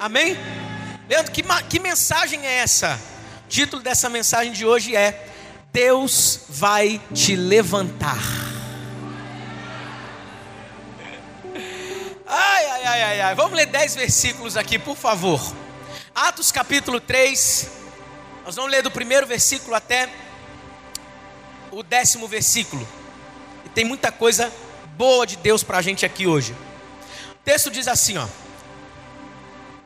Amém? 0.00 0.34
Leandro, 1.10 1.30
que, 1.30 1.42
que 1.68 1.78
mensagem 1.78 2.46
é 2.46 2.60
essa? 2.60 2.98
O 3.44 3.48
título 3.50 3.82
dessa 3.82 4.08
mensagem 4.08 4.50
de 4.50 4.64
hoje 4.64 4.96
é 4.96 5.28
Deus 5.70 6.40
vai 6.48 6.98
te 7.12 7.36
levantar. 7.36 8.16
Ai, 12.26 12.66
ai, 12.66 12.84
ai, 12.86 13.02
ai, 13.02 13.20
ai. 13.20 13.34
Vamos 13.34 13.52
ler 13.52 13.66
10 13.66 13.96
versículos 13.96 14.56
aqui, 14.56 14.78
por 14.78 14.96
favor. 14.96 15.38
Atos 16.14 16.50
capítulo 16.50 16.98
3. 16.98 17.70
Nós 18.46 18.56
vamos 18.56 18.70
ler 18.70 18.82
do 18.82 18.90
primeiro 18.90 19.26
versículo 19.26 19.74
até 19.74 20.08
o 21.70 21.82
décimo 21.82 22.26
versículo. 22.26 22.88
E 23.66 23.68
tem 23.68 23.84
muita 23.84 24.10
coisa 24.10 24.50
boa 24.96 25.26
de 25.26 25.36
Deus 25.36 25.62
para 25.62 25.76
a 25.76 25.82
gente 25.82 26.06
aqui 26.06 26.26
hoje. 26.26 26.52
O 27.32 27.44
texto 27.44 27.70
diz 27.70 27.86
assim, 27.86 28.16
ó. 28.16 28.26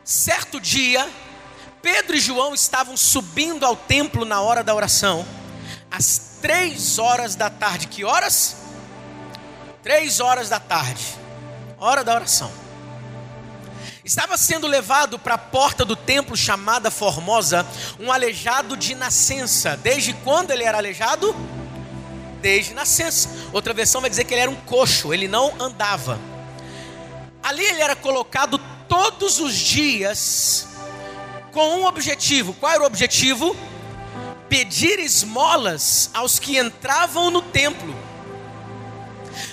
Certo 0.05 0.61
dia, 0.61 1.09
Pedro 1.81 2.15
e 2.15 2.21
João 2.21 2.53
estavam 2.53 2.95
subindo 2.95 3.65
ao 3.65 3.75
templo 3.75 4.27
na 4.27 4.43
hora 4.43 4.63
da 4.63 4.75
oração, 4.75 5.25
às 5.91 6.39
três 6.43 6.99
horas 6.99 7.35
da 7.35 7.49
tarde. 7.49 7.87
Que 7.87 8.05
horas? 8.05 8.57
Três 9.83 10.21
horas 10.21 10.51
da 10.51 10.61
tarde, 10.61 11.03
hora 11.79 12.05
da 12.05 12.15
oração. 12.15 12.53
Estava 14.05 14.37
sendo 14.37 14.67
levado 14.67 15.19
para 15.19 15.37
a 15.37 15.39
porta 15.39 15.87
do 15.87 15.97
templo 15.97 16.37
chamada 16.37 16.91
Formosa 16.91 17.67
um 17.99 18.13
aleijado 18.13 18.77
de 18.77 18.95
nascença. 18.95 19.75
Desde 19.75 20.13
quando 20.13 20.51
ele 20.51 20.65
era 20.65 20.77
aleijado? 20.77 21.35
Desde 22.43 22.75
nascença. 22.75 23.31
Outra 23.55 23.73
versão 23.73 24.03
vai 24.03 24.11
dizer 24.11 24.25
que 24.25 24.35
ele 24.35 24.43
era 24.43 24.51
um 24.51 24.61
coxo, 24.67 25.15
ele 25.15 25.27
não 25.27 25.55
andava. 25.59 26.21
Ali 27.43 27.65
ele 27.65 27.81
era 27.81 27.97
colocado 27.97 28.61
todos 28.89 29.41
os 29.41 29.55
dias 29.55 30.69
com 31.53 31.81
um 31.81 31.87
objetivo. 31.87 32.53
Qual 32.55 32.73
era 32.73 32.83
o 32.83 32.87
objetivo? 32.87 33.57
Pedir 34.49 34.99
esmolas 34.99 36.11
aos 36.13 36.39
que 36.39 36.59
entravam 36.59 37.31
no 37.31 37.41
templo. 37.41 37.95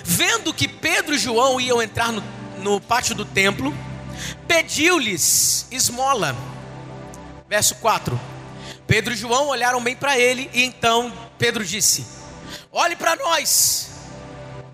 Vendo 0.04 0.52
que 0.52 0.68
Pedro 0.68 1.14
e 1.14 1.18
João 1.18 1.60
iam 1.60 1.82
entrar 1.82 2.12
no, 2.12 2.22
no 2.58 2.80
pátio 2.80 3.14
do 3.14 3.24
templo, 3.24 3.74
pediu-lhes 4.46 5.66
esmola. 5.70 6.36
Verso 7.48 7.74
4. 7.76 8.18
Pedro 8.86 9.14
e 9.14 9.16
João 9.16 9.48
olharam 9.48 9.82
bem 9.82 9.96
para 9.96 10.18
ele 10.18 10.50
e 10.52 10.62
então 10.64 11.12
Pedro 11.38 11.64
disse: 11.64 12.04
Olhe 12.70 12.96
para 12.96 13.16
nós. 13.16 13.90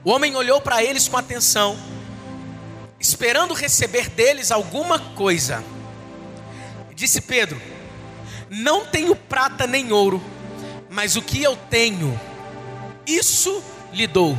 O 0.04 0.10
homem 0.10 0.34
olhou 0.36 0.60
para 0.60 0.82
eles 0.82 1.08
com 1.08 1.16
atenção, 1.16 1.76
esperando 3.00 3.54
receber 3.54 4.08
deles 4.10 4.50
alguma 4.50 4.98
coisa. 4.98 5.64
Disse 6.94 7.20
Pedro: 7.20 7.60
Não 8.50 8.86
tenho 8.86 9.14
prata 9.14 9.66
nem 9.66 9.92
ouro, 9.92 10.22
mas 10.90 11.16
o 11.16 11.22
que 11.22 11.42
eu 11.42 11.56
tenho, 11.56 12.18
isso 13.06 13.62
lhe 13.92 14.06
dou. 14.06 14.36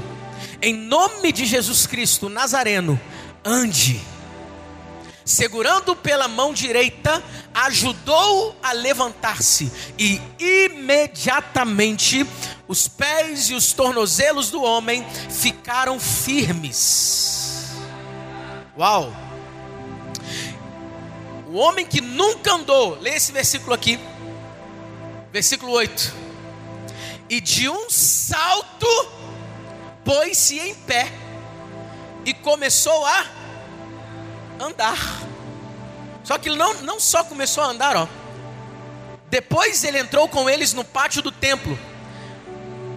Em 0.62 0.74
nome 0.74 1.32
de 1.32 1.46
Jesus 1.46 1.88
Cristo 1.88 2.28
Nazareno, 2.28 3.00
ande 3.44 4.02
segurando 5.30 5.96
pela 5.96 6.28
mão 6.28 6.52
direita, 6.52 7.24
ajudou 7.54 8.58
a 8.64 8.72
levantar-se, 8.72 9.72
e 9.98 10.20
imediatamente 10.40 12.26
os 12.68 12.88
pés 12.88 13.52
e 13.52 13.54
os 13.54 13.72
tornozelos 13.72 14.50
do 14.50 14.64
homem 14.64 15.06
ficaram 15.30 16.00
firmes. 16.00 17.29
Uau! 18.80 19.14
O 21.48 21.58
homem 21.58 21.86
que 21.86 22.00
nunca 22.00 22.54
andou, 22.54 22.98
lê 23.02 23.10
esse 23.10 23.30
versículo 23.34 23.74
aqui, 23.74 24.00
versículo 25.34 25.74
8. 25.74 26.14
E 27.30 27.42
de 27.42 27.68
um 27.68 27.90
salto 27.90 28.88
pôs-se 30.06 30.58
em 30.60 30.74
pé 30.74 31.12
e 32.24 32.34
começou 32.34 33.06
a 33.06 33.26
andar. 34.62 34.98
Só 36.24 36.38
que 36.38 36.50
não, 36.50 36.74
não 36.76 37.02
só 37.02 37.26
começou 37.26 37.66
a 37.66 37.68
andar, 37.68 37.98
ó. 37.98 38.08
Depois 39.30 39.84
ele 39.84 40.00
entrou 40.00 40.30
com 40.30 40.50
eles 40.50 40.72
no 40.72 40.86
pátio 40.86 41.22
do 41.22 41.34
templo. 41.34 41.78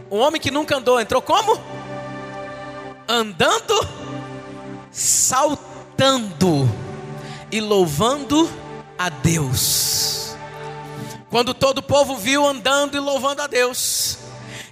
Um 0.08 0.18
homem 0.18 0.40
que 0.40 0.50
nunca 0.50 0.76
andou, 0.76 1.00
entrou 1.00 1.20
como? 1.20 1.60
Andando, 3.08 3.74
saltando 4.92 5.71
e 7.50 7.60
louvando 7.60 8.50
a 8.98 9.08
Deus. 9.08 10.34
Quando 11.30 11.54
todo 11.54 11.78
o 11.78 11.82
povo 11.82 12.16
viu 12.16 12.46
andando 12.46 12.96
e 12.96 13.00
louvando 13.00 13.42
a 13.42 13.46
Deus, 13.46 14.18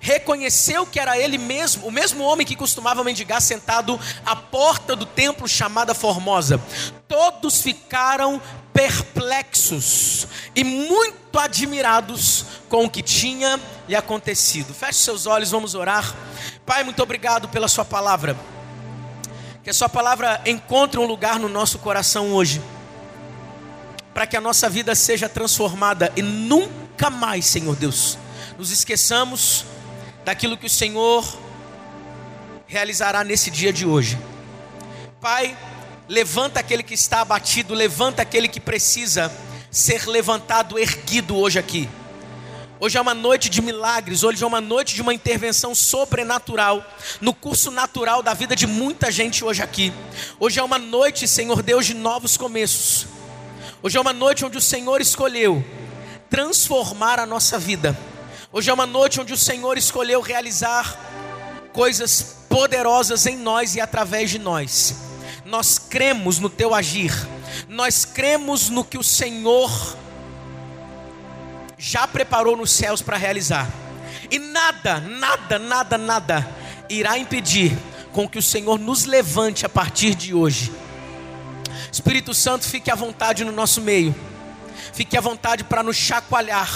reconheceu 0.01 0.87
que 0.87 0.99
era 0.99 1.19
ele 1.19 1.39
mesmo, 1.39 1.87
o 1.87 1.91
mesmo 1.91 2.25
homem 2.25 2.47
que 2.47 2.57
costumava 2.57 3.05
mendigar 3.05 3.41
sentado 3.41 3.99
à 4.25 4.35
porta 4.35 4.97
do 4.97 5.07
templo 5.07 5.47
chamada 5.47 5.95
Formosa. 5.95 6.61
Todos 7.07 7.63
ficaram 7.63 8.41
perplexos 8.73 10.27
e 10.55 10.65
muito 10.65 11.39
admirados 11.39 12.47
com 12.69 12.85
o 12.85 12.91
que 12.91 13.03
tinha 13.03 13.61
lhe 13.89 13.95
acontecido. 13.95 14.73
Feche 14.73 14.99
seus 14.99 15.27
olhos, 15.27 15.51
vamos 15.51 15.75
orar. 15.75 16.15
Pai, 16.65 16.83
muito 16.83 17.03
obrigado 17.03 17.49
pela 17.49 17.69
Sua 17.69 17.85
palavra. 17.85 18.37
Que 19.63 19.71
a 19.71 19.75
Sua 19.75 19.89
palavra 19.89 20.41
encontre 20.47 20.99
um 20.99 21.05
lugar 21.05 21.39
no 21.39 21.49
nosso 21.49 21.79
coração 21.79 22.33
hoje, 22.33 22.63
para 24.15 24.27
que 24.27 24.37
a 24.37 24.41
nossa 24.41 24.71
vida 24.71 24.95
seja 24.95 25.29
transformada 25.29 26.11
e 26.17 26.23
nunca 26.23 27.11
mais, 27.11 27.45
Senhor 27.45 27.77
Deus, 27.77 28.17
nos 28.59 28.71
esqueçamos 28.71 29.67
daquilo 30.25 30.57
que 30.57 30.67
o 30.67 30.71
Senhor 30.71 31.25
realizará 32.67 33.23
nesse 33.23 33.51
dia 33.51 33.73
de 33.73 33.85
hoje. 33.85 34.19
Pai, 35.21 35.57
levanta 36.09 36.61
aquele 36.61 36.83
que 36.83 36.95
está 36.95 37.21
abatido, 37.21 37.75
levanta 37.75 38.23
aquele 38.23 38.49
que 38.49 38.61
precisa 38.61 39.31
ser 39.71 40.07
levantado, 40.07 40.79
erguido 40.79 41.37
hoje 41.37 41.59
aqui. 41.59 41.89
Hoje 42.81 42.97
é 42.97 43.01
uma 43.01 43.15
noite 43.15 43.51
de 43.51 43.61
milagres, 43.61 44.25
hoje 44.25 44.43
é 44.43 44.47
uma 44.47 44.61
noite 44.61 44.95
de 44.95 45.03
uma 45.03 45.15
intervenção 45.15 45.75
sobrenatural 45.75 46.85
no 47.21 47.35
curso 47.35 47.71
natural 47.71 48.23
da 48.23 48.35
vida 48.35 48.57
de 48.57 48.67
muita 48.67 49.11
gente 49.11 49.45
hoje 49.45 49.63
aqui. 49.63 49.93
Hoje 50.41 50.59
é 50.59 50.63
uma 50.63 50.79
noite, 50.79 51.29
Senhor 51.29 51.63
Deus, 51.63 51.85
de 51.87 51.95
novos 51.95 52.37
começos. 52.37 53.07
Hoje 53.83 53.99
é 53.99 54.01
uma 54.01 54.15
noite 54.15 54.45
onde 54.45 54.57
o 54.57 54.63
Senhor 54.63 55.01
escolheu 55.01 55.65
transformar 56.29 57.19
a 57.19 57.27
nossa 57.27 57.59
vida 57.59 57.97
Hoje 58.53 58.69
é 58.69 58.75
uma 58.75 58.87
noite 58.87 59.21
onde 59.21 59.33
o 59.33 59.37
Senhor 59.37 59.79
escolheu 59.79 60.21
realizar 60.21 60.99
coisas 61.73 62.39
poderosas 62.49 63.25
em 63.27 63.37
nós 63.37 63.77
e 63.77 63.81
através 63.81 64.29
de 64.29 64.41
nós. 64.41 64.97
Nós 65.45 65.79
cremos 65.79 66.41
no 66.41 66.51
teu 66.51 66.75
agir, 66.75 67.13
nós 67.69 68.05
cremos 68.05 68.69
no 68.69 68.83
que 68.83 68.99
o 68.99 69.05
Senhor 69.05 69.71
já 71.81 72.07
preparou 72.07 72.57
nos 72.57 72.71
céus 72.71 73.03
para 73.03 73.17
realizar. 73.17 73.69
E 74.31 74.39
nada, 74.39 75.01
nada, 75.01 75.59
nada, 75.59 75.99
nada 75.99 76.49
irá 76.89 77.19
impedir 77.19 77.77
com 78.13 78.29
que 78.29 78.39
o 78.39 78.43
Senhor 78.43 78.79
nos 78.79 79.05
levante 79.05 79.67
a 79.67 79.69
partir 79.69 80.15
de 80.15 80.35
hoje. 80.35 80.71
Espírito 81.91 82.35
Santo, 82.35 82.65
fique 82.69 82.91
à 82.91 82.95
vontade 82.95 83.45
no 83.45 83.51
nosso 83.51 83.81
meio. 83.81 84.15
Fique 84.93 85.17
à 85.17 85.21
vontade 85.21 85.65
para 85.65 85.83
nos 85.83 85.97
chacoalhar 85.97 86.69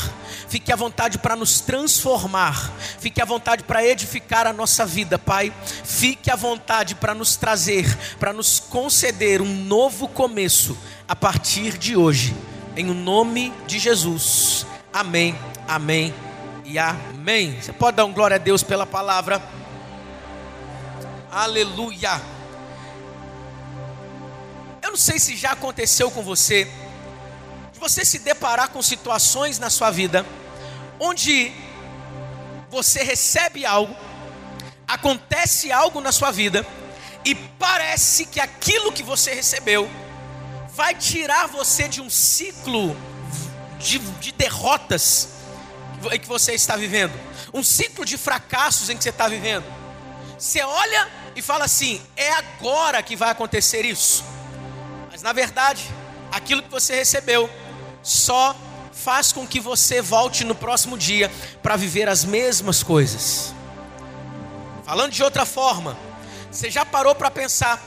Fique 0.54 0.72
à 0.72 0.76
vontade 0.76 1.18
para 1.18 1.34
nos 1.34 1.60
transformar. 1.60 2.72
Fique 3.00 3.20
à 3.20 3.24
vontade 3.24 3.64
para 3.64 3.84
edificar 3.84 4.46
a 4.46 4.52
nossa 4.52 4.86
vida, 4.86 5.18
Pai. 5.18 5.52
Fique 5.84 6.30
à 6.30 6.36
vontade 6.36 6.94
para 6.94 7.12
nos 7.12 7.34
trazer, 7.34 7.84
para 8.20 8.32
nos 8.32 8.60
conceder 8.60 9.42
um 9.42 9.64
novo 9.64 10.06
começo 10.06 10.78
a 11.08 11.16
partir 11.16 11.76
de 11.76 11.96
hoje. 11.96 12.34
Em 12.76 12.88
o 12.88 12.94
nome 12.94 13.52
de 13.66 13.80
Jesus. 13.80 14.64
Amém, 14.94 15.36
amém 15.66 16.14
e 16.64 16.78
amém. 16.78 17.60
Você 17.60 17.72
pode 17.72 17.96
dar 17.96 18.04
um 18.04 18.12
glória 18.12 18.36
a 18.36 18.38
Deus 18.38 18.62
pela 18.62 18.86
palavra. 18.86 19.42
Aleluia. 21.32 22.22
Eu 24.80 24.90
não 24.90 24.96
sei 24.96 25.18
se 25.18 25.34
já 25.34 25.50
aconteceu 25.50 26.12
com 26.12 26.22
você, 26.22 26.70
de 27.72 27.80
você 27.80 28.04
se 28.04 28.20
deparar 28.20 28.68
com 28.68 28.80
situações 28.80 29.58
na 29.58 29.68
sua 29.68 29.90
vida 29.90 30.24
onde 31.00 31.50
você 32.70 33.02
recebe 33.02 33.66
algo, 33.66 33.96
acontece 34.86 35.72
algo 35.72 36.00
na 36.00 36.12
sua 36.12 36.30
vida, 36.30 36.64
e 37.24 37.34
parece 37.34 38.26
que 38.26 38.38
aquilo 38.38 38.92
que 38.92 39.02
você 39.02 39.34
recebeu 39.34 39.90
vai 40.68 40.94
tirar 40.94 41.48
você 41.48 41.88
de 41.88 42.00
um 42.00 42.08
ciclo 42.08 42.96
de, 43.84 43.98
de 43.98 44.32
derrotas 44.32 45.28
em 46.10 46.18
que 46.18 46.26
você 46.26 46.52
está 46.52 46.74
vivendo, 46.76 47.12
um 47.52 47.62
ciclo 47.62 48.04
de 48.04 48.16
fracassos 48.18 48.90
em 48.90 48.96
que 48.96 49.02
você 49.02 49.10
está 49.10 49.28
vivendo. 49.28 49.64
Você 50.38 50.62
olha 50.62 51.08
e 51.36 51.42
fala 51.42 51.64
assim: 51.66 52.00
é 52.16 52.32
agora 52.32 53.02
que 53.02 53.14
vai 53.14 53.30
acontecer 53.30 53.84
isso. 53.84 54.24
Mas 55.10 55.22
na 55.22 55.32
verdade, 55.32 55.82
aquilo 56.32 56.62
que 56.62 56.70
você 56.70 56.94
recebeu 56.94 57.48
só 58.02 58.56
faz 58.92 59.32
com 59.32 59.46
que 59.46 59.60
você 59.60 60.00
volte 60.00 60.44
no 60.44 60.54
próximo 60.54 60.96
dia 60.96 61.30
para 61.62 61.76
viver 61.76 62.08
as 62.08 62.24
mesmas 62.24 62.82
coisas. 62.82 63.54
Falando 64.84 65.12
de 65.12 65.22
outra 65.22 65.44
forma, 65.46 65.96
você 66.50 66.70
já 66.70 66.84
parou 66.84 67.14
para 67.14 67.30
pensar 67.30 67.82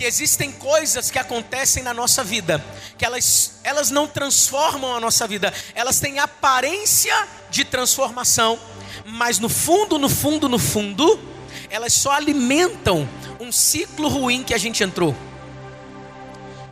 que 0.00 0.06
existem 0.06 0.50
coisas 0.50 1.10
que 1.10 1.18
acontecem 1.18 1.82
na 1.82 1.92
nossa 1.92 2.24
vida, 2.24 2.64
que 2.96 3.04
elas, 3.04 3.60
elas 3.62 3.90
não 3.90 4.06
transformam 4.06 4.96
a 4.96 4.98
nossa 4.98 5.28
vida, 5.28 5.52
elas 5.74 6.00
têm 6.00 6.18
aparência 6.18 7.14
de 7.50 7.66
transformação, 7.66 8.58
mas 9.04 9.38
no 9.38 9.50
fundo, 9.50 9.98
no 9.98 10.08
fundo, 10.08 10.48
no 10.48 10.58
fundo, 10.58 11.20
elas 11.68 11.92
só 11.92 12.12
alimentam 12.12 13.06
um 13.38 13.52
ciclo 13.52 14.08
ruim 14.08 14.42
que 14.42 14.54
a 14.54 14.58
gente 14.58 14.82
entrou. 14.82 15.14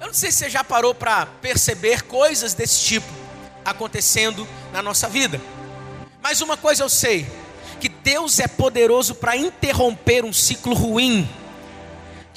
Eu 0.01 0.07
não 0.07 0.15
sei 0.15 0.33
se 0.33 0.39
você 0.39 0.49
já 0.49 0.65
parou 0.65 0.95
para 0.95 1.27
perceber 1.27 2.05
coisas 2.05 2.55
desse 2.55 2.81
tipo 2.81 3.13
acontecendo 3.63 4.49
na 4.73 4.81
nossa 4.81 5.07
vida, 5.07 5.39
mas 6.23 6.41
uma 6.41 6.57
coisa 6.57 6.83
eu 6.83 6.89
sei: 6.89 7.31
que 7.79 7.91
Deus 7.91 8.41
é 8.41 8.49
poderoso 8.49 9.15
para 9.15 9.37
interromper 9.37 10.25
um 10.25 10.33
ciclo 10.33 10.73
ruim 10.73 11.29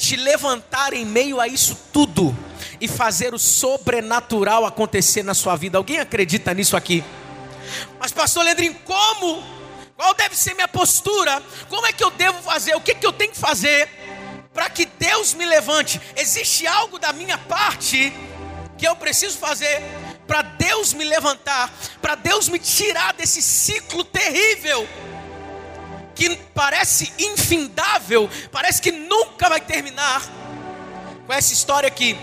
te 0.01 0.15
levantar 0.15 0.93
em 0.93 1.05
meio 1.05 1.39
a 1.39 1.47
isso 1.47 1.77
tudo 1.93 2.35
e 2.79 2.87
fazer 2.87 3.35
o 3.35 3.39
sobrenatural 3.39 4.65
acontecer 4.65 5.21
na 5.21 5.35
sua 5.35 5.55
vida. 5.55 5.77
Alguém 5.77 5.99
acredita 5.99 6.51
nisso 6.55 6.75
aqui? 6.75 7.03
Mas, 7.99 8.11
pastor 8.11 8.43
Leandrinho, 8.43 8.73
como? 8.83 9.43
Qual 9.95 10.15
deve 10.15 10.35
ser 10.35 10.55
minha 10.55 10.67
postura? 10.67 11.43
Como 11.69 11.85
é 11.85 11.93
que 11.93 12.03
eu 12.03 12.09
devo 12.09 12.41
fazer? 12.41 12.75
O 12.75 12.81
que, 12.81 12.95
que 12.95 13.05
eu 13.05 13.13
tenho 13.13 13.31
que 13.31 13.37
fazer 13.37 13.87
para 14.51 14.71
que 14.71 14.85
Deus 14.85 15.35
me 15.35 15.45
levante? 15.45 16.01
Existe 16.15 16.65
algo 16.65 16.97
da 16.97 17.13
minha 17.13 17.37
parte 17.37 18.11
que 18.79 18.87
eu 18.87 18.95
preciso 18.95 19.37
fazer 19.37 19.83
para 20.25 20.41
Deus 20.41 20.93
me 20.93 21.03
levantar, 21.03 21.71
para 22.01 22.15
Deus 22.15 22.49
me 22.49 22.57
tirar 22.57 23.13
desse 23.13 23.39
ciclo 23.39 24.03
terrível? 24.03 24.87
Que 26.21 26.35
parece 26.53 27.11
infindável, 27.17 28.29
parece 28.51 28.79
que 28.79 28.91
nunca 28.91 29.49
vai 29.49 29.59
terminar. 29.59 30.21
Com 31.25 31.33
essa 31.33 31.51
história 31.51 31.89
que 31.89 32.15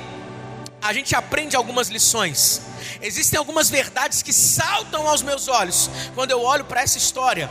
a 0.80 0.92
gente 0.92 1.16
aprende 1.16 1.56
algumas 1.56 1.88
lições. 1.88 2.60
Existem 3.02 3.36
algumas 3.36 3.68
verdades 3.68 4.22
que 4.22 4.32
saltam 4.32 5.08
aos 5.08 5.20
meus 5.20 5.48
olhos 5.48 5.90
quando 6.14 6.30
eu 6.30 6.40
olho 6.40 6.64
para 6.64 6.80
essa 6.80 6.96
história, 6.96 7.50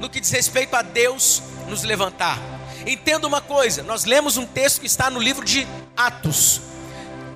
no 0.00 0.08
que 0.08 0.20
diz 0.20 0.30
respeito 0.30 0.74
a 0.74 0.80
Deus 0.80 1.42
nos 1.68 1.82
levantar. 1.82 2.38
Entenda 2.86 3.26
uma 3.26 3.42
coisa: 3.42 3.82
nós 3.82 4.06
lemos 4.06 4.38
um 4.38 4.46
texto 4.46 4.80
que 4.80 4.86
está 4.86 5.10
no 5.10 5.20
livro 5.20 5.44
de 5.44 5.68
Atos. 5.94 6.62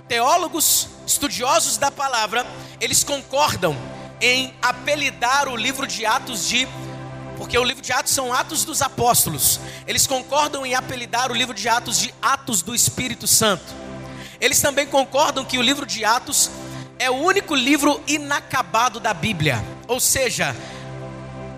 Teólogos, 0.09 0.89
estudiosos 1.07 1.77
da 1.77 1.91
palavra, 1.91 2.47
eles 2.81 3.05
concordam 3.05 3.77
em 4.23 4.55
apelidar 4.63 5.49
o 5.49 5.57
livro 5.57 5.87
de 5.87 6.07
Atos 6.07 6.49
de 6.49 6.67
porque 7.37 7.59
o 7.59 7.65
livro 7.65 7.83
de 7.83 7.93
Atos 7.93 8.13
são 8.13 8.33
Atos 8.33 8.65
dos 8.65 8.83
Apóstolos. 8.83 9.61
Eles 9.87 10.07
concordam 10.07 10.65
em 10.65 10.75
apelidar 10.75 11.31
o 11.31 11.35
livro 11.35 11.55
de 11.55 11.69
Atos 11.69 11.99
de 11.99 12.13
Atos 12.21 12.63
do 12.63 12.75
Espírito 12.75 13.27
Santo. 13.27 13.75
Eles 14.41 14.61
também 14.61 14.87
concordam 14.87 15.45
que 15.45 15.59
o 15.59 15.63
livro 15.63 15.87
de 15.87 16.05
Atos 16.05 16.51
é 16.99 17.11
o 17.11 17.15
único 17.15 17.55
livro 17.55 18.03
inacabado 18.07 18.99
da 18.99 19.13
Bíblia. 19.13 19.63
Ou 19.87 20.01
seja, 20.01 20.57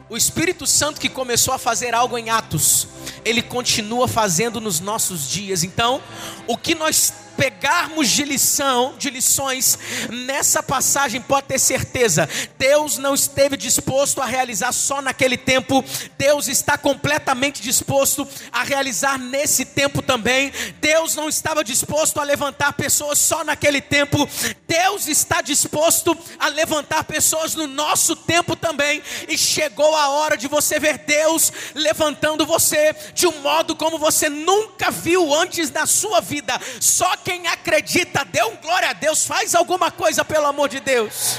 o 0.09 0.17
Espírito 0.17 0.67
Santo 0.67 1.01
que 1.01 1.09
começou 1.09 1.55
a 1.55 1.59
fazer 1.59 1.95
algo 1.95 2.17
em 2.17 2.31
Atos, 2.31 2.89
ele 3.25 3.43
continua 3.43 4.09
fazendo 4.09 4.61
nos 4.61 4.81
nossos 4.81 5.29
dias. 5.29 5.63
Então, 5.63 6.03
o 6.47 6.57
que 6.57 6.75
nós 6.75 7.13
pegarmos 7.38 8.08
de 8.08 8.25
lição, 8.25 8.96
de 8.99 9.08
lições 9.11 9.79
nessa 10.11 10.61
passagem, 10.61 11.20
pode 11.20 11.46
ter 11.46 11.61
certeza, 11.61 12.29
Deus 12.58 12.99
não 12.99 13.14
esteve 13.14 13.56
disposto 13.56 14.20
a 14.20 14.26
realizar 14.26 14.73
só 14.73 15.00
naquele 15.00 15.37
tempo, 15.37 15.85
Deus 16.19 16.49
está 16.49 16.76
completamente 16.76 17.62
disposto 17.62 18.26
a 18.50 18.64
realizar 18.64 19.17
nesse 19.19 19.64
tempo 19.64 20.02
também. 20.02 20.52
Deus 20.81 21.14
não 21.14 21.29
estava 21.29 21.62
disposto 21.62 22.19
a 22.19 22.25
levantar 22.25 22.73
pessoas 22.73 23.20
só 23.20 23.44
naquele 23.44 23.81
tempo, 23.81 24.29
Deus 24.67 25.06
está 25.06 25.41
disposto 25.41 26.19
a 26.41 26.49
levantar 26.49 27.05
pessoas 27.05 27.55
no 27.55 27.69
nosso 27.69 28.17
tempo 28.17 28.56
também. 28.56 29.00
E 29.29 29.38
chegou 29.38 29.94
a 29.94 30.08
hora 30.08 30.37
de 30.37 30.49
você 30.49 30.81
ver 30.81 30.99
Deus 30.99 31.52
levantando 31.73 32.44
você 32.44 32.93
de 33.14 33.29
um 33.29 33.41
modo 33.43 33.76
como 33.76 33.96
você 33.96 34.29
nunca 34.29 34.91
viu 34.91 35.32
antes 35.32 35.70
na 35.70 35.87
sua 35.87 36.20
vida. 36.20 36.58
Só 36.81 37.17
quem 37.29 37.47
acredita, 37.47 38.25
dê 38.25 38.43
um 38.43 38.57
glória 38.57 38.89
a 38.89 38.95
Deus, 38.95 39.27
faz 39.27 39.55
alguma 39.55 39.91
coisa 39.91 40.25
pelo 40.25 40.47
amor 40.47 40.67
de 40.67 40.81
Deus. 40.81 41.37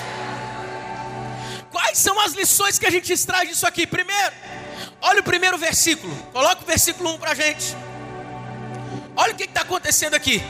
Quais 1.71 1.97
são 1.97 2.19
as 2.19 2.33
lições 2.33 2.77
que 2.77 2.85
a 2.85 2.91
gente 2.91 3.11
extrai 3.11 3.47
disso 3.47 3.65
aqui? 3.65 3.87
Primeiro, 3.87 4.35
olha 5.01 5.21
o 5.21 5.23
primeiro 5.23 5.57
versículo, 5.57 6.15
coloca 6.31 6.61
o 6.61 6.65
versículo 6.65 7.09
1 7.15 7.17
para 7.17 7.31
a 7.31 7.33
gente. 7.33 7.75
Olha 9.15 9.33
o 9.33 9.35
que 9.35 9.45
está 9.45 9.61
acontecendo 9.61 10.13
aqui. 10.13 10.43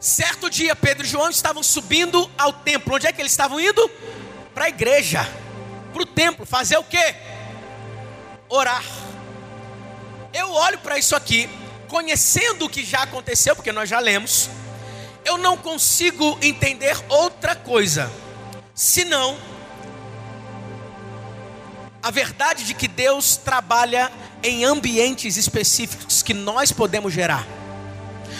Certo 0.00 0.48
dia, 0.48 0.74
Pedro 0.74 1.04
e 1.04 1.08
João 1.08 1.28
estavam 1.28 1.62
subindo 1.62 2.30
ao 2.38 2.54
templo. 2.54 2.94
Onde 2.94 3.06
é 3.06 3.12
que 3.12 3.20
eles 3.20 3.32
estavam 3.32 3.60
indo? 3.60 3.86
Para 4.54 4.64
a 4.64 4.68
igreja, 4.70 5.28
para 5.92 6.02
o 6.02 6.06
templo. 6.06 6.46
Fazer 6.46 6.78
o 6.78 6.84
que? 6.84 7.14
Orar. 8.48 8.84
Eu 10.32 10.50
olho 10.52 10.78
para 10.78 10.96
isso 10.96 11.14
aqui 11.14 11.50
conhecendo 11.86 12.66
o 12.66 12.68
que 12.68 12.84
já 12.84 13.02
aconteceu, 13.02 13.54
porque 13.54 13.72
nós 13.72 13.88
já 13.88 13.98
lemos, 13.98 14.50
eu 15.24 15.38
não 15.38 15.56
consigo 15.56 16.38
entender 16.40 16.96
outra 17.08 17.54
coisa, 17.56 18.10
senão 18.74 19.36
a 22.02 22.10
verdade 22.10 22.64
de 22.64 22.74
que 22.74 22.86
Deus 22.86 23.36
trabalha 23.36 24.12
em 24.42 24.64
ambientes 24.64 25.36
específicos 25.36 26.22
que 26.22 26.32
nós 26.32 26.70
podemos 26.70 27.12
gerar. 27.12 27.44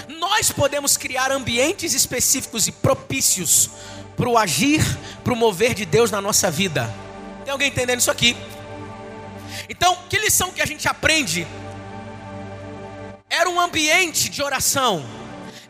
Nós 0.08 0.52
podemos 0.52 0.96
criar 0.96 1.32
ambientes 1.32 1.92
específicos 1.92 2.68
e 2.68 2.72
propícios 2.72 3.70
para 4.16 4.28
o 4.28 4.38
agir, 4.38 4.80
para 5.24 5.32
o 5.32 5.36
mover 5.36 5.74
de 5.74 5.84
Deus 5.84 6.10
na 6.12 6.20
nossa 6.20 6.50
vida. 6.50 6.88
Tem 7.44 7.50
alguém 7.50 7.68
entendendo 7.68 7.98
isso 7.98 8.10
aqui? 8.10 8.36
Então, 9.68 9.98
que 10.08 10.18
lição 10.18 10.52
que 10.52 10.62
a 10.62 10.66
gente 10.66 10.86
aprende 10.86 11.46
era 13.36 13.50
um 13.50 13.60
ambiente 13.60 14.30
de 14.30 14.42
oração, 14.42 15.04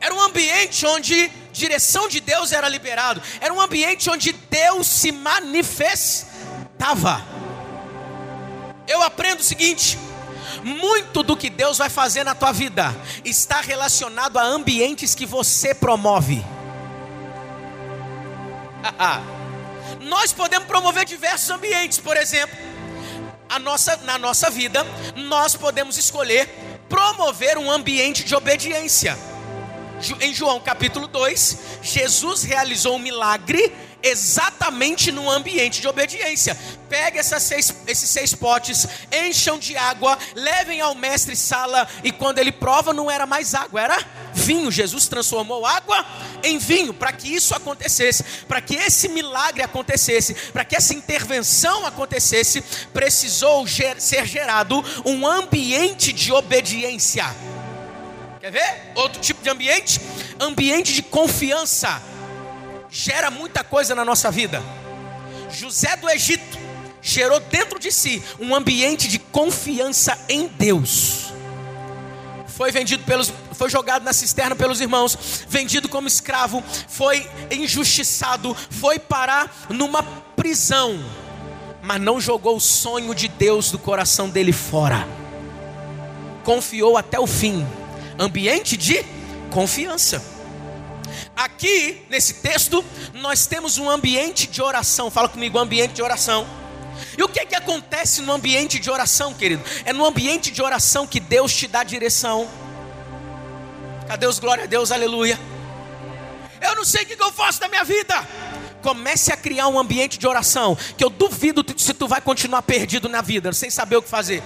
era 0.01 0.15
um 0.15 0.21
ambiente 0.21 0.87
onde 0.87 1.29
direção 1.53 2.09
de 2.09 2.21
Deus 2.21 2.53
era 2.53 2.69
liberado, 2.69 3.21
era 3.41 3.53
um 3.53 3.61
ambiente 3.61 4.09
onde 4.09 4.33
Deus 4.33 4.87
se 4.87 5.11
manifestava. 5.11 6.27
Eu 8.87 9.03
aprendo 9.03 9.41
o 9.41 9.43
seguinte: 9.43 9.99
muito 10.63 11.25
do 11.25 11.37
que 11.37 11.51
Deus 11.51 11.79
vai 11.79 11.91
fazer 11.91 12.23
na 12.23 12.37
tua 12.37 12.53
vida 12.53 12.95
está 13.25 13.61
relacionado 13.61 14.39
a 14.39 14.45
ambientes 14.45 15.13
que 15.13 15.27
você 15.27 15.75
promove. 15.75 16.45
Nós 20.03 20.33
podemos 20.33 20.69
promover 20.69 21.05
diversos 21.05 21.51
ambientes, 21.51 21.99
por 21.99 22.17
exemplo, 22.17 22.57
a 23.49 23.59
nossa, 23.59 23.97
na 24.05 24.19
nossa 24.19 24.49
vida, 24.51 24.87
nós 25.15 25.55
podemos 25.55 25.97
escolher 25.97 26.49
promover 26.89 27.59
um 27.59 27.71
ambiente 27.71 28.25
de 28.25 28.35
obediência. 28.35 29.17
Em 30.21 30.35
João 30.35 30.61
capítulo 30.61 31.07
2, 31.07 31.59
Jesus 31.83 32.43
realizou 32.43 32.97
um 32.97 32.99
milagre 32.99 33.73
exatamente 34.03 35.11
no 35.11 35.31
ambiente 35.31 35.81
de 35.81 35.89
obediência. 35.89 36.57
Pegue 36.89 37.23
seis, 37.23 37.75
esses 37.87 38.09
seis 38.09 38.35
potes, 38.35 38.87
encham 39.11 39.59
de 39.59 39.77
água, 39.77 40.19
levem 40.35 40.81
ao 40.81 40.95
mestre 40.95 41.35
sala, 41.35 41.89
e 42.05 42.13
quando 42.13 42.39
ele 42.39 42.53
prova, 42.53 42.93
não 42.93 43.11
era 43.11 43.27
mais 43.27 43.55
água, 43.55 43.81
era 43.81 43.99
vinho. 44.35 44.71
Jesus 44.71 45.09
transformou 45.09 45.65
água 45.65 46.05
em 46.45 46.59
vinho 46.59 46.93
para 46.93 47.13
que 47.13 47.35
isso 47.35 47.55
acontecesse, 47.55 48.23
para 48.47 48.61
que 48.61 48.77
esse 48.77 49.09
milagre 49.09 49.63
acontecesse, 49.63 50.35
para 50.53 50.65
que 50.65 50.77
essa 50.77 50.95
intervenção 50.95 51.87
acontecesse, 51.87 52.63
precisou 52.93 53.67
ger 53.67 54.01
ser 54.01 54.27
gerado 54.27 54.85
um 55.05 55.27
ambiente 55.27 56.13
de 56.13 56.33
obediência. 56.33 57.35
Quer 58.47 58.53
ver? 58.53 58.93
Outro 58.95 59.21
tipo 59.21 59.43
de 59.43 59.51
ambiente? 59.51 60.01
Ambiente 60.39 60.93
de 60.93 61.03
confiança 61.03 62.01
gera 62.89 63.29
muita 63.29 63.65
coisa 63.65 63.93
na 63.93 64.05
nossa 64.05 64.31
vida. 64.31 64.63
José 65.51 65.97
do 65.97 66.09
Egito 66.09 66.57
gerou 67.03 67.41
dentro 67.41 67.77
de 67.81 67.91
si 67.91 68.23
um 68.39 68.55
ambiente 68.55 69.09
de 69.09 69.19
confiança 69.19 70.17
em 70.29 70.47
Deus. 70.47 71.33
Foi 72.47 72.71
vendido 72.71 73.03
pelos, 73.03 73.33
foi 73.51 73.69
jogado 73.69 74.05
na 74.05 74.13
cisterna 74.13 74.55
pelos 74.55 74.81
irmãos, 74.81 75.19
vendido 75.49 75.89
como 75.89 76.07
escravo, 76.07 76.63
foi 76.87 77.29
injustiçado, 77.51 78.57
foi 78.71 79.01
parar 79.01 79.53
numa 79.71 80.05
prisão, 80.37 81.05
mas 81.83 82.01
não 82.01 82.21
jogou 82.21 82.59
o 82.59 82.61
sonho 82.61 83.13
de 83.13 83.27
Deus 83.27 83.73
do 83.73 83.79
coração 83.81 84.31
dele 84.31 84.53
fora. 84.53 85.05
Confiou 86.45 86.97
até 86.97 87.19
o 87.19 87.27
fim. 87.27 87.67
Ambiente 88.19 88.77
de 88.77 89.05
confiança. 89.51 90.23
Aqui, 91.37 92.03
nesse 92.09 92.35
texto, 92.35 92.85
nós 93.15 93.47
temos 93.47 93.79
um 93.79 93.91
ambiente 93.91 94.47
de 94.47 94.63
oração. 94.63 95.11
Fala 95.11 95.29
comigo, 95.29 95.59
ambiente 95.59 95.93
de 95.93 96.03
oração. 96.03 96.47
E 97.17 97.23
o 97.23 97.29
que 97.29 97.45
que 97.45 97.55
acontece 97.55 98.23
no 98.23 98.33
ambiente 98.33 98.79
de 98.79 98.91
oração, 98.91 99.35
querido? 99.35 99.63
É 99.85 99.93
no 99.93 100.05
ambiente 100.05 100.51
de 100.51 100.63
oração 100.63 101.07
que 101.07 101.21
Deus 101.21 101.55
te 101.55 101.69
dá 101.69 101.85
direção. 101.85 102.49
Cadê 104.09 104.27
os 104.27 104.39
glória 104.39 104.65
a 104.65 104.67
Deus, 104.67 104.93
aleluia? 104.93 105.39
Eu 106.61 106.75
não 106.75 106.85
sei 106.85 107.03
o 107.03 107.07
que 107.07 107.21
eu 107.21 107.33
faço 107.33 107.61
da 107.61 107.69
minha 107.69 107.85
vida. 107.85 108.27
Comece 108.83 109.33
a 109.33 109.37
criar 109.37 109.69
um 109.69 109.79
ambiente 109.79 110.19
de 110.19 110.27
oração, 110.27 110.77
que 110.97 111.05
eu 111.05 111.11
duvido 111.11 111.65
se 111.77 111.93
tu 111.93 112.07
vai 112.07 112.21
continuar 112.21 112.63
perdido 112.63 113.09
na 113.09 113.21
vida, 113.21 113.53
sem 113.53 113.69
saber 113.69 113.97
o 113.97 114.03
que 114.03 114.09
fazer. 114.09 114.43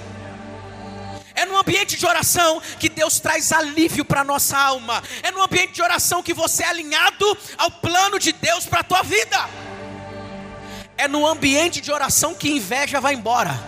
É 1.41 1.47
no 1.47 1.57
ambiente 1.57 1.97
de 1.97 2.05
oração 2.05 2.61
que 2.79 2.91
Deus 2.91 3.19
traz 3.19 3.51
alívio 3.51 4.05
para 4.05 4.23
nossa 4.23 4.59
alma. 4.59 5.03
É 5.23 5.31
no 5.31 5.43
ambiente 5.43 5.73
de 5.73 5.81
oração 5.81 6.23
que 6.23 6.35
você 6.35 6.63
é 6.63 6.67
alinhado 6.67 7.39
ao 7.57 7.71
plano 7.71 8.19
de 8.19 8.31
Deus 8.31 8.67
para 8.67 8.81
a 8.81 8.85
tua 8.85 9.03
vida. 9.03 9.49
É 10.99 11.09
no 11.09 11.27
ambiente 11.27 11.81
de 11.81 11.91
oração 11.91 12.35
que 12.35 12.51
inveja 12.51 13.01
vai 13.01 13.15
embora. 13.15 13.59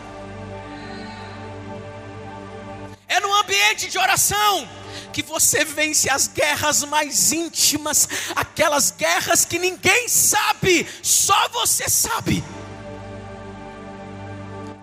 É 3.08 3.18
no 3.20 3.32
ambiente 3.32 3.88
de 3.88 3.96
oração 3.96 4.68
que 5.10 5.22
você 5.22 5.64
vence 5.64 6.10
as 6.10 6.28
guerras 6.28 6.84
mais 6.84 7.32
íntimas, 7.32 8.06
aquelas 8.36 8.90
guerras 8.90 9.46
que 9.46 9.58
ninguém 9.58 10.10
sabe, 10.10 10.86
só 11.02 11.48
você 11.48 11.88
sabe. 11.88 12.44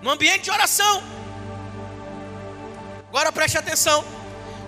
No 0.01 0.09
ambiente 0.09 0.45
de 0.45 0.49
oração. 0.49 1.18
Agora 3.09 3.31
preste 3.31 3.57
atenção. 3.57 4.05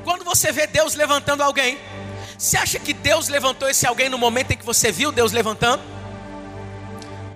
Quando 0.03 0.25
você 0.25 0.51
vê 0.51 0.65
Deus 0.65 0.95
levantando 0.95 1.43
alguém, 1.43 1.77
você 2.37 2.57
acha 2.57 2.79
que 2.79 2.91
Deus 2.91 3.27
levantou 3.27 3.69
esse 3.69 3.85
alguém 3.85 4.09
no 4.09 4.17
momento 4.17 4.51
em 4.51 4.57
que 4.57 4.65
você 4.65 4.91
viu 4.91 5.11
Deus 5.11 5.31
levantando? 5.31 5.83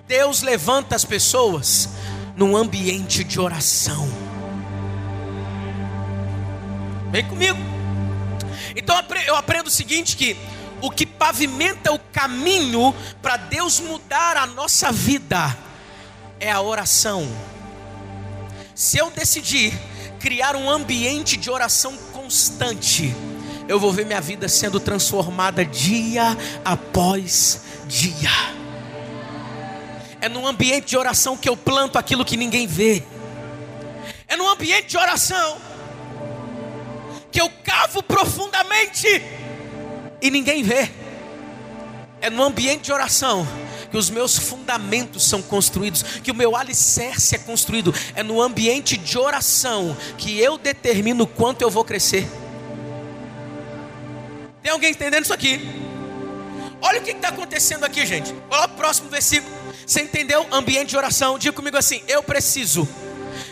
Deus 0.06 0.42
levanta 0.42 0.96
as 0.96 1.04
pessoas 1.04 1.88
num 2.36 2.56
ambiente 2.56 3.22
de 3.22 3.40
oração. 3.40 4.08
Vem 7.12 7.24
comigo. 7.24 7.58
Então 8.74 8.96
eu 9.26 9.36
aprendo 9.36 9.68
o 9.68 9.70
seguinte: 9.70 10.16
que 10.16 10.36
o 10.82 10.90
que 10.90 11.06
pavimenta 11.06 11.92
o 11.92 11.98
caminho 11.98 12.94
para 13.22 13.36
Deus 13.36 13.78
mudar 13.78 14.36
a 14.36 14.46
nossa 14.46 14.90
vida 14.90 15.56
é 16.40 16.50
a 16.50 16.60
oração. 16.60 17.26
Se 18.74 18.98
eu 18.98 19.10
decidir 19.10 19.72
criar 20.26 20.56
um 20.56 20.68
ambiente 20.68 21.36
de 21.36 21.48
oração 21.48 21.96
constante, 22.12 23.14
eu 23.68 23.78
vou 23.78 23.92
ver 23.92 24.04
minha 24.04 24.20
vida 24.20 24.48
sendo 24.48 24.80
transformada 24.80 25.64
dia 25.64 26.36
após 26.64 27.60
dia. 27.86 28.28
É 30.20 30.28
num 30.28 30.44
ambiente 30.44 30.86
de 30.86 30.96
oração 30.96 31.36
que 31.36 31.48
eu 31.48 31.56
planto 31.56 31.96
aquilo 31.96 32.24
que 32.24 32.36
ninguém 32.36 32.66
vê. 32.66 33.04
É 34.26 34.34
num 34.34 34.48
ambiente 34.48 34.88
de 34.88 34.98
oração 34.98 35.58
que 37.30 37.40
eu 37.40 37.48
cavo 37.62 38.02
profundamente 38.02 39.06
e 40.20 40.28
ninguém 40.28 40.64
vê. 40.64 40.90
É 42.20 42.28
no 42.28 42.42
ambiente 42.42 42.86
de 42.86 42.92
oração 42.92 43.46
que 43.90 43.96
os 43.96 44.10
meus 44.10 44.36
fundamentos 44.36 45.24
são 45.24 45.42
construídos, 45.42 46.02
que 46.02 46.30
o 46.30 46.34
meu 46.34 46.56
alicerce 46.56 47.34
é 47.34 47.38
construído. 47.38 47.94
É 48.14 48.22
no 48.22 48.40
ambiente 48.40 48.96
de 48.96 49.18
oração 49.18 49.96
que 50.18 50.38
eu 50.38 50.58
determino 50.58 51.26
quanto 51.26 51.62
eu 51.62 51.70
vou 51.70 51.84
crescer. 51.84 52.28
Tem 54.62 54.72
alguém 54.72 54.90
entendendo 54.90 55.24
isso 55.24 55.34
aqui? 55.34 55.60
Olha 56.80 57.00
o 57.00 57.02
que 57.02 57.12
está 57.12 57.28
acontecendo 57.28 57.84
aqui, 57.84 58.04
gente. 58.04 58.34
Olha 58.50 58.66
o 58.66 58.68
próximo 58.70 59.08
versículo. 59.08 59.54
Você 59.86 60.02
entendeu? 60.02 60.46
Ambiente 60.50 60.90
de 60.90 60.96
oração. 60.96 61.38
Diga 61.38 61.52
comigo 61.52 61.76
assim: 61.76 62.02
eu 62.08 62.22
preciso 62.22 62.88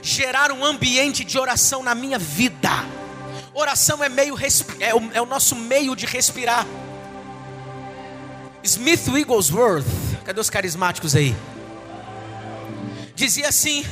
gerar 0.03 0.53
um 0.53 0.65
ambiente 0.65 1.25
de 1.25 1.39
oração 1.39 1.83
na 1.83 1.95
minha 1.95 2.19
vida. 2.19 2.71
Oração 3.55 4.03
é, 4.03 4.09
meio 4.09 4.37
é, 4.81 4.95
o, 4.95 5.11
é 5.15 5.23
o 5.23 5.27
nosso 5.27 5.55
meio 5.55 5.95
de 5.95 6.07
respirar. 6.07 6.67
Smith 8.65 9.07
Wigglesworth, 9.09 9.87
cadê 10.25 10.41
os 10.41 10.51
carismáticos 10.51 11.15
aí? 11.15 11.37
Dizia 13.15 13.49
assim: 13.49 13.85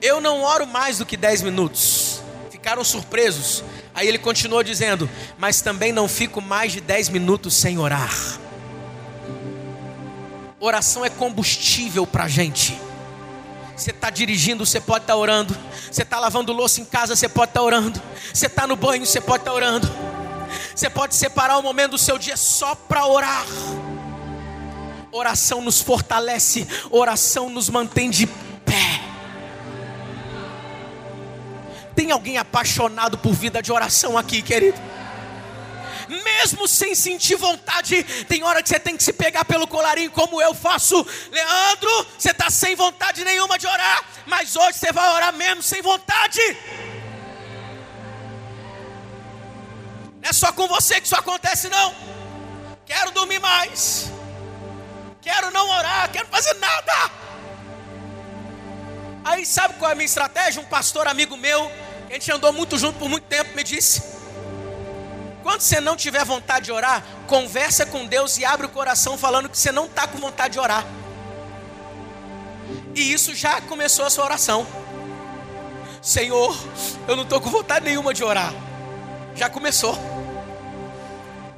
Eu 0.00 0.20
não 0.20 0.42
oro 0.42 0.66
mais 0.66 0.98
do 0.98 1.06
que 1.06 1.16
10 1.16 1.42
minutos. 1.42 2.22
Ficaram 2.50 2.82
surpresos. 2.84 3.62
Aí 3.94 4.06
ele 4.06 4.18
continuou 4.18 4.62
dizendo: 4.62 5.08
Mas 5.36 5.60
também 5.60 5.92
não 5.92 6.08
fico 6.08 6.40
mais 6.40 6.72
de 6.72 6.80
10 6.80 7.08
minutos 7.10 7.54
sem 7.54 7.78
orar. 7.78 8.38
Oração 10.60 11.04
é 11.04 11.10
combustível 11.10 12.06
para 12.06 12.24
a 12.24 12.28
gente. 12.28 12.78
Você 13.76 13.90
está 13.90 14.10
dirigindo, 14.10 14.66
você 14.66 14.80
pode 14.80 15.04
estar 15.04 15.12
tá 15.12 15.18
orando. 15.18 15.56
Você 15.90 16.02
está 16.02 16.18
lavando 16.18 16.52
louça 16.52 16.80
em 16.80 16.84
casa, 16.84 17.14
você 17.14 17.28
pode 17.28 17.50
estar 17.50 17.60
tá 17.60 17.66
orando. 17.66 18.02
Você 18.32 18.46
está 18.46 18.66
no 18.66 18.74
banho, 18.74 19.06
você 19.06 19.20
pode 19.20 19.42
estar 19.42 19.52
tá 19.52 19.56
orando. 19.56 19.88
Você 20.74 20.90
pode 20.90 21.14
separar 21.14 21.58
um 21.58 21.62
momento 21.62 21.92
do 21.92 21.98
seu 21.98 22.18
dia 22.18 22.36
só 22.36 22.74
para 22.74 23.06
orar. 23.06 23.44
Oração 25.10 25.60
nos 25.62 25.80
fortalece, 25.80 26.66
oração 26.90 27.48
nos 27.48 27.68
mantém 27.68 28.10
de 28.10 28.26
pé. 28.26 29.00
Tem 31.94 32.10
alguém 32.10 32.38
apaixonado 32.38 33.18
por 33.18 33.32
vida 33.32 33.62
de 33.62 33.72
oração 33.72 34.16
aqui, 34.18 34.42
querido? 34.42 34.78
mesmo 36.08 36.66
sem 36.66 36.94
sentir 36.94 37.36
vontade. 37.36 38.02
Tem 38.24 38.42
hora 38.42 38.62
que 38.62 38.68
você 38.68 38.78
tem 38.78 38.96
que 38.96 39.02
se 39.02 39.12
pegar 39.12 39.44
pelo 39.44 39.66
colarinho, 39.66 40.10
como 40.10 40.40
eu 40.40 40.54
faço. 40.54 41.06
Leandro, 41.30 42.06
você 42.18 42.30
está 42.30 42.50
sem 42.50 42.74
vontade 42.74 43.24
nenhuma 43.24 43.58
de 43.58 43.66
orar, 43.66 44.04
mas 44.26 44.56
hoje 44.56 44.78
você 44.78 44.92
vai 44.92 45.14
orar 45.14 45.32
mesmo 45.34 45.62
sem 45.62 45.82
vontade. 45.82 46.40
Não 50.20 50.30
é 50.30 50.32
só 50.32 50.52
com 50.52 50.66
você 50.66 51.00
que 51.00 51.06
isso 51.06 51.16
acontece, 51.16 51.68
não. 51.68 51.94
Quero 52.86 53.10
dormir 53.10 53.38
mais. 53.38 54.10
Quero 55.28 55.50
não 55.50 55.68
orar, 55.68 56.10
quero 56.10 56.26
fazer 56.28 56.54
nada. 56.54 57.10
Aí 59.22 59.44
sabe 59.44 59.74
qual 59.74 59.90
é 59.90 59.92
a 59.92 59.94
minha 59.94 60.06
estratégia? 60.06 60.62
Um 60.62 60.64
pastor 60.64 61.06
amigo 61.06 61.36
meu, 61.36 61.70
a 62.08 62.12
gente 62.14 62.32
andou 62.32 62.50
muito 62.50 62.78
junto 62.78 62.98
por 62.98 63.10
muito 63.10 63.24
tempo, 63.24 63.54
me 63.54 63.62
disse: 63.62 64.02
quando 65.42 65.60
você 65.60 65.82
não 65.82 65.96
tiver 65.96 66.24
vontade 66.24 66.64
de 66.64 66.72
orar, 66.72 67.04
conversa 67.26 67.84
com 67.84 68.06
Deus 68.06 68.38
e 68.38 68.44
abre 68.46 68.64
o 68.64 68.70
coração 68.70 69.18
falando 69.18 69.50
que 69.50 69.58
você 69.58 69.70
não 69.70 69.84
está 69.84 70.06
com 70.08 70.16
vontade 70.16 70.54
de 70.54 70.60
orar. 70.60 70.82
E 72.94 73.12
isso 73.12 73.34
já 73.34 73.60
começou 73.60 74.06
a 74.06 74.10
sua 74.10 74.24
oração. 74.24 74.66
Senhor, 76.00 76.56
eu 77.06 77.16
não 77.16 77.24
estou 77.24 77.38
com 77.38 77.50
vontade 77.50 77.84
nenhuma 77.84 78.14
de 78.14 78.24
orar. 78.24 78.54
Já 79.34 79.50
começou. 79.50 79.94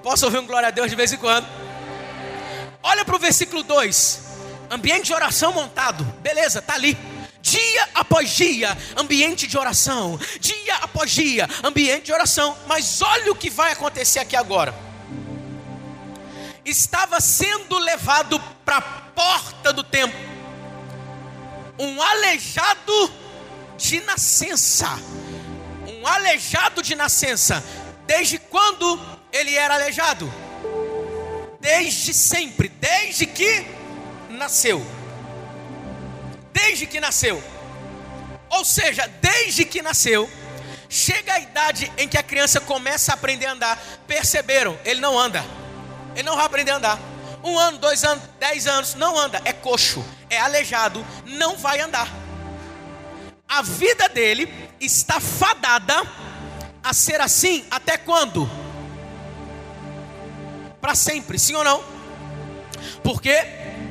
Posso 0.02 0.24
ouvir 0.24 0.38
um 0.38 0.46
glória 0.46 0.66
a 0.66 0.72
Deus 0.72 0.90
de 0.90 0.96
vez 0.96 1.12
em 1.12 1.18
quando? 1.18 1.59
Olha 2.90 3.04
para 3.04 3.14
o 3.14 3.20
versículo 3.20 3.62
2. 3.62 4.20
Ambiente 4.68 5.04
de 5.06 5.14
oração 5.14 5.52
montado. 5.52 6.02
Beleza, 6.20 6.60
tá 6.60 6.74
ali 6.74 6.98
dia 7.40 7.88
após 7.94 8.30
dia, 8.30 8.76
ambiente 8.96 9.46
de 9.46 9.56
oração, 9.56 10.20
dia 10.40 10.74
após 10.76 11.10
dia, 11.10 11.48
ambiente 11.62 12.06
de 12.06 12.12
oração. 12.12 12.56
Mas 12.66 13.00
olha 13.00 13.30
o 13.30 13.36
que 13.36 13.48
vai 13.48 13.70
acontecer 13.70 14.18
aqui 14.18 14.34
agora. 14.34 14.74
Estava 16.64 17.20
sendo 17.20 17.78
levado 17.78 18.40
para 18.64 18.78
a 18.78 18.82
porta 18.82 19.72
do 19.72 19.84
templo 19.84 20.18
um 21.78 22.02
aleijado 22.02 23.12
de 23.78 24.00
nascença. 24.00 24.98
Um 25.86 26.04
aleijado 26.08 26.82
de 26.82 26.96
nascença. 26.96 27.62
Desde 28.04 28.36
quando 28.36 29.00
ele 29.32 29.54
era 29.54 29.74
aleijado? 29.74 30.49
Desde 31.60 32.14
sempre, 32.14 32.68
desde 32.68 33.26
que 33.26 33.66
nasceu 34.30 34.84
desde 36.52 36.86
que 36.86 37.00
nasceu. 37.00 37.42
Ou 38.48 38.64
seja, 38.64 39.06
desde 39.20 39.64
que 39.64 39.82
nasceu, 39.82 40.30
chega 40.88 41.34
a 41.34 41.40
idade 41.40 41.90
em 41.96 42.08
que 42.08 42.18
a 42.18 42.22
criança 42.22 42.60
começa 42.60 43.12
a 43.12 43.14
aprender 43.14 43.46
a 43.46 43.52
andar. 43.52 43.82
Perceberam? 44.06 44.78
Ele 44.84 45.00
não 45.00 45.18
anda. 45.18 45.44
Ele 46.14 46.24
não 46.24 46.36
vai 46.36 46.46
aprender 46.46 46.72
a 46.72 46.76
andar. 46.76 46.98
Um 47.42 47.58
ano, 47.58 47.78
dois 47.78 48.04
anos, 48.04 48.22
dez 48.38 48.66
anos, 48.66 48.94
não 48.94 49.18
anda. 49.18 49.40
É 49.44 49.52
coxo, 49.52 50.04
é 50.28 50.38
aleijado, 50.38 51.04
não 51.24 51.56
vai 51.56 51.80
andar. 51.80 52.08
A 53.48 53.62
vida 53.62 54.08
dele 54.08 54.52
está 54.80 55.18
fadada 55.20 55.94
a 56.82 56.92
ser 56.92 57.20
assim 57.20 57.64
até 57.70 57.96
quando? 57.96 58.48
Para 60.80 60.94
sempre, 60.94 61.38
sim 61.38 61.54
ou 61.54 61.64
não? 61.64 61.84
Por 63.02 63.20
quê? 63.20 63.46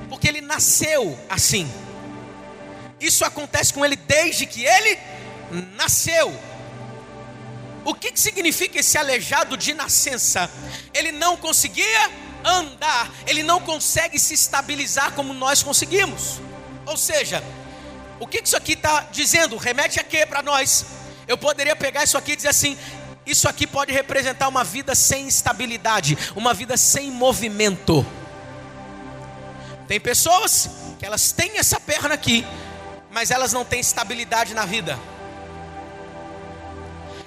Porque 0.10 0.28
ele 0.28 0.42
nasceu 0.42 1.18
assim. 1.30 1.72
Isso 3.00 3.24
acontece 3.24 3.74
com 3.74 3.86
ele 3.86 3.96
desde 3.96 4.46
que 4.46 4.66
ele 4.66 4.98
nasceu. 5.76 6.34
O 7.86 7.94
que, 7.94 8.12
que 8.12 8.20
significa 8.20 8.80
esse 8.80 8.98
aleijado 8.98 9.56
de 9.56 9.74
nascença? 9.74 10.50
Ele 10.94 11.12
não 11.12 11.38
conseguia 11.38 12.12
andar, 12.44 13.12
ele 13.26 13.44
não 13.44 13.60
consegue 13.60 14.20
se 14.20 14.34
estabilizar 14.34 15.14
como 15.14 15.34
nós 15.34 15.64
conseguimos. 15.64 16.40
Ou 16.86 16.98
seja, 16.98 17.44
o 18.20 18.28
que 18.28 18.42
isso 18.44 18.58
aqui 18.58 18.74
está 18.74 19.08
dizendo? 19.12 19.56
Remete 19.58 20.00
a 20.00 20.04
quê 20.04 20.26
para 20.26 20.42
nós? 20.42 20.86
Eu 21.28 21.38
poderia 21.38 21.76
pegar 21.76 22.04
isso 22.04 22.18
aqui 22.18 22.34
e 22.34 22.36
dizer 22.36 22.50
assim: 22.50 22.78
isso 23.30 23.48
aqui 23.48 23.68
pode 23.68 23.92
representar 23.92 24.48
uma 24.48 24.64
vida 24.64 24.96
sem 24.96 25.28
estabilidade, 25.28 26.18
uma 26.36 26.54
vida 26.54 26.76
sem 26.78 27.12
movimento. 27.12 28.06
Tem 29.88 30.00
pessoas 30.00 30.70
que 31.00 31.06
elas 31.06 31.32
têm 31.32 31.58
essa 31.58 31.80
perna 31.80 32.14
aqui, 32.14 32.46
mas 33.12 33.32
elas 33.32 33.54
não 33.54 33.66
têm 33.66 33.80
estabilidade 33.80 34.54
na 34.54 34.66
vida. 34.66 35.00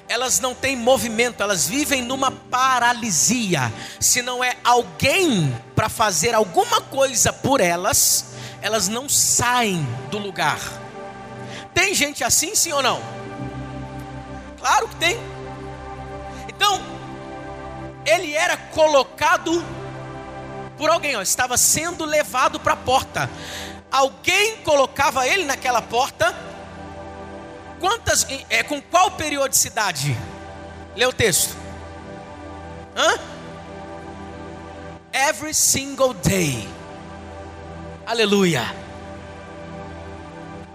Elas 0.09 0.41
não 0.41 0.55
têm 0.55 0.77
movimento, 0.77 1.43
elas 1.43 1.67
vivem 1.67 2.03
numa 2.03 2.31
paralisia. 2.31 3.73
Se 3.99 4.21
não 4.21 4.45
é 4.45 4.57
alguém 4.63 5.57
para 5.75 5.89
fazer 5.89 6.35
alguma 6.35 6.81
coisa 6.83 7.33
por 7.33 7.61
elas, 7.61 8.27
elas 8.61 8.89
não 8.89 9.09
saem 9.09 9.87
do 10.11 10.19
lugar. 10.19 10.61
Tem 11.73 11.95
gente 11.95 12.23
assim, 12.23 12.55
sim 12.55 12.73
ou 12.73 12.83
não? 12.83 13.03
Claro 14.59 14.87
que 14.89 14.97
tem. 14.97 15.32
Então, 16.63 16.81
ele 18.07 18.35
era 18.35 18.57
colocado 18.57 19.65
por 20.79 20.89
alguém, 20.91 21.17
ó, 21.17 21.23
estava 21.23 21.57
sendo 21.57 22.05
levado 22.05 22.61
para 22.61 22.75
a 22.75 22.77
porta. 22.77 23.29
Alguém 23.91 24.59
colocava 24.59 25.27
ele 25.27 25.45
naquela 25.45 25.83
porta. 25.83 26.33
Quantas, 27.81 28.25
é, 28.49 28.63
com 28.63 28.81
qual 28.81 29.11
periodicidade? 29.11 30.17
Lê 30.95 31.05
o 31.05 31.13
texto. 31.13 31.57
Hã? 32.97 33.19
Every 35.13 35.53
single 35.53 36.15
day. 36.15 36.69
Aleluia. 38.07 38.73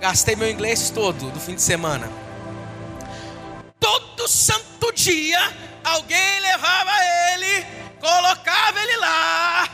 Gastei 0.02 0.36
meu 0.36 0.52
inglês 0.52 0.90
todo 0.90 1.32
do 1.32 1.40
fim 1.40 1.56
de 1.56 1.62
semana. 1.62 2.12
Todo 3.80 4.28
santo 4.28 4.92
dia, 4.94 5.40
alguém 5.88 6.40
levava 6.40 6.92
ele, 7.34 7.66
colocava 8.00 8.82
ele 8.82 8.98
lá. 8.98 9.70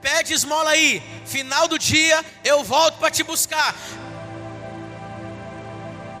Pede 0.00 0.32
esmola 0.32 0.70
aí. 0.70 1.02
Final 1.26 1.68
do 1.68 1.78
dia, 1.78 2.24
eu 2.44 2.64
volto 2.64 2.98
para 2.98 3.10
te 3.10 3.22
buscar. 3.22 3.74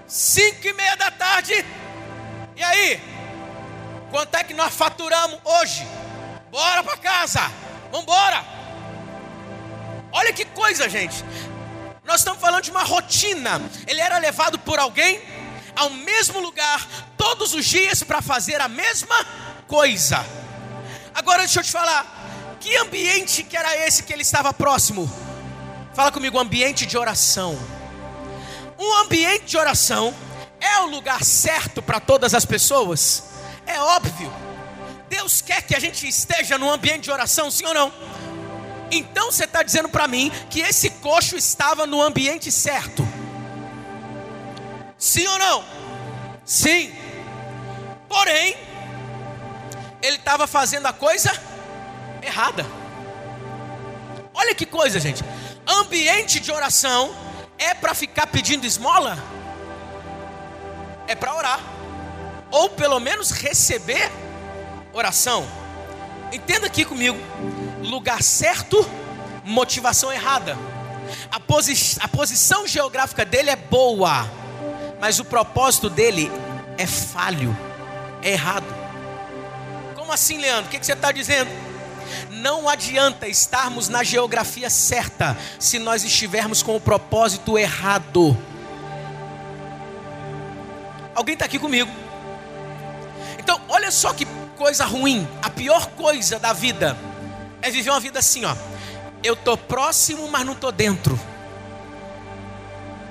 Cinco 0.06 0.66
e 0.66 0.72
meia 0.72 0.96
da 0.96 1.10
tarde. 1.10 1.64
E 2.56 2.62
aí? 2.62 3.00
Quanto 4.10 4.34
é 4.34 4.44
que 4.44 4.54
nós 4.54 4.74
faturamos 4.74 5.38
hoje? 5.44 5.86
Bora 6.50 6.82
para 6.82 6.96
casa. 6.96 7.40
Vamos 7.90 8.02
embora. 8.02 8.44
Olha 10.12 10.32
que 10.32 10.44
coisa, 10.44 10.88
gente. 10.88 11.24
Nós 12.04 12.20
estamos 12.20 12.40
falando 12.40 12.64
de 12.64 12.70
uma 12.70 12.84
rotina. 12.84 13.60
Ele 13.86 14.00
era 14.00 14.18
levado 14.18 14.58
por 14.58 14.78
alguém 14.78 15.20
ao 15.78 15.90
mesmo 15.90 16.40
lugar 16.40 16.86
todos 17.16 17.54
os 17.54 17.64
dias 17.64 18.02
para 18.02 18.20
fazer 18.20 18.60
a 18.60 18.68
mesma 18.68 19.24
coisa. 19.68 20.26
Agora 21.14 21.38
deixa 21.38 21.60
eu 21.60 21.64
te 21.64 21.70
falar, 21.70 22.56
que 22.60 22.76
ambiente 22.76 23.44
que 23.44 23.56
era 23.56 23.76
esse 23.86 24.02
que 24.02 24.12
ele 24.12 24.22
estava 24.22 24.52
próximo? 24.52 25.08
Fala 25.94 26.10
comigo, 26.10 26.38
ambiente 26.38 26.84
de 26.84 26.98
oração. 26.98 27.56
Um 28.76 28.94
ambiente 28.96 29.46
de 29.46 29.56
oração 29.56 30.12
é 30.60 30.80
o 30.80 30.86
lugar 30.86 31.24
certo 31.24 31.80
para 31.80 32.00
todas 32.00 32.34
as 32.34 32.44
pessoas? 32.44 33.24
É 33.64 33.80
óbvio. 33.80 34.32
Deus 35.08 35.40
quer 35.40 35.62
que 35.62 35.76
a 35.76 35.80
gente 35.80 36.06
esteja 36.08 36.58
no 36.58 36.70
ambiente 36.70 37.04
de 37.04 37.10
oração, 37.10 37.50
sim 37.50 37.64
ou 37.64 37.74
não? 37.74 37.92
Então 38.90 39.30
você 39.30 39.44
está 39.44 39.62
dizendo 39.62 39.88
para 39.88 40.08
mim 40.08 40.32
que 40.50 40.60
esse 40.60 40.90
coxo 40.90 41.36
estava 41.36 41.86
no 41.86 42.02
ambiente 42.02 42.50
certo? 42.50 43.06
Sim 44.98 45.26
ou 45.28 45.38
não? 45.38 45.64
Sim. 46.44 46.92
Porém, 48.08 48.56
ele 50.02 50.16
estava 50.16 50.46
fazendo 50.46 50.86
a 50.86 50.92
coisa 50.92 51.30
errada. 52.22 52.66
Olha 54.34 54.54
que 54.54 54.66
coisa, 54.66 54.98
gente. 54.98 55.24
Ambiente 55.66 56.40
de 56.40 56.50
oração 56.50 57.14
é 57.58 57.74
para 57.74 57.94
ficar 57.94 58.26
pedindo 58.26 58.66
esmola? 58.66 59.18
É 61.06 61.14
para 61.14 61.34
orar. 61.34 61.60
Ou 62.50 62.70
pelo 62.70 62.98
menos 62.98 63.30
receber 63.30 64.10
oração. 64.92 65.46
Entenda 66.32 66.66
aqui 66.66 66.84
comigo 66.84 67.18
lugar 67.82 68.22
certo, 68.22 68.84
motivação 69.44 70.12
errada. 70.12 70.56
A, 71.30 71.40
posi 71.40 71.96
a 72.00 72.08
posição 72.08 72.66
geográfica 72.66 73.24
dele 73.24 73.50
é 73.50 73.56
boa, 73.56 74.28
mas 75.00 75.18
o 75.18 75.24
propósito 75.24 75.88
dele 75.88 76.30
é 76.76 76.86
falho, 76.86 77.56
é 78.22 78.32
errado. 78.32 78.66
Como 79.94 80.12
assim, 80.12 80.38
Leandro? 80.38 80.66
O 80.66 80.68
que, 80.68 80.84
você 80.84 80.92
está 80.92 81.12
dizendo? 81.12 81.50
Não 82.30 82.68
adianta 82.68 83.28
estarmos 83.28 83.88
na 83.88 84.02
geografia 84.02 84.70
certa 84.70 85.36
se 85.58 85.78
nós 85.78 86.04
estivermos 86.04 86.62
com 86.62 86.74
o 86.74 86.80
propósito 86.80 87.58
errado. 87.58 88.36
Alguém 91.14 91.34
está 91.34 91.44
aqui 91.44 91.58
comigo? 91.58 91.90
Então, 93.38 93.60
olha 93.68 93.90
só 93.90 94.12
que 94.12 94.26
coisa 94.56 94.84
ruim. 94.84 95.26
A 95.42 95.50
pior 95.50 95.86
coisa 95.90 96.38
da 96.38 96.52
vida 96.52 96.96
é 97.60 97.70
viver 97.70 97.90
uma 97.90 98.00
vida 98.00 98.18
assim, 98.18 98.44
ó. 98.44 98.54
Eu 99.22 99.34
tô 99.34 99.56
próximo, 99.56 100.28
mas 100.28 100.46
não 100.46 100.54
tô 100.54 100.70
dentro. 100.70 101.18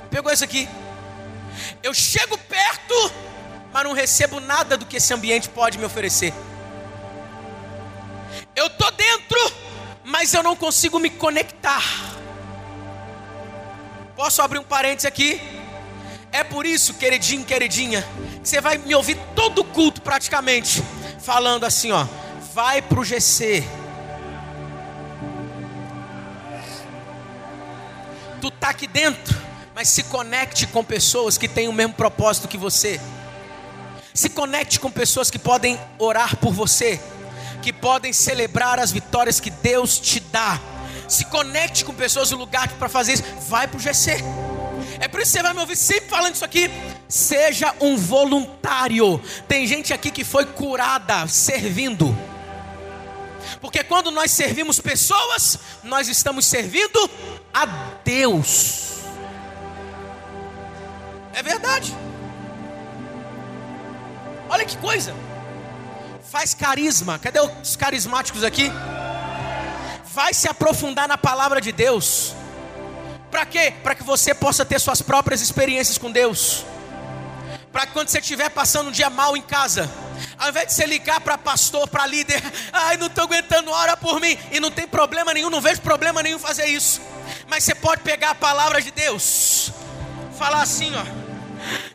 Pegou 0.10 0.32
isso 0.32 0.44
aqui? 0.44 0.68
Eu 1.84 1.94
chego 1.94 2.38
perto, 2.38 3.12
mas 3.74 3.84
não 3.84 3.94
recebo 3.94 4.40
nada 4.40 4.78
do 4.78 4.86
que 4.86 4.98
esse 4.98 5.14
ambiente 5.14 5.50
pode 5.50 5.78
me 5.78 5.86
oferecer. 5.86 6.34
Eu 8.56 8.70
tô 8.70 8.90
dentro, 8.92 9.40
mas 10.04 10.34
eu 10.34 10.44
não 10.44 10.56
consigo 10.56 11.00
me 11.00 11.10
conectar. 11.10 11.84
Posso 14.16 14.42
abrir 14.42 14.60
um 14.60 14.64
parênteses 14.64 15.06
aqui? 15.06 15.40
É 16.32 16.44
por 16.44 16.66
isso, 16.66 16.96
queridinho, 16.96 17.46
queridinha, 17.46 18.06
que 18.42 18.50
você 18.50 18.60
vai 18.60 18.78
me 18.78 18.94
ouvir 18.96 19.18
todo 19.36 19.64
culto 19.64 20.02
praticamente, 20.02 20.84
falando 21.20 21.64
assim, 21.64 21.92
ó, 21.92 22.06
vai 22.54 22.82
pro 22.82 23.04
GC 23.04 23.64
tu 28.42 28.52
tá 28.52 28.70
aqui 28.70 28.88
dentro, 28.88 29.38
mas 29.78 29.90
se 29.90 30.02
conecte 30.02 30.66
com 30.66 30.84
pessoas 30.84 31.38
que 31.38 31.48
têm 31.48 31.68
o 31.68 31.72
mesmo 31.72 31.94
propósito 31.94 32.48
que 32.48 32.58
você. 32.58 33.00
Se 34.12 34.28
conecte 34.28 34.80
com 34.80 34.90
pessoas 34.90 35.30
que 35.30 35.38
podem 35.38 35.80
orar 36.00 36.36
por 36.38 36.52
você, 36.52 37.00
que 37.62 37.72
podem 37.72 38.12
celebrar 38.12 38.80
as 38.80 38.92
vitórias 38.92 39.40
que 39.40 39.52
Deus 39.52 40.00
te 40.00 40.20
dá. 40.20 40.60
Se 41.08 41.26
conecte 41.26 41.86
com 41.86 41.94
pessoas 41.94 42.32
no 42.32 42.38
lugar 42.38 42.68
para 42.70 42.90
fazer 42.90 43.14
isso. 43.14 43.24
Vai 43.48 43.68
para 43.68 43.78
o 43.78 43.80
GC. 43.80 44.18
É 45.00 45.08
por 45.08 45.22
isso 45.22 45.34
que 45.34 45.38
você 45.38 45.44
vai 45.44 45.54
me 45.54 45.60
ouvir 45.60 45.76
sempre 45.76 46.10
falando 46.10 46.34
isso 46.34 46.46
aqui. 46.46 46.72
Seja 47.08 47.72
um 47.80 47.96
voluntário. 47.98 49.22
Tem 49.48 49.68
gente 49.68 49.94
aqui 49.94 50.10
que 50.10 50.24
foi 50.24 50.48
curada 50.48 51.28
servindo. 51.28 52.18
Porque 53.62 53.84
quando 53.84 54.10
nós 54.10 54.32
servimos 54.32 54.80
pessoas, 54.80 55.60
nós 55.84 56.08
estamos 56.08 56.48
servindo 56.48 57.08
a 57.54 57.68
Deus. 58.04 58.87
É 61.38 61.44
verdade. 61.44 61.96
Olha 64.50 64.66
que 64.66 64.76
coisa. 64.78 65.14
Faz 66.32 66.56
carisma. 66.56 67.20
Cadê 67.20 67.40
os 67.40 67.76
carismáticos 67.76 68.44
aqui? 68.44 68.72
Vai 70.16 70.34
se 70.34 70.48
aprofundar 70.48 71.08
na 71.08 71.16
palavra 71.16 71.62
de 71.62 71.72
Deus. 71.72 72.34
Para 73.30 73.46
quê? 73.46 73.72
Para 73.84 73.94
que 73.94 74.02
você 74.02 74.34
possa 74.34 74.66
ter 74.66 74.80
suas 74.80 75.00
próprias 75.00 75.40
experiências 75.40 76.00
com 76.00 76.12
Deus. 76.12 76.66
Para 77.72 77.86
que 77.86 77.94
quando 77.94 78.10
você 78.10 78.18
estiver 78.18 78.50
passando 78.50 78.88
um 78.88 78.92
dia 78.92 79.12
mal 79.12 79.38
em 79.38 79.42
casa, 79.44 79.88
ao 80.40 80.50
invés 80.50 80.70
de 80.70 80.74
você 80.74 80.88
ligar 80.88 81.22
para 81.22 81.38
pastor, 81.38 81.88
para 81.88 82.08
líder, 82.08 82.42
ai, 82.74 82.98
não 82.98 83.06
estou 83.06 83.26
aguentando, 83.26 83.70
ora 83.70 83.96
por 83.96 84.20
mim, 84.20 84.36
e 84.52 84.60
não 84.60 84.72
tem 84.72 84.88
problema 84.88 85.36
nenhum, 85.36 85.52
não 85.52 85.62
vejo 85.62 85.82
problema 85.82 86.24
nenhum 86.24 86.40
fazer 86.40 86.66
isso. 86.66 87.00
Mas 87.48 87.64
você 87.64 87.76
pode 87.76 88.02
pegar 88.02 88.32
a 88.32 88.36
palavra 88.36 88.82
de 88.82 88.90
Deus, 88.90 89.72
falar 90.36 90.64
assim, 90.64 90.92
ó. 90.96 91.27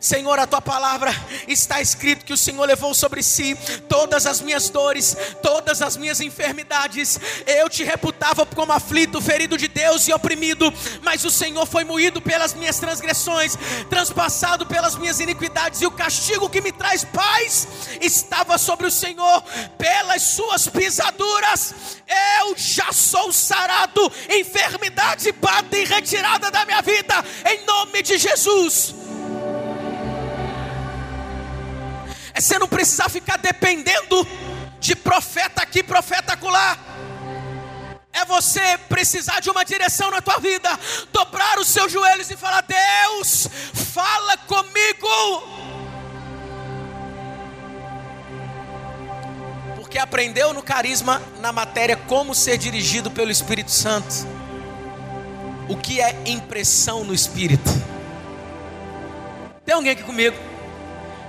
Senhor, 0.03 0.37
a 0.37 0.45
tua 0.45 0.61
palavra 0.61 1.15
está 1.47 1.81
escrito 1.81 2.25
que 2.25 2.33
o 2.33 2.37
Senhor 2.37 2.65
levou 2.65 2.93
sobre 2.93 3.23
si 3.23 3.55
todas 3.87 4.25
as 4.25 4.41
minhas 4.41 4.69
dores, 4.69 5.15
todas 5.41 5.81
as 5.81 5.95
minhas 5.95 6.19
enfermidades. 6.19 7.17
Eu 7.47 7.69
te 7.69 7.85
reputava 7.85 8.45
como 8.45 8.73
aflito, 8.73 9.21
ferido 9.21 9.57
de 9.57 9.69
Deus 9.69 10.05
e 10.09 10.11
oprimido, 10.11 10.73
mas 11.01 11.23
o 11.23 11.31
Senhor 11.31 11.65
foi 11.65 11.85
moído 11.85 12.21
pelas 12.21 12.53
minhas 12.53 12.79
transgressões, 12.79 13.57
transpassado 13.89 14.65
pelas 14.65 14.97
minhas 14.97 15.21
iniquidades, 15.21 15.81
e 15.81 15.87
o 15.87 15.91
castigo 15.91 16.49
que 16.49 16.59
me 16.59 16.73
traz 16.73 17.05
paz 17.05 17.65
estava 18.01 18.57
sobre 18.57 18.85
o 18.87 18.91
Senhor, 18.91 19.41
pelas 19.77 20.21
suas 20.21 20.67
pisaduras 20.67 21.73
eu 22.39 22.55
já 22.57 22.91
sou 22.91 23.31
sarado, 23.31 24.11
enfermidade 24.29 25.31
bate 25.31 25.77
e 25.77 25.85
retirada 25.85 26.51
da 26.51 26.65
minha 26.65 26.81
vida, 26.81 27.23
em 27.49 27.65
nome 27.65 28.01
de 28.03 28.17
Jesus. 28.17 29.02
Você 32.43 32.59
não 32.59 32.67
precisar 32.67 33.07
ficar 33.09 33.37
dependendo 33.37 34.27
de 34.79 34.95
profeta 34.95 35.63
aqui, 35.63 35.81
profeta 35.81 36.33
acolá. 36.33 36.77
É 38.11 38.25
você 38.25 38.77
precisar 38.89 39.39
de 39.39 39.49
uma 39.49 39.63
direção 39.63 40.11
na 40.11 40.21
tua 40.21 40.37
vida, 40.37 40.69
dobrar 41.11 41.57
os 41.57 41.67
seus 41.67 41.91
joelhos 41.91 42.29
e 42.29 42.35
falar: 42.35 42.61
Deus, 42.61 43.47
fala 43.73 44.37
comigo. 44.37 45.07
Porque 49.77 49.97
aprendeu 49.97 50.53
no 50.53 50.61
carisma, 50.61 51.21
na 51.39 51.53
matéria, 51.53 51.95
como 51.95 52.35
ser 52.35 52.57
dirigido 52.57 53.09
pelo 53.09 53.31
Espírito 53.31 53.71
Santo. 53.71 54.27
O 55.69 55.77
que 55.77 56.01
é 56.01 56.23
impressão 56.25 57.05
no 57.05 57.13
Espírito? 57.13 57.71
Tem 59.65 59.73
alguém 59.73 59.93
aqui 59.93 60.03
comigo? 60.03 60.52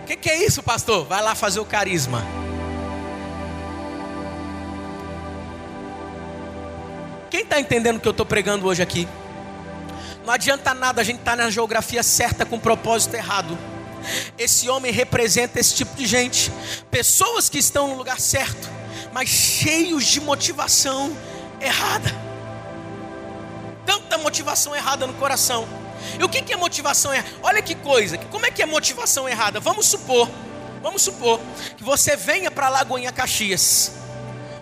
O 0.04 0.06
que, 0.06 0.16
que 0.16 0.28
é 0.28 0.44
isso, 0.44 0.62
pastor? 0.62 1.06
Vai 1.06 1.22
lá 1.22 1.34
fazer 1.34 1.60
o 1.60 1.64
carisma. 1.64 2.22
Quem 7.30 7.40
está 7.40 7.58
entendendo 7.58 7.96
o 7.96 8.00
que 8.00 8.06
eu 8.06 8.10
estou 8.10 8.26
pregando 8.26 8.66
hoje 8.66 8.82
aqui? 8.82 9.08
Não 10.26 10.34
adianta 10.34 10.74
nada 10.74 11.00
a 11.00 11.04
gente 11.04 11.20
estar 11.20 11.38
tá 11.38 11.44
na 11.44 11.48
geografia 11.48 12.02
certa 12.02 12.44
com 12.44 12.58
propósito 12.58 13.14
errado. 13.14 13.56
Esse 14.36 14.68
homem 14.68 14.92
representa 14.92 15.58
esse 15.58 15.74
tipo 15.74 15.96
de 15.96 16.06
gente, 16.06 16.52
pessoas 16.90 17.48
que 17.48 17.56
estão 17.56 17.88
no 17.88 17.94
lugar 17.94 18.20
certo, 18.20 18.68
mas 19.10 19.30
cheios 19.30 20.04
de 20.04 20.20
motivação 20.20 21.16
errada. 21.62 22.14
Tanta 23.86 24.18
motivação 24.18 24.76
errada 24.76 25.06
no 25.06 25.14
coração. 25.14 25.66
E 26.18 26.24
o 26.24 26.28
que 26.28 26.52
é 26.52 26.56
motivação 26.56 27.12
errada? 27.12 27.30
Olha 27.42 27.62
que 27.62 27.74
coisa, 27.74 28.18
como 28.18 28.46
é 28.46 28.50
que 28.50 28.62
é 28.62 28.66
motivação 28.66 29.28
errada? 29.28 29.60
Vamos 29.60 29.86
supor, 29.86 30.30
vamos 30.82 31.02
supor 31.02 31.40
que 31.76 31.84
você 31.84 32.16
venha 32.16 32.50
para 32.50 32.68
Lagoinha 32.68 33.12
Caxias, 33.12 33.92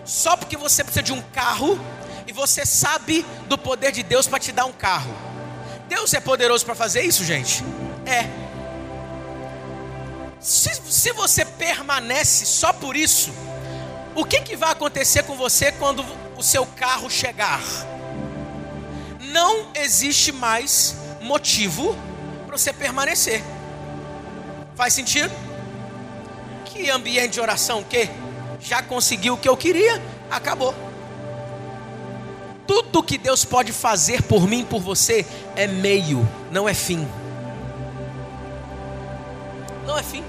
só 0.05 0.35
porque 0.35 0.57
você 0.57 0.83
precisa 0.83 1.03
de 1.03 1.13
um 1.13 1.21
carro 1.21 1.79
e 2.27 2.33
você 2.33 2.65
sabe 2.65 3.25
do 3.47 3.57
poder 3.57 3.91
de 3.91 4.03
Deus 4.03 4.27
para 4.27 4.39
te 4.39 4.51
dar 4.51 4.65
um 4.65 4.71
carro. 4.71 5.13
Deus 5.87 6.13
é 6.13 6.19
poderoso 6.19 6.65
para 6.65 6.75
fazer 6.75 7.01
isso, 7.01 7.23
gente? 7.23 7.63
É. 8.05 8.27
Se, 10.39 10.73
se 10.89 11.11
você 11.13 11.45
permanece 11.45 12.45
só 12.45 12.73
por 12.73 12.95
isso, 12.95 13.31
o 14.15 14.25
que, 14.25 14.41
que 14.41 14.55
vai 14.55 14.71
acontecer 14.71 15.23
com 15.23 15.35
você 15.35 15.71
quando 15.71 16.03
o 16.35 16.43
seu 16.43 16.65
carro 16.65 17.09
chegar? 17.09 17.61
Não 19.19 19.71
existe 19.73 20.31
mais 20.31 20.95
motivo 21.23 21.95
para 22.45 22.57
você 22.57 22.73
permanecer. 22.73 23.43
Faz 24.75 24.93
sentido? 24.93 25.31
Que 26.65 26.89
ambiente 26.89 27.33
de 27.33 27.41
oração 27.41 27.83
que 27.83 28.09
já 28.59 28.81
conseguiu 28.81 29.35
o 29.35 29.37
que 29.37 29.47
eu 29.47 29.57
queria, 29.57 30.01
acabou. 30.29 30.73
Tudo 32.65 33.03
que 33.03 33.17
Deus 33.17 33.43
pode 33.43 33.71
fazer 33.73 34.23
por 34.23 34.47
mim, 34.47 34.63
por 34.63 34.81
você, 34.81 35.25
é 35.55 35.67
meio, 35.67 36.27
não 36.51 36.67
é 36.67 36.73
fim. 36.73 37.07
Não 39.85 39.97
é 39.97 40.03
fim. 40.03 40.23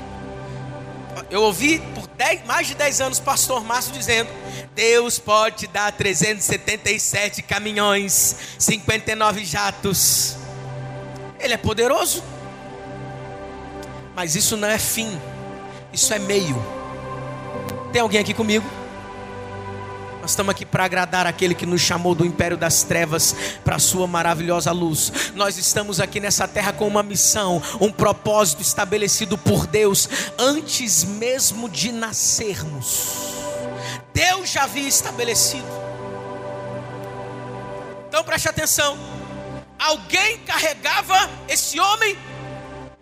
Eu 1.31 1.43
ouvi 1.43 1.79
por 1.95 2.07
dez, 2.09 2.45
mais 2.45 2.67
de 2.67 2.75
10 2.75 3.01
anos 3.01 3.21
pastor 3.21 3.63
Márcio 3.65 3.93
dizendo: 3.93 4.29
Deus 4.75 5.19
pode 5.19 5.59
te 5.59 5.67
dar 5.69 5.93
377 5.93 7.43
caminhões, 7.43 8.37
59 8.59 9.45
jatos. 9.45 10.37
Ele 11.45 11.53
é 11.53 11.59
poderoso. 11.59 12.25
Mas 14.17 14.35
isso 14.35 14.57
não 14.57 14.67
é 14.67 14.79
fim, 14.79 15.21
isso 15.93 16.15
é 16.15 16.19
meio. 16.19 16.57
Tem 17.93 18.01
alguém 18.01 18.21
aqui 18.21 18.33
comigo? 18.33 18.65
Nós 20.23 20.31
estamos 20.31 20.53
aqui 20.53 20.65
para 20.65 20.85
agradar 20.85 21.27
aquele 21.27 21.55
que 21.55 21.67
nos 21.67 21.83
chamou 21.83 22.15
do 22.15 22.25
império 22.25 22.57
das 22.57 22.83
trevas 22.83 23.37
para 23.63 23.77
a 23.77 23.79
sua 23.79 24.07
maravilhosa 24.07 24.73
luz. 24.73 25.13
Nós 25.35 25.59
estamos 25.59 26.01
aqui 26.01 26.19
nessa 26.19 26.49
terra 26.49 26.73
com 26.73 26.89
uma 26.89 27.03
missão, 27.03 27.61
um 27.79 27.93
propósito 27.93 28.63
estabelecido 28.63 29.37
por 29.37 29.67
Deus 29.67 30.09
antes 30.39 31.05
mesmo 31.05 31.69
de 31.69 31.93
nascermos. 31.93 33.35
Deus 34.15 34.51
já 34.51 34.63
havia 34.63 34.89
estabelecido. 34.89 35.69
Então 38.09 38.25
preste 38.25 38.49
atenção 38.49 38.97
alguém 39.79 40.39
carregava 40.39 41.31
esse 41.49 41.79
homem 41.79 42.17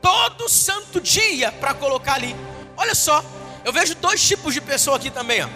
todo 0.01 0.49
santo 0.49 1.01
dia 1.01 1.53
para 1.53 1.75
colocar 1.75 2.15
ali. 2.15 2.35
Olha 2.77 2.95
só, 2.95 3.25
eu 3.65 3.73
vejo 3.73 3.95
dois 3.95 4.23
tipos 4.27 4.53
de 4.53 4.61
pessoa 4.61 4.97
aqui 4.97 5.11
também. 5.11 5.43
Ó. 5.43 5.47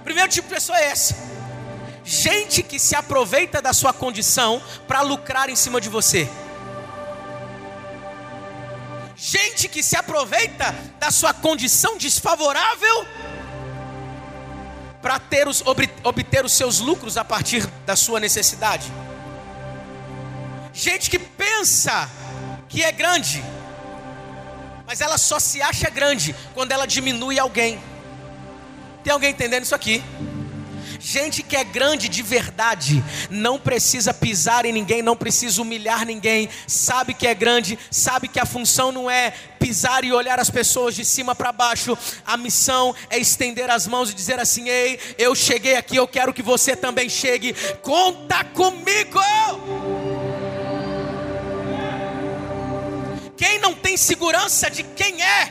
O 0.00 0.02
primeiro 0.02 0.30
tipo 0.30 0.48
de 0.48 0.54
pessoa 0.54 0.78
é 0.78 0.92
esse: 0.92 1.14
gente 2.04 2.62
que 2.62 2.78
se 2.78 2.96
aproveita 2.96 3.60
da 3.60 3.72
sua 3.72 3.92
condição 3.92 4.62
para 4.88 5.02
lucrar 5.02 5.50
em 5.50 5.56
cima 5.56 5.80
de 5.80 5.88
você. 5.88 6.28
Gente 9.14 9.68
que 9.68 9.82
se 9.82 9.96
aproveita 9.96 10.74
da 10.98 11.10
sua 11.10 11.34
condição 11.34 11.98
desfavorável 11.98 13.06
para 15.02 15.18
ter 15.18 15.46
os, 15.46 15.62
obter 16.02 16.44
os 16.44 16.52
seus 16.52 16.80
lucros 16.80 17.18
a 17.18 17.24
partir 17.24 17.66
da 17.84 17.94
sua 17.96 18.18
necessidade. 18.18 18.90
Gente 20.80 21.10
que 21.10 21.18
pensa 21.18 22.08
que 22.66 22.82
é 22.82 22.90
grande, 22.90 23.44
mas 24.86 25.02
ela 25.02 25.18
só 25.18 25.38
se 25.38 25.60
acha 25.60 25.90
grande 25.90 26.34
quando 26.54 26.72
ela 26.72 26.86
diminui 26.86 27.38
alguém. 27.38 27.78
Tem 29.04 29.12
alguém 29.12 29.32
entendendo 29.32 29.64
isso 29.64 29.74
aqui? 29.74 30.02
Gente 30.98 31.42
que 31.42 31.54
é 31.54 31.64
grande 31.64 32.08
de 32.08 32.22
verdade, 32.22 33.04
não 33.28 33.58
precisa 33.58 34.14
pisar 34.14 34.64
em 34.64 34.72
ninguém, 34.72 35.02
não 35.02 35.14
precisa 35.14 35.60
humilhar 35.60 36.06
ninguém, 36.06 36.48
sabe 36.66 37.12
que 37.12 37.26
é 37.26 37.34
grande, 37.34 37.78
sabe 37.90 38.26
que 38.26 38.40
a 38.40 38.46
função 38.46 38.90
não 38.90 39.10
é 39.10 39.34
pisar 39.58 40.02
e 40.02 40.14
olhar 40.14 40.40
as 40.40 40.48
pessoas 40.48 40.94
de 40.94 41.04
cima 41.04 41.34
para 41.34 41.52
baixo, 41.52 41.96
a 42.24 42.38
missão 42.38 42.94
é 43.10 43.18
estender 43.18 43.68
as 43.68 43.86
mãos 43.86 44.10
e 44.10 44.14
dizer 44.14 44.40
assim: 44.40 44.66
Ei, 44.66 44.98
eu 45.18 45.34
cheguei 45.34 45.76
aqui, 45.76 45.96
eu 45.96 46.08
quero 46.08 46.32
que 46.32 46.42
você 46.42 46.74
também 46.74 47.10
chegue, 47.10 47.54
conta 47.82 48.42
comigo. 48.44 49.20
Quem 53.40 53.58
não 53.58 53.74
tem 53.74 53.96
segurança 53.96 54.70
de 54.70 54.82
quem 54.82 55.22
é, 55.22 55.50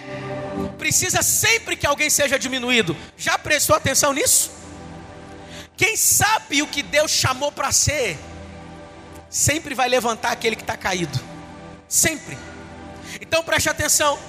precisa 0.78 1.24
sempre 1.24 1.76
que 1.76 1.88
alguém 1.88 2.08
seja 2.08 2.38
diminuído. 2.38 2.96
Já 3.18 3.36
prestou 3.36 3.76
atenção 3.76 4.14
nisso? 4.14 4.52
Quem 5.76 5.98
sabe 5.98 6.62
o 6.62 6.68
que 6.68 6.84
Deus 6.84 7.10
chamou 7.10 7.52
para 7.52 7.72
ser, 7.72 8.16
sempre 9.28 9.74
vai 9.74 9.90
levantar 9.90 10.32
aquele 10.32 10.56
que 10.56 10.62
está 10.62 10.78
caído. 10.78 11.20
Sempre. 11.88 12.38
Então 13.20 13.44
preste 13.44 13.70
atenção. 13.70 14.20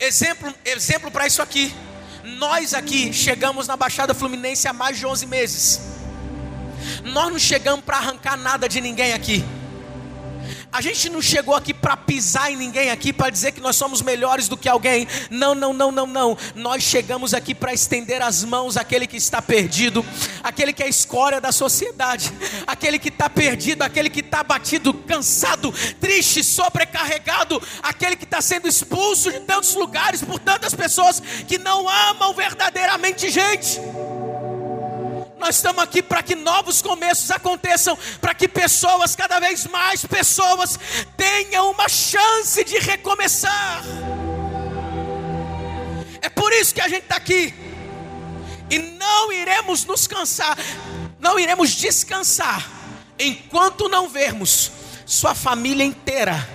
Exemplo, 0.00 0.54
exemplo 0.64 1.10
para 1.10 1.26
isso 1.26 1.42
aqui. 1.42 1.74
Nós 2.22 2.72
aqui 2.72 3.12
chegamos 3.12 3.66
na 3.66 3.76
Baixada 3.76 4.14
Fluminense 4.14 4.66
há 4.66 4.72
mais 4.72 4.96
de 4.96 5.04
11 5.04 5.26
meses. 5.26 5.80
Nós 7.02 7.30
não 7.30 7.38
chegamos 7.38 7.84
para 7.84 7.98
arrancar 7.98 8.38
nada 8.38 8.66
de 8.66 8.80
ninguém 8.80 9.12
aqui. 9.12 9.44
A 10.74 10.80
gente 10.80 11.08
não 11.08 11.22
chegou 11.22 11.54
aqui 11.54 11.72
para 11.72 11.96
pisar 11.96 12.50
em 12.50 12.56
ninguém 12.56 12.90
aqui 12.90 13.12
para 13.12 13.30
dizer 13.30 13.52
que 13.52 13.60
nós 13.60 13.76
somos 13.76 14.02
melhores 14.02 14.48
do 14.48 14.56
que 14.56 14.68
alguém. 14.68 15.06
Não, 15.30 15.54
não, 15.54 15.72
não, 15.72 15.92
não, 15.92 16.04
não. 16.04 16.36
Nós 16.56 16.82
chegamos 16.82 17.32
aqui 17.32 17.54
para 17.54 17.72
estender 17.72 18.20
as 18.20 18.42
mãos 18.42 18.76
àquele 18.76 19.06
que 19.06 19.16
está 19.16 19.40
perdido, 19.40 20.04
aquele 20.42 20.72
que 20.72 20.82
é 20.82 20.86
a 20.86 20.88
escória 20.88 21.40
da 21.40 21.52
sociedade, 21.52 22.32
aquele 22.66 22.98
que 22.98 23.08
está 23.08 23.30
perdido, 23.30 23.82
aquele 23.82 24.10
que 24.10 24.18
está 24.18 24.42
batido, 24.42 24.92
cansado, 24.92 25.72
triste, 26.00 26.42
sobrecarregado, 26.42 27.62
aquele 27.80 28.16
que 28.16 28.24
está 28.24 28.42
sendo 28.42 28.66
expulso 28.66 29.30
de 29.30 29.38
tantos 29.42 29.76
lugares 29.76 30.22
por 30.22 30.40
tantas 30.40 30.74
pessoas 30.74 31.22
que 31.46 31.56
não 31.56 31.88
amam 31.88 32.34
verdadeiramente 32.34 33.30
gente. 33.30 33.78
Nós 35.38 35.56
estamos 35.56 35.82
aqui 35.82 36.02
para 36.02 36.22
que 36.22 36.34
novos 36.34 36.80
começos 36.80 37.30
aconteçam, 37.30 37.98
para 38.20 38.34
que 38.34 38.48
pessoas, 38.48 39.16
cada 39.16 39.40
vez 39.40 39.66
mais 39.66 40.04
pessoas, 40.04 40.78
tenham 41.16 41.70
uma 41.70 41.88
chance 41.88 42.62
de 42.64 42.78
recomeçar. 42.78 43.82
É 46.22 46.28
por 46.28 46.52
isso 46.52 46.74
que 46.74 46.80
a 46.80 46.88
gente 46.88 47.02
está 47.02 47.16
aqui. 47.16 47.52
E 48.70 48.78
não 48.78 49.30
iremos 49.30 49.84
nos 49.84 50.06
cansar, 50.06 50.56
não 51.18 51.38
iremos 51.38 51.70
descansar, 51.72 52.66
enquanto 53.18 53.88
não 53.88 54.08
vermos 54.08 54.70
sua 55.04 55.34
família 55.34 55.84
inteira 55.84 56.48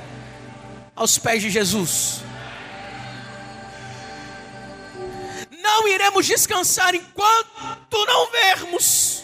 aos 0.96 1.18
pés 1.18 1.42
de 1.42 1.50
Jesus. 1.50 2.29
Não 5.72 5.88
iremos 5.88 6.26
descansar 6.26 6.96
enquanto 6.96 8.06
não 8.08 8.32
vermos 8.32 9.22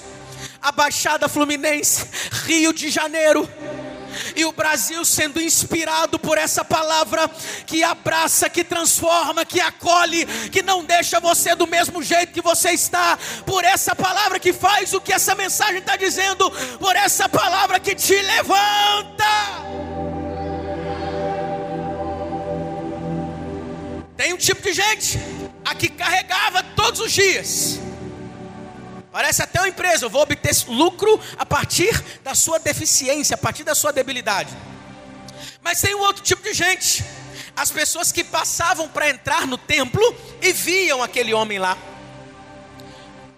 a 0.62 0.72
Baixada 0.72 1.28
Fluminense, 1.28 2.06
Rio 2.46 2.72
de 2.72 2.90
Janeiro, 2.92 3.50
e 4.36 4.46
o 4.46 4.52
Brasil 4.52 5.04
sendo 5.04 5.42
inspirado 5.42 6.20
por 6.20 6.38
essa 6.38 6.64
palavra 6.64 7.28
que 7.66 7.84
abraça, 7.84 8.48
que 8.48 8.64
transforma, 8.64 9.44
que 9.44 9.60
acolhe, 9.60 10.26
que 10.52 10.62
não 10.62 10.84
deixa 10.84 11.20
você 11.20 11.56
do 11.56 11.66
mesmo 11.66 12.02
jeito 12.04 12.32
que 12.32 12.42
você 12.42 12.70
está, 12.72 13.18
por 13.44 13.64
essa 13.64 13.96
palavra 13.96 14.40
que 14.40 14.54
faz 14.54 14.94
o 14.94 15.02
que 15.02 15.14
essa 15.14 15.34
mensagem 15.34 15.80
está 15.80 15.96
dizendo, 15.98 16.50
por 16.80 16.96
essa 16.96 17.28
palavra 17.28 17.80
que 17.80 17.96
te 17.96 18.22
levanta. 18.22 19.26
Tem 24.16 24.32
um 24.32 24.38
tipo 24.38 24.62
de 24.62 24.74
gente 24.74 25.35
a 25.66 25.76
que 25.76 25.90
carregava 25.90 26.64
todos 26.76 27.02
os 27.02 27.12
dias 27.12 27.80
Parece 29.16 29.42
até 29.42 29.62
uma 29.62 29.70
empresa, 29.70 30.04
eu 30.04 30.10
vou 30.10 30.24
obter 30.24 30.54
lucro 30.68 31.18
a 31.38 31.46
partir 31.46 31.90
da 32.22 32.36
sua 32.36 32.60
deficiência, 32.60 33.36
a 33.36 33.38
partir 33.38 33.64
da 33.64 33.74
sua 33.74 33.94
debilidade. 33.94 34.54
Mas 35.62 35.80
tem 35.80 35.96
um 35.96 36.02
outro 36.02 36.22
tipo 36.22 36.44
de 36.44 36.54
gente, 36.54 37.02
as 37.56 37.72
pessoas 37.72 38.12
que 38.12 38.26
passavam 38.26 38.90
para 38.90 39.10
entrar 39.10 39.48
no 39.48 39.58
templo 39.58 40.04
e 40.42 40.52
viam 40.52 41.02
aquele 41.02 41.34
homem 41.34 41.58
lá. 41.58 41.78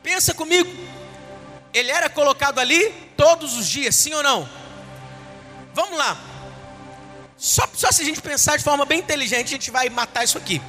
Pensa 0.02 0.34
comigo, 0.34 0.68
ele 1.72 1.92
era 1.92 2.10
colocado 2.10 2.58
ali 2.58 2.90
todos 3.16 3.56
os 3.56 3.68
dias, 3.68 3.96
sim 3.96 4.16
ou 4.16 4.24
não? 4.24 4.50
Vamos 5.76 5.96
lá. 5.96 6.18
Só, 7.38 7.70
só 7.72 7.92
se 7.92 8.02
a 8.02 8.06
gente 8.06 8.20
pensar 8.20 8.58
de 8.58 8.64
forma 8.64 8.84
bem 8.84 8.98
inteligente, 8.98 9.46
a 9.46 9.58
gente 9.58 9.70
vai 9.70 9.90
matar 9.90 10.24
isso 10.24 10.40
aqui. 10.40 10.60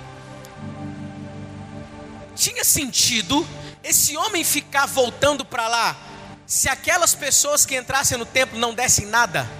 Tinha 2.38 2.62
sentido 2.62 3.44
esse 3.83 4.16
homem 4.16 4.44
ficar 4.44 4.87
voltando 4.87 5.44
para 5.44 5.66
lá, 5.66 5.96
se 6.46 6.68
aquelas 6.68 7.12
pessoas 7.12 7.66
que 7.66 7.77
entrassem 7.77 8.16
no 8.16 8.24
templo 8.24 8.57
não 8.57 8.72
dessem 8.72 9.07
nada? 9.07 9.51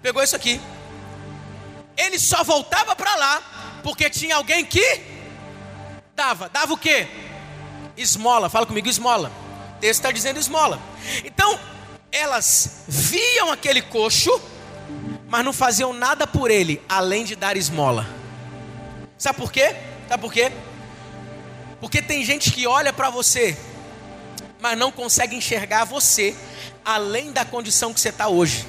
Pegou 0.00 0.22
isso 0.22 0.36
aqui. 0.36 0.60
Ele 1.96 2.16
só 2.16 2.44
voltava 2.44 2.94
para 2.94 3.16
lá 3.16 3.80
porque 3.82 4.08
tinha 4.08 4.36
alguém 4.36 4.64
que 4.64 5.02
dava. 6.14 6.48
Dava 6.48 6.74
o 6.74 6.78
quê? 6.78 7.08
Esmola. 7.96 8.48
Fala 8.48 8.66
comigo, 8.66 8.88
esmola. 8.88 9.32
O 9.76 9.80
texto 9.80 9.98
está 9.98 10.12
dizendo 10.12 10.38
esmola. 10.38 10.80
Então, 11.24 11.58
elas 12.12 12.84
viam 12.86 13.50
aquele 13.50 13.82
coxo, 13.82 14.40
mas 15.28 15.44
não 15.44 15.52
faziam 15.52 15.92
nada 15.92 16.24
por 16.24 16.52
ele, 16.52 16.80
além 16.88 17.24
de 17.24 17.34
dar 17.34 17.56
esmola. 17.56 18.06
Sabe 19.18 19.36
por 19.36 19.50
quê? 19.50 19.89
Sabe 20.10 20.22
por 20.22 20.32
quê? 20.32 20.50
Porque 21.78 22.02
tem 22.02 22.24
gente 22.24 22.50
que 22.50 22.66
olha 22.66 22.92
para 22.92 23.10
você, 23.10 23.56
mas 24.58 24.76
não 24.76 24.90
consegue 24.90 25.36
enxergar 25.36 25.84
você 25.84 26.34
além 26.84 27.30
da 27.30 27.44
condição 27.44 27.94
que 27.94 28.00
você 28.00 28.08
está 28.08 28.26
hoje. 28.26 28.66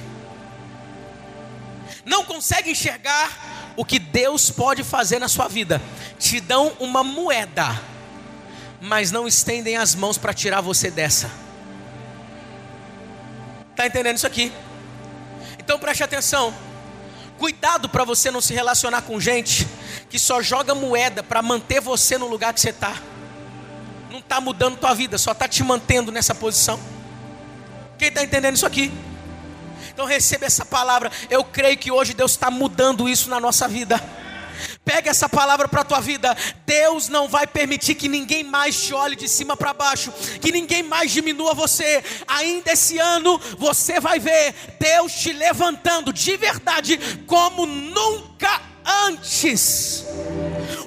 Não 2.04 2.24
consegue 2.24 2.70
enxergar 2.70 3.72
o 3.76 3.84
que 3.84 3.98
Deus 3.98 4.50
pode 4.50 4.84
fazer 4.84 5.18
na 5.18 5.26
sua 5.26 5.48
vida. 5.48 5.82
Te 6.16 6.38
dão 6.38 6.76
uma 6.78 7.02
moeda, 7.02 7.82
mas 8.80 9.10
não 9.10 9.26
estendem 9.26 9.76
as 9.76 9.96
mãos 9.96 10.16
para 10.16 10.32
tirar 10.32 10.60
você 10.60 10.92
dessa. 10.92 11.28
Está 13.72 13.84
entendendo 13.84 14.14
isso 14.14 14.28
aqui? 14.28 14.52
Então 15.58 15.76
preste 15.76 16.04
atenção. 16.04 16.54
Cuidado 17.42 17.88
para 17.88 18.04
você 18.04 18.30
não 18.30 18.40
se 18.40 18.54
relacionar 18.54 19.02
com 19.02 19.18
gente 19.18 19.66
que 20.08 20.16
só 20.16 20.40
joga 20.40 20.76
moeda 20.76 21.24
para 21.24 21.42
manter 21.42 21.80
você 21.80 22.16
no 22.16 22.28
lugar 22.28 22.54
que 22.54 22.60
você 22.60 22.70
está. 22.70 22.94
Não 24.12 24.20
está 24.20 24.40
mudando 24.40 24.76
tua 24.76 24.94
vida, 24.94 25.18
só 25.18 25.32
está 25.32 25.48
te 25.48 25.60
mantendo 25.64 26.12
nessa 26.12 26.36
posição. 26.36 26.78
Quem 27.98 28.06
está 28.06 28.22
entendendo 28.22 28.54
isso 28.54 28.64
aqui? 28.64 28.92
Então 29.92 30.06
receba 30.06 30.46
essa 30.46 30.64
palavra. 30.64 31.10
Eu 31.28 31.42
creio 31.42 31.76
que 31.76 31.90
hoje 31.90 32.14
Deus 32.14 32.30
está 32.30 32.48
mudando 32.48 33.08
isso 33.08 33.28
na 33.28 33.40
nossa 33.40 33.66
vida. 33.66 34.00
Pega 34.84 35.10
essa 35.10 35.28
palavra 35.28 35.68
para 35.68 35.82
a 35.82 35.84
tua 35.84 36.00
vida. 36.00 36.36
Deus 36.66 37.08
não 37.08 37.28
vai 37.28 37.46
permitir 37.46 37.94
que 37.94 38.08
ninguém 38.08 38.42
mais 38.42 38.82
te 38.82 38.92
olhe 38.92 39.14
de 39.14 39.28
cima 39.28 39.56
para 39.56 39.72
baixo, 39.72 40.12
que 40.40 40.50
ninguém 40.50 40.82
mais 40.82 41.12
diminua 41.12 41.54
você. 41.54 42.02
Ainda 42.26 42.72
esse 42.72 42.98
ano 42.98 43.40
você 43.58 44.00
vai 44.00 44.18
ver 44.18 44.54
Deus 44.80 45.12
te 45.12 45.32
levantando 45.32 46.12
de 46.12 46.36
verdade 46.36 46.98
como 47.26 47.64
nunca 47.64 48.60
antes. 48.84 50.04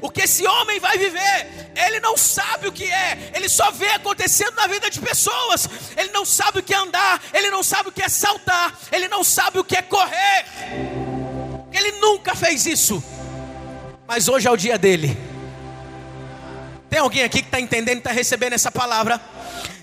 O 0.02 0.10
que 0.10 0.24
esse 0.24 0.46
homem 0.46 0.80
vai 0.80 0.98
viver, 0.98 1.72
ele 1.76 2.00
não 2.00 2.18
sabe 2.18 2.68
o 2.68 2.72
que 2.72 2.84
é, 2.84 3.32
ele 3.34 3.50
só 3.50 3.72
vê 3.72 3.88
acontecendo 3.90 4.56
na 4.56 4.68
vida 4.68 4.90
de 4.90 5.00
pessoas. 5.00 5.68
Ele 5.96 6.12
não 6.12 6.26
sabe 6.26 6.60
o 6.60 6.64
que 6.64 6.74
é 6.74 6.78
andar, 6.78 7.22
ele 7.34 7.50
não 7.50 7.64
sabe 7.64 7.90
o 7.90 7.92
que 7.92 8.04
é 8.04 8.10
saltar, 8.10 8.78
ele 8.92 9.08
não 9.08 9.24
sabe 9.24 9.60
o 9.60 9.64
que 9.64 9.78
é 9.78 9.82
correr. 9.82 10.46
Ele 11.72 11.92
nunca 11.94 12.36
fez 12.36 12.66
isso, 12.66 13.04
mas 14.08 14.28
hoje 14.28 14.48
é 14.48 14.52
o 14.52 14.58
dia 14.58 14.78
dele. 14.78 15.18
Tem 16.90 17.00
alguém 17.00 17.24
aqui 17.24 17.42
que 17.42 17.48
está 17.48 17.60
entendendo, 17.60 17.98
está 17.98 18.12
recebendo 18.12 18.54
essa 18.54 18.72
palavra? 18.72 19.20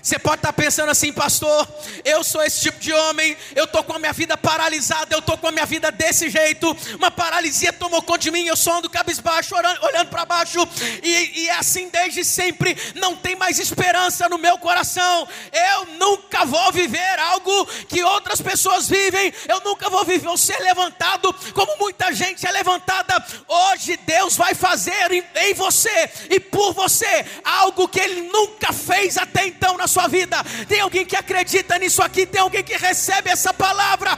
Você 0.03 0.19
pode 0.19 0.39
estar 0.39 0.51
pensando 0.51 0.89
assim, 0.89 1.13
pastor, 1.13 1.65
eu 2.03 2.25
sou 2.25 2.43
esse 2.43 2.59
tipo 2.59 2.77
de 2.77 2.91
homem, 2.91 3.37
eu 3.55 3.63
estou 3.63 3.81
com 3.85 3.93
a 3.93 3.99
minha 3.99 4.11
vida 4.11 4.35
paralisada, 4.35 5.15
eu 5.15 5.19
estou 5.19 5.37
com 5.37 5.47
a 5.47 5.51
minha 5.51 5.65
vida 5.65 5.89
desse 5.93 6.29
jeito, 6.29 6.75
uma 6.97 7.09
paralisia 7.09 7.71
tomou 7.71 8.01
conta 8.01 8.19
de 8.19 8.29
mim, 8.29 8.45
eu 8.45 8.57
só 8.57 8.79
ando 8.79 8.89
cabisbaixo, 8.89 9.55
olhando 9.55 10.09
para 10.09 10.25
baixo, 10.25 10.59
e, 11.01 11.43
e 11.43 11.47
é 11.47 11.55
assim 11.55 11.87
desde 11.87 12.25
sempre, 12.25 12.75
não 12.95 13.15
tem 13.15 13.37
mais 13.37 13.59
esperança 13.59 14.27
no 14.27 14.37
meu 14.37 14.57
coração, 14.57 15.25
eu 15.53 15.85
nunca 15.97 16.43
vou 16.43 16.69
viver 16.73 17.19
algo 17.19 17.65
que 17.87 18.03
outras 18.03 18.41
pessoas 18.41 18.89
vivem, 18.89 19.33
eu 19.47 19.61
nunca 19.61 19.89
vou 19.89 20.03
viver, 20.03 20.25
vou 20.25 20.37
ser 20.37 20.59
levantado 20.59 21.33
como 21.53 21.77
muita 21.77 22.11
gente 22.11 22.45
é 22.45 22.51
levantada, 22.51 23.25
hoje 23.47 23.95
Deus 24.05 24.35
vai 24.35 24.53
fazer 24.53 25.13
em, 25.13 25.23
em 25.33 25.53
você 25.53 26.11
e 26.29 26.41
por 26.41 26.73
você 26.73 27.25
algo 27.41 27.87
que 27.87 28.01
Ele 28.01 28.23
nunca 28.23 28.73
fez 28.73 29.17
até 29.17 29.47
então 29.47 29.77
na 29.77 29.87
sua 29.87 29.92
vida. 30.07 30.43
Tem 30.67 30.81
alguém 30.81 31.05
que 31.05 31.15
acredita 31.15 31.77
nisso 31.77 32.01
aqui? 32.01 32.25
Tem 32.25 32.41
alguém 32.41 32.63
que 32.63 32.75
recebe 32.75 33.29
essa 33.29 33.53
palavra? 33.53 34.17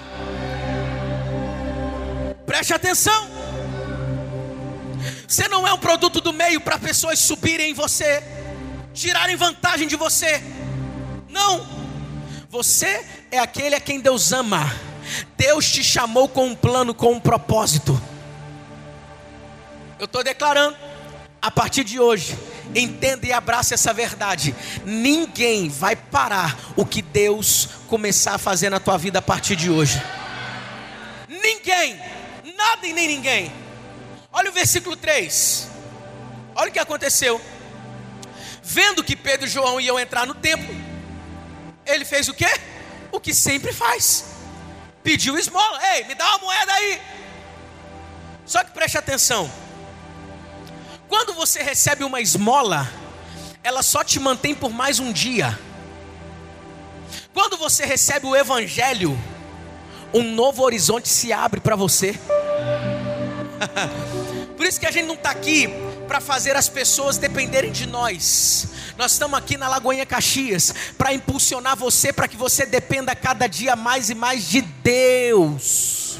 Preste 2.46 2.74
atenção. 2.74 3.28
Você 5.28 5.48
não 5.48 5.68
é 5.68 5.74
um 5.74 5.78
produto 5.78 6.22
do 6.22 6.32
meio 6.32 6.62
para 6.62 6.78
pessoas 6.78 7.20
subirem 7.20 7.72
em 7.72 7.74
você, 7.74 8.24
tirarem 8.94 9.36
vantagem 9.36 9.88
de 9.88 9.96
você. 9.96 10.42
Não. 11.30 11.68
Você 12.50 13.06
é 13.32 13.40
aquele 13.40 13.76
a 13.76 13.80
quem 13.80 14.00
Deus 14.00 14.32
ama. 14.32 14.72
Deus 15.36 15.70
te 15.70 15.84
chamou 15.84 16.28
com 16.28 16.48
um 16.48 16.56
plano, 16.56 16.94
com 16.94 17.12
um 17.12 17.20
propósito. 17.20 18.02
Eu 20.00 20.06
estou 20.06 20.24
declarando, 20.24 20.76
a 21.42 21.52
partir 21.52 21.84
de 21.84 22.00
hoje, 22.00 22.38
entenda 22.76 23.26
e 23.26 23.34
abraça 23.34 23.74
essa 23.74 23.94
verdade. 23.94 24.56
Ninguém 24.84 25.70
vai 25.70 25.96
parar 25.96 26.58
o 26.76 26.86
que 26.86 27.02
Deus 27.02 27.70
começar 27.88 28.36
a 28.36 28.38
fazer 28.38 28.70
na 28.70 28.80
tua 28.80 28.98
vida 28.98 29.20
a 29.20 29.22
partir 29.22 29.56
de 29.56 29.70
hoje. 29.70 30.02
Ninguém, 31.28 32.00
nada 32.58 32.86
e 32.86 32.94
nem 32.94 33.08
ninguém. 33.08 33.52
Olha 34.32 34.50
o 34.50 34.54
versículo 34.54 34.96
3. 34.96 35.70
Olha 36.56 36.70
o 36.70 36.74
que 36.74 36.80
aconteceu. 36.80 37.42
Vendo 38.62 39.04
que 39.04 39.16
Pedro 39.16 39.46
e 39.46 39.50
João 39.50 39.80
iam 39.80 40.00
entrar 40.00 40.26
no 40.26 40.34
templo, 40.34 40.76
ele 41.86 42.04
fez 42.04 42.28
o 42.28 42.34
quê? 42.34 42.50
O 43.12 43.20
que 43.20 43.34
sempre 43.34 43.72
faz. 43.72 44.26
Pediu 45.04 45.38
esmola. 45.38 45.80
Ei, 45.94 46.04
me 46.06 46.16
dá 46.16 46.28
uma 46.30 46.40
moeda 46.40 46.74
aí. 46.74 47.02
Só 48.46 48.64
que 48.64 48.72
preste 48.72 48.98
atenção 48.98 49.65
quando 51.08 51.34
você 51.34 51.62
recebe 51.62 52.04
uma 52.04 52.22
esmola, 52.22 52.90
ela 53.64 53.82
só 53.82 54.04
te 54.04 54.20
mantém 54.20 54.54
por 54.54 54.72
mais 54.72 55.00
um 55.00 55.12
dia. 55.12 55.58
Quando 57.34 57.58
você 57.58 57.86
recebe 57.86 58.26
o 58.26 58.36
Evangelho, 58.36 59.18
um 60.14 60.24
novo 60.24 60.64
horizonte 60.64 61.10
se 61.10 61.34
abre 61.34 61.60
para 61.60 61.76
você. 61.76 62.18
por 64.56 64.66
isso 64.66 64.80
que 64.80 64.86
a 64.86 64.92
gente 64.92 65.06
não 65.06 65.16
está 65.16 65.32
aqui 65.32 65.70
para 66.08 66.22
fazer 66.22 66.56
as 66.56 66.70
pessoas 66.70 67.18
dependerem 67.18 67.72
de 67.72 67.86
nós. 67.86 68.68
Nós 68.98 69.12
estamos 69.12 69.38
aqui 69.38 69.58
na 69.58 69.68
Lagoinha 69.68 70.06
Caxias 70.06 70.74
para 70.98 71.14
impulsionar 71.14 71.76
você 71.76 72.14
para 72.14 72.28
que 72.28 72.38
você 72.38 72.66
dependa 72.66 73.14
cada 73.16 73.48
dia 73.48 73.76
mais 73.76 74.10
e 74.10 74.16
mais 74.16 74.48
de 74.48 74.62
Deus. 74.62 76.18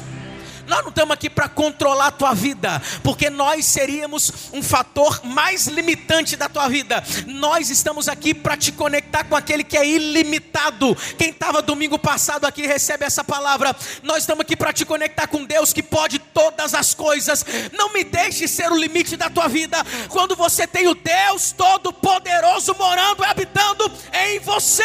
Nós 0.66 0.82
não 0.82 0.88
estamos 0.88 1.14
aqui 1.14 1.30
para 1.30 1.48
controlar 1.48 2.08
a 2.08 2.10
tua 2.10 2.34
vida, 2.34 2.82
porque 3.02 3.30
nós 3.30 3.66
seríamos 3.66 4.50
um 4.52 4.62
fator 4.62 5.20
mais 5.24 5.66
limitante 5.66 6.36
da 6.36 6.48
tua 6.48 6.68
vida. 6.68 7.02
Nós 7.26 7.70
estamos 7.70 8.08
aqui 8.08 8.34
para 8.34 8.56
te 8.56 8.72
conectar 8.72 9.24
com 9.24 9.36
aquele 9.36 9.62
que 9.62 9.76
é 9.76 9.86
ilimitado. 9.86 10.96
Quem 11.16 11.30
estava 11.30 11.62
domingo 11.62 11.98
passado 11.98 12.46
aqui 12.46 12.66
recebe 12.66 13.04
essa 13.04 13.22
palavra. 13.22 13.74
Nós 14.02 14.18
estamos 14.18 14.42
aqui 14.42 14.56
para 14.56 14.72
te 14.72 14.84
conectar 14.84 15.26
com 15.26 15.44
Deus 15.44 15.72
que 15.72 15.82
pode 15.82 16.18
todas 16.18 16.74
as 16.74 16.94
coisas. 16.94 17.44
Não 17.72 17.92
me 17.92 18.04
deixe 18.04 18.48
ser 18.48 18.70
o 18.70 18.76
limite 18.76 19.16
da 19.16 19.30
tua 19.30 19.48
vida. 19.48 19.78
Quando 20.08 20.34
você 20.34 20.66
tem 20.66 20.88
o 20.88 20.94
Deus 20.94 21.52
Todo-Poderoso 21.52 22.74
morando 22.78 23.22
e 23.22 23.26
habitando 23.26 23.90
em 24.12 24.40
você. 24.40 24.84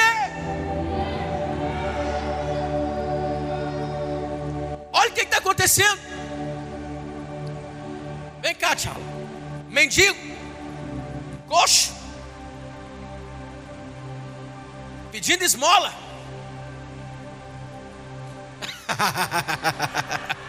Olha 4.92 5.10
o 5.10 5.14
que 5.14 5.22
está 5.22 5.38
acontecendo. 5.38 6.00
Vem 8.42 8.56
cá, 8.56 8.76
tchau. 8.76 8.96
Mendigo, 9.70 10.18
coxo, 11.48 11.94
pedindo 15.12 15.44
esmola. 15.44 15.94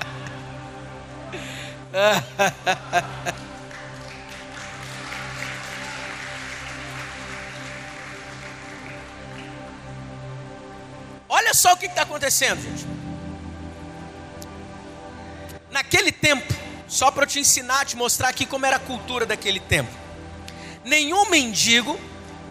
Olha 11.28 11.54
só 11.54 11.74
o 11.74 11.76
que 11.76 11.86
está 11.86 12.02
acontecendo, 12.02 12.60
gente. 12.60 13.01
Naquele 15.72 16.12
tempo, 16.12 16.52
só 16.86 17.10
para 17.10 17.22
eu 17.22 17.26
te 17.26 17.40
ensinar, 17.40 17.86
te 17.86 17.96
mostrar 17.96 18.28
aqui 18.28 18.44
como 18.44 18.66
era 18.66 18.76
a 18.76 18.78
cultura 18.78 19.24
daquele 19.24 19.58
tempo. 19.58 19.90
Nenhum 20.84 21.30
mendigo 21.30 21.98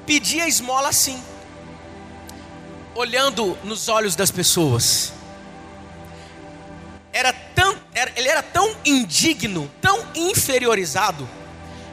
pedia 0.08 0.48
esmola 0.48 0.90
assim, 0.90 1.24
olhando 2.96 3.56
nos 3.64 3.88
olhos 3.88 4.16
das 4.16 4.32
pessoas. 4.32 5.14
Era 7.14 7.32
tão, 7.32 7.78
era, 7.94 8.12
ele 8.16 8.28
era 8.28 8.42
tão 8.42 8.76
indigno, 8.84 9.72
tão 9.80 10.04
inferiorizado, 10.16 11.30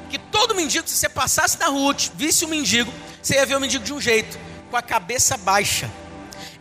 que 0.09 0.19
todo 0.19 0.55
mendigo, 0.55 0.89
se 0.89 0.97
você 0.97 1.11
passasse 1.11 1.59
na 1.59 1.67
rua, 1.67 1.95
visse 2.15 2.47
um 2.47 2.49
mendigo, 2.49 2.91
você 3.23 3.35
ia 3.35 3.45
ver 3.45 3.57
o 3.57 3.61
mendigo 3.61 3.85
de 3.85 3.93
um 3.93 4.01
jeito, 4.01 4.39
com 4.71 4.77
a 4.79 4.83
cabeça 4.83 5.37
baixa. 5.37 5.91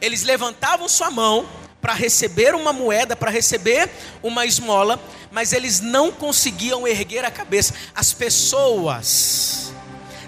Eles 0.02 0.24
levantavam 0.24 0.90
sua 0.90 1.10
mão 1.10 1.48
para 1.82 1.94
receber 1.94 2.56
uma 2.56 2.74
moeda, 2.74 3.16
para 3.16 3.32
receber 3.32 3.90
uma 4.24 4.46
esmola, 4.46 5.00
mas 5.32 5.54
eles 5.54 5.80
não 5.80 6.12
conseguiam 6.12 6.88
erguer 6.88 7.24
a 7.24 7.32
cabeça. 7.32 7.74
As 7.94 8.14
pessoas 8.14 9.72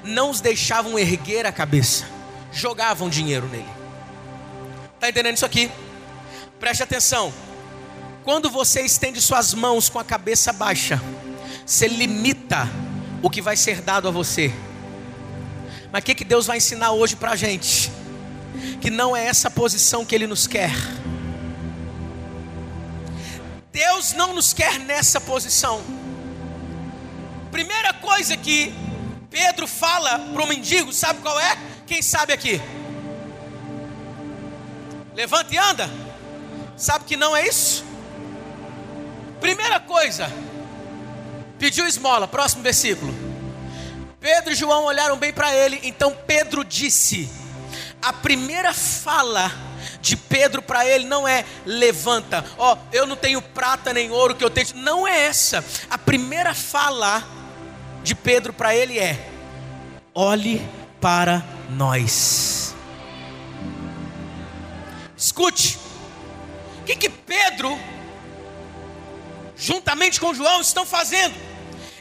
não 0.04 0.30
os 0.30 0.42
deixavam 0.42 0.98
erguer 0.98 1.46
a 1.46 1.52
cabeça, 1.52 2.06
jogavam 2.52 3.10
dinheiro 3.10 3.48
nele. 3.48 3.70
Está 4.96 5.10
entendendo 5.10 5.36
isso 5.36 5.46
aqui? 5.46 5.72
Preste 6.60 6.84
atenção. 6.84 7.34
Quando 8.24 8.50
você 8.50 8.82
estende 8.82 9.22
suas 9.22 9.54
mãos 9.54 9.90
com 9.90 9.98
a 9.98 10.04
cabeça 10.04 10.52
baixa, 10.52 11.02
você 11.66 11.88
limita 11.88 12.70
o 13.22 13.30
que 13.30 13.42
vai 13.42 13.56
ser 13.56 13.82
dado 13.82 14.08
a 14.08 14.12
você. 14.12 14.54
Mas 15.92 16.02
o 16.02 16.06
que, 16.06 16.16
que 16.16 16.24
Deus 16.24 16.46
vai 16.46 16.58
ensinar 16.58 16.92
hoje 16.92 17.16
para 17.16 17.32
a 17.32 17.36
gente? 17.36 17.92
Que 18.82 18.90
não 18.90 19.16
é 19.16 19.26
essa 19.26 19.50
posição 19.50 20.06
que 20.06 20.14
Ele 20.14 20.28
nos 20.28 20.48
quer. 20.48 20.72
Deus 23.72 24.14
não 24.14 24.34
nos 24.34 24.54
quer 24.54 24.80
nessa 24.80 25.22
posição. 25.22 25.82
Primeira 27.52 27.94
coisa 27.94 28.36
que 28.36 28.74
Pedro 29.30 29.68
fala 29.68 30.20
para 30.20 30.44
o 30.44 30.48
mendigo, 30.48 30.92
sabe 30.92 31.22
qual 31.22 31.40
é? 31.40 31.58
Quem 31.86 32.02
sabe 32.02 32.34
aqui? 32.34 32.62
Levanta 35.16 35.54
e 35.54 35.58
anda. 35.58 35.90
Sabe 36.78 37.06
que 37.06 37.18
não 37.18 37.36
é 37.36 37.48
isso? 37.48 37.84
Primeira 39.42 39.80
coisa, 39.80 40.32
pediu 41.58 41.88
esmola. 41.88 42.28
Próximo 42.28 42.64
versículo. 42.64 43.14
Pedro 44.20 44.52
e 44.52 44.56
João 44.56 44.86
olharam 44.86 45.18
bem 45.18 45.32
para 45.32 45.54
ele. 45.54 45.80
Então 45.84 46.16
Pedro 46.26 46.64
disse: 46.64 47.30
a 48.02 48.14
primeira 48.14 48.74
fala 48.74 49.52
de 50.02 50.16
Pedro 50.16 50.62
para 50.62 50.86
ele 50.86 51.06
não 51.06 51.28
é 51.28 51.46
levanta, 51.66 52.46
ó, 52.58 52.74
oh, 52.74 52.78
eu 52.92 53.06
não 53.06 53.16
tenho 53.16 53.42
prata 53.42 53.94
nem 53.94 54.12
ouro 54.12 54.36
que 54.36 54.44
eu 54.44 54.50
tenho, 54.50 54.68
não 54.76 55.08
é 55.08 55.26
essa. 55.26 55.64
A 55.90 55.98
primeira 55.98 56.54
fala 56.54 57.24
de 58.04 58.16
Pedro 58.16 58.54
para 58.54 58.76
ele 58.76 58.98
é: 58.98 59.30
olhe 60.14 60.68
para 61.02 61.44
nós. 61.70 62.76
Escute, 65.18 65.78
o 66.80 66.84
que, 66.86 66.96
que 66.96 67.10
Pedro, 67.10 67.78
juntamente 69.58 70.20
com 70.20 70.34
João, 70.34 70.62
estão 70.62 70.86
fazendo? 70.86 71.36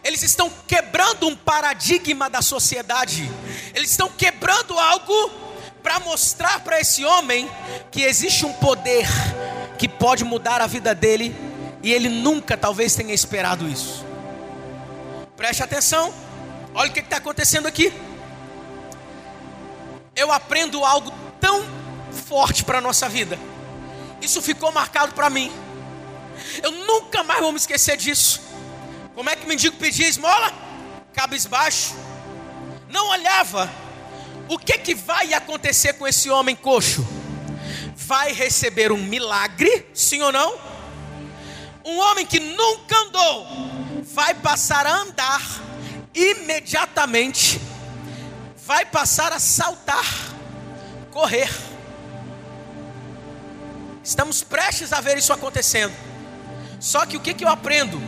Eles 0.04 0.22
estão 0.22 0.48
quebrando 0.68 1.26
um 1.26 1.34
paradigma 1.34 2.30
da 2.30 2.40
sociedade, 2.40 3.28
eles 3.74 3.90
estão 3.90 4.08
quebrando 4.08 4.78
algo 4.78 5.47
para 5.82 6.00
mostrar 6.00 6.60
para 6.60 6.80
esse 6.80 7.04
homem 7.04 7.48
que 7.90 8.02
existe 8.02 8.44
um 8.44 8.52
poder 8.52 9.06
que 9.78 9.88
pode 9.88 10.24
mudar 10.24 10.60
a 10.60 10.66
vida 10.66 10.94
dele 10.94 11.34
e 11.82 11.92
ele 11.92 12.08
nunca 12.08 12.56
talvez 12.56 12.94
tenha 12.94 13.14
esperado 13.14 13.68
isso. 13.68 14.04
Preste 15.36 15.62
atenção, 15.62 16.12
olha 16.74 16.90
o 16.90 16.92
que 16.92 17.00
está 17.00 17.18
acontecendo 17.18 17.66
aqui. 17.66 17.92
Eu 20.16 20.32
aprendo 20.32 20.84
algo 20.84 21.12
tão 21.40 21.64
forte 22.26 22.64
para 22.64 22.78
a 22.78 22.80
nossa 22.80 23.08
vida, 23.08 23.38
isso 24.20 24.42
ficou 24.42 24.72
marcado 24.72 25.12
para 25.12 25.30
mim. 25.30 25.52
Eu 26.62 26.70
nunca 26.70 27.22
mais 27.22 27.40
vou 27.40 27.52
me 27.52 27.58
esquecer 27.58 27.96
disso. 27.96 28.40
Como 29.14 29.30
é 29.30 29.36
que 29.36 29.46
mendigo 29.46 29.76
pedia 29.76 30.08
esmola? 30.08 30.52
Cabisbaixo, 31.12 31.94
não 32.88 33.08
olhava 33.08 33.70
o 34.48 34.58
que, 34.58 34.78
que 34.78 34.94
vai 34.94 35.34
acontecer 35.34 35.92
com 35.94 36.08
esse 36.08 36.30
homem 36.30 36.56
coxo? 36.56 37.06
Vai 37.94 38.32
receber 38.32 38.90
um 38.90 39.02
milagre, 39.02 39.86
sim 39.92 40.22
ou 40.22 40.32
não? 40.32 40.58
Um 41.84 41.98
homem 41.98 42.24
que 42.24 42.40
nunca 42.40 42.96
andou, 42.96 43.46
vai 44.14 44.34
passar 44.34 44.86
a 44.86 45.02
andar 45.02 45.42
imediatamente, 46.14 47.60
vai 48.56 48.84
passar 48.86 49.32
a 49.32 49.38
saltar, 49.38 50.04
correr. 51.10 51.50
Estamos 54.02 54.42
prestes 54.42 54.92
a 54.92 55.00
ver 55.00 55.18
isso 55.18 55.32
acontecendo. 55.32 55.94
Só 56.80 57.04
que 57.04 57.16
o 57.16 57.20
que, 57.20 57.34
que 57.34 57.44
eu 57.44 57.48
aprendo 57.48 58.00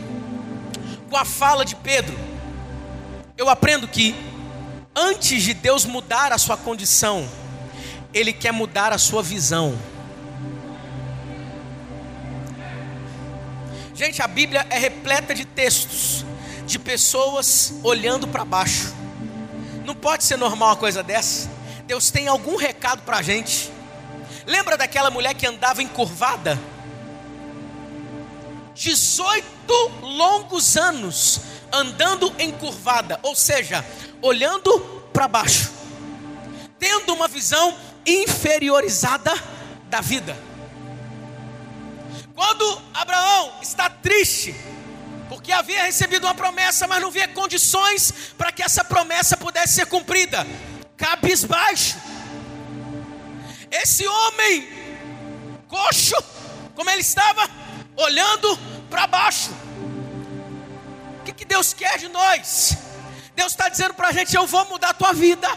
com 1.09 1.17
a 1.17 1.25
fala 1.25 1.63
de 1.63 1.75
Pedro? 1.75 2.17
Eu 3.37 3.49
aprendo 3.49 3.87
que 3.87 4.15
antes 4.95 5.43
de 5.43 5.53
Deus 5.53 5.85
mudar 5.85 6.31
a 6.31 6.37
sua 6.37 6.57
condição, 6.57 7.27
Ele 8.13 8.33
quer 8.33 8.51
mudar 8.51 8.91
a 8.91 8.97
sua 8.97 9.23
visão. 9.23 9.77
Gente, 13.95 14.21
a 14.21 14.27
Bíblia 14.27 14.65
é 14.69 14.77
repleta 14.77 15.35
de 15.35 15.45
textos, 15.45 16.25
de 16.65 16.79
pessoas 16.79 17.73
olhando 17.83 18.27
para 18.27 18.43
baixo. 18.43 18.93
Não 19.85 19.95
pode 19.95 20.23
ser 20.23 20.37
normal 20.37 20.69
uma 20.69 20.75
coisa 20.75 21.03
dessa. 21.03 21.49
Deus 21.85 22.09
tem 22.09 22.27
algum 22.27 22.55
recado 22.55 23.01
para 23.03 23.17
a 23.17 23.21
gente. 23.21 23.71
Lembra 24.45 24.77
daquela 24.77 25.11
mulher 25.11 25.33
que 25.33 25.45
andava 25.45 25.83
encurvada? 25.83 26.59
18 28.73 29.45
longos 30.01 30.77
anos 30.77 31.41
andando 31.71 32.33
encurvada, 32.39 33.19
ou 33.23 33.35
seja, 33.35 33.85
olhando 34.21 34.79
para 35.13 35.27
baixo, 35.27 35.71
tendo 36.77 37.13
uma 37.13 37.27
visão 37.27 37.77
inferiorizada 38.05 39.31
da 39.89 40.01
vida. 40.01 40.37
Quando 42.35 42.81
Abraão 42.93 43.53
está 43.61 43.89
triste, 43.89 44.55
porque 45.29 45.51
havia 45.51 45.83
recebido 45.83 46.25
uma 46.25 46.33
promessa, 46.33 46.87
mas 46.87 47.01
não 47.01 47.11
via 47.11 47.27
condições 47.27 48.33
para 48.37 48.51
que 48.51 48.63
essa 48.63 48.83
promessa 48.83 49.37
pudesse 49.37 49.75
ser 49.75 49.85
cumprida, 49.85 50.45
cabisbaixo. 50.97 51.97
Esse 53.69 54.05
homem, 54.05 54.67
coxo, 55.67 56.15
como 56.75 56.89
ele 56.89 57.01
estava, 57.01 57.49
olhando 57.95 58.59
para 58.89 59.07
baixo. 59.07 59.51
O 61.21 61.23
que, 61.23 61.31
que 61.31 61.45
Deus 61.45 61.71
quer 61.71 61.99
de 61.99 62.07
nós? 62.07 62.75
Deus 63.35 63.51
está 63.51 63.69
dizendo 63.69 63.93
para 63.93 64.07
a 64.07 64.11
gente: 64.11 64.35
eu 64.35 64.47
vou 64.47 64.65
mudar 64.65 64.89
a 64.89 64.93
tua 64.93 65.13
vida. 65.13 65.47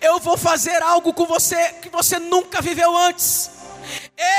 Eu 0.00 0.20
vou 0.20 0.36
fazer 0.36 0.82
algo 0.82 1.12
com 1.14 1.26
você 1.26 1.72
que 1.80 1.88
você 1.88 2.18
nunca 2.18 2.60
viveu 2.60 2.94
antes. 2.94 3.50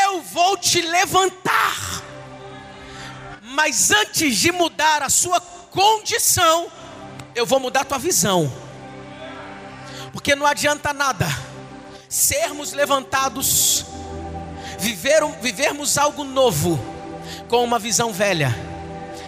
Eu 0.05 0.21
vou 0.21 0.57
te 0.57 0.79
levantar. 0.81 2.03
Mas 3.41 3.89
antes 3.89 4.37
de 4.37 4.51
mudar 4.51 5.01
a 5.01 5.09
sua 5.09 5.41
condição, 5.41 6.71
eu 7.33 7.45
vou 7.45 7.59
mudar 7.59 7.81
a 7.81 7.85
tua 7.85 7.97
visão. 7.97 8.51
Porque 10.13 10.35
não 10.35 10.45
adianta 10.45 10.93
nada 10.93 11.25
sermos 12.07 12.71
levantados, 12.73 13.85
viver, 14.79 15.25
vivermos 15.41 15.97
algo 15.97 16.23
novo 16.23 16.79
com 17.49 17.63
uma 17.63 17.77
visão 17.79 18.13
velha, 18.13 18.55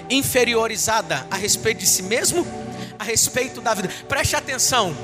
inferiorizada 0.09 1.25
a 1.29 1.35
respeito 1.35 1.79
de 1.79 1.87
si 1.87 2.03
mesmo 2.03 2.45
a 2.99 3.03
respeito 3.03 3.61
da 3.61 3.73
vida. 3.73 3.89
Preste 4.07 4.35
atenção. 4.35 4.95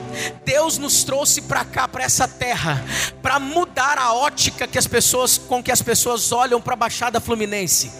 Deus 0.43 0.77
nos 0.77 1.03
trouxe 1.03 1.41
para 1.41 1.63
cá, 1.63 1.87
para 1.87 2.03
essa 2.03 2.27
terra, 2.27 2.83
para 3.21 3.39
mudar 3.39 3.97
a 3.97 4.13
ótica 4.13 4.67
que 4.67 4.77
as 4.77 4.87
pessoas 4.87 5.37
com 5.37 5.61
que 5.61 5.71
as 5.71 5.81
pessoas 5.81 6.31
olham 6.31 6.61
para 6.61 6.73
a 6.73 6.77
Baixada 6.77 7.19
Fluminense. 7.19 7.91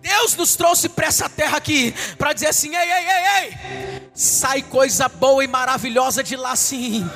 Deus 0.00 0.36
nos 0.36 0.54
trouxe 0.54 0.88
para 0.88 1.06
essa 1.06 1.28
terra 1.28 1.56
aqui 1.56 1.94
para 2.18 2.32
dizer 2.32 2.48
assim: 2.48 2.74
ei, 2.74 2.90
ei, 2.90 3.06
ei, 3.06 3.48
ei, 3.48 4.10
sai 4.14 4.62
coisa 4.62 5.08
boa 5.08 5.42
e 5.42 5.48
maravilhosa 5.48 6.22
de 6.22 6.36
lá 6.36 6.54
sim. 6.54 7.08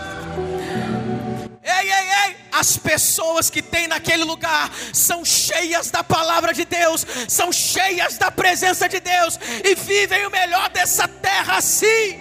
Ei, 1.71 1.93
ei, 1.93 2.11
ei, 2.25 2.37
as 2.51 2.79
pessoas 2.79 3.51
que 3.51 3.61
tem 3.61 3.87
naquele 3.87 4.25
lugar 4.25 4.73
são 4.91 5.23
cheias 5.23 5.91
da 5.91 6.03
palavra 6.03 6.55
de 6.55 6.65
Deus, 6.65 7.05
são 7.29 7.53
cheias 7.53 8.17
da 8.17 8.31
presença 8.31 8.89
de 8.89 8.99
Deus 8.99 9.39
e 9.63 9.75
vivem 9.75 10.27
o 10.27 10.31
melhor 10.31 10.71
dessa 10.71 11.07
terra 11.07 11.59
assim. 11.59 12.19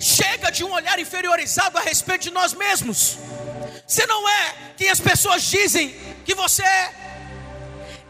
Chega 0.00 0.50
de 0.50 0.64
um 0.64 0.72
olhar 0.72 0.98
inferiorizado 0.98 1.78
a 1.78 1.80
respeito 1.80 2.22
de 2.22 2.32
nós 2.32 2.52
mesmos. 2.52 3.16
Você 3.86 4.04
não 4.06 4.28
é 4.28 4.54
quem 4.76 4.90
as 4.90 4.98
pessoas 4.98 5.44
dizem 5.44 5.94
que 6.24 6.34
você 6.34 6.64
é, 6.64 6.92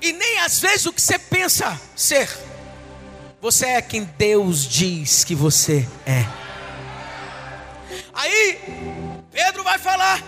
e 0.01 0.11
nem 0.13 0.39
às 0.39 0.59
vezes 0.59 0.87
o 0.87 0.93
que 0.93 1.03
você 1.03 1.19
pensa 1.19 1.79
ser. 1.95 2.31
Você 3.43 3.67
é 3.67 3.83
quem 3.83 4.05
Deus 4.17 4.67
diz 4.67 5.23
que 5.23 5.35
você 5.35 5.87
é. 6.07 6.50
Aí, 8.21 8.59
Pedro 9.33 9.65
vai 9.65 9.79
falar: 9.79 10.23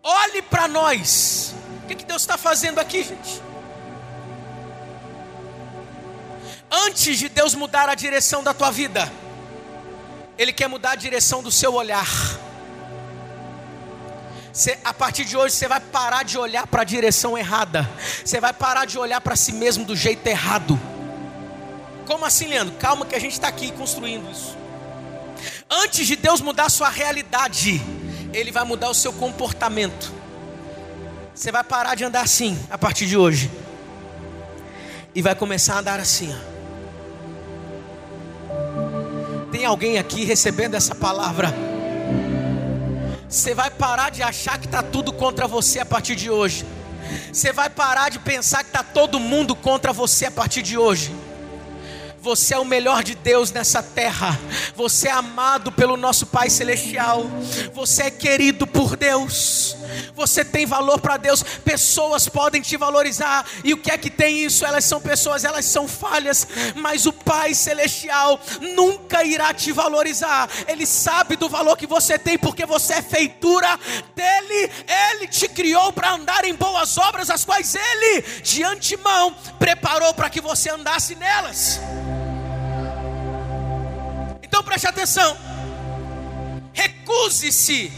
olhe 0.00 0.40
para 0.40 0.68
nós. 0.68 1.52
O 1.82 1.86
que, 1.88 1.96
que 1.96 2.04
Deus 2.04 2.22
está 2.22 2.38
fazendo 2.38 2.78
aqui, 2.78 3.02
gente? 3.02 3.42
Antes 6.70 7.18
de 7.18 7.28
Deus 7.28 7.56
mudar 7.56 7.88
a 7.88 7.96
direção 7.96 8.44
da 8.44 8.54
tua 8.54 8.70
vida, 8.70 9.12
Ele 10.38 10.52
quer 10.52 10.68
mudar 10.68 10.92
a 10.92 10.94
direção 10.94 11.42
do 11.42 11.50
seu 11.50 11.74
olhar. 11.74 12.06
Você, 14.52 14.78
a 14.84 14.94
partir 14.94 15.24
de 15.24 15.36
hoje 15.36 15.56
você 15.56 15.66
vai 15.66 15.80
parar 15.80 16.22
de 16.22 16.38
olhar 16.38 16.68
para 16.68 16.82
a 16.82 16.84
direção 16.84 17.36
errada. 17.36 17.90
Você 18.24 18.40
vai 18.40 18.52
parar 18.52 18.84
de 18.84 18.96
olhar 18.96 19.20
para 19.20 19.34
si 19.34 19.52
mesmo 19.52 19.84
do 19.84 19.96
jeito 19.96 20.24
errado. 20.28 20.78
Como 22.06 22.24
assim, 22.24 22.46
Leandro? 22.46 22.76
Calma 22.76 23.04
que 23.04 23.16
a 23.16 23.20
gente 23.20 23.32
está 23.32 23.48
aqui 23.48 23.72
construindo 23.72 24.30
isso. 24.30 24.60
Antes 25.70 26.04
de 26.08 26.16
Deus 26.16 26.40
mudar 26.40 26.64
a 26.64 26.68
sua 26.68 26.88
realidade, 26.88 27.80
Ele 28.34 28.50
vai 28.50 28.64
mudar 28.64 28.90
o 28.90 28.94
seu 28.94 29.12
comportamento. 29.12 30.12
Você 31.32 31.52
vai 31.52 31.62
parar 31.62 31.94
de 31.94 32.02
andar 32.02 32.22
assim 32.22 32.58
a 32.68 32.76
partir 32.76 33.06
de 33.06 33.16
hoje. 33.16 33.48
E 35.14 35.22
vai 35.22 35.36
começar 35.36 35.76
a 35.76 35.78
andar 35.78 36.00
assim. 36.00 36.34
Tem 39.52 39.64
alguém 39.64 39.96
aqui 39.96 40.24
recebendo 40.24 40.74
essa 40.74 40.94
palavra? 40.94 41.54
Você 43.28 43.54
vai 43.54 43.70
parar 43.70 44.10
de 44.10 44.24
achar 44.24 44.58
que 44.58 44.66
está 44.66 44.82
tudo 44.82 45.12
contra 45.12 45.46
você 45.46 45.78
a 45.78 45.86
partir 45.86 46.16
de 46.16 46.28
hoje. 46.28 46.66
Você 47.32 47.52
vai 47.52 47.70
parar 47.70 48.08
de 48.08 48.18
pensar 48.18 48.64
que 48.64 48.70
está 48.70 48.82
todo 48.82 49.20
mundo 49.20 49.54
contra 49.54 49.92
você 49.92 50.26
a 50.26 50.30
partir 50.32 50.62
de 50.62 50.76
hoje. 50.76 51.14
Você 52.20 52.54
é 52.54 52.58
o 52.58 52.64
melhor 52.64 53.02
de 53.02 53.14
Deus 53.14 53.50
nessa 53.50 53.82
terra. 53.82 54.38
Você 54.76 55.08
é 55.08 55.12
amado 55.12 55.69
pelo 55.80 55.96
nosso 55.96 56.26
Pai 56.26 56.50
Celestial. 56.50 57.24
Você 57.72 58.02
é 58.02 58.10
querido 58.10 58.66
por 58.66 58.98
Deus. 58.98 59.74
Você 60.14 60.44
tem 60.44 60.66
valor 60.66 61.00
para 61.00 61.16
Deus. 61.16 61.42
Pessoas 61.42 62.28
podem 62.28 62.60
te 62.60 62.76
valorizar. 62.76 63.46
E 63.64 63.72
o 63.72 63.78
que 63.78 63.90
é 63.90 63.96
que 63.96 64.10
tem 64.10 64.44
isso? 64.44 64.66
Elas 64.66 64.84
são 64.84 65.00
pessoas, 65.00 65.42
elas 65.42 65.64
são 65.64 65.88
falhas. 65.88 66.46
Mas 66.74 67.06
o 67.06 67.14
Pai 67.14 67.54
Celestial 67.54 68.38
nunca 68.76 69.24
irá 69.24 69.54
te 69.54 69.72
valorizar. 69.72 70.50
Ele 70.68 70.84
sabe 70.84 71.34
do 71.34 71.48
valor 71.48 71.78
que 71.78 71.86
você 71.86 72.18
tem, 72.18 72.36
porque 72.36 72.66
você 72.66 72.96
é 72.96 73.02
feitura 73.02 73.80
dele. 74.14 74.70
Ele 74.86 75.28
te 75.28 75.48
criou 75.48 75.94
para 75.94 76.12
andar 76.12 76.44
em 76.44 76.54
boas 76.54 76.98
obras, 76.98 77.30
as 77.30 77.42
quais 77.42 77.74
ele, 77.74 78.20
de 78.42 78.62
antemão, 78.62 79.34
preparou 79.58 80.12
para 80.12 80.28
que 80.28 80.42
você 80.42 80.68
andasse 80.68 81.14
nelas. 81.14 81.80
Então 84.42 84.62
preste 84.62 84.86
atenção. 84.86 85.49
Recuse-se 86.72 87.92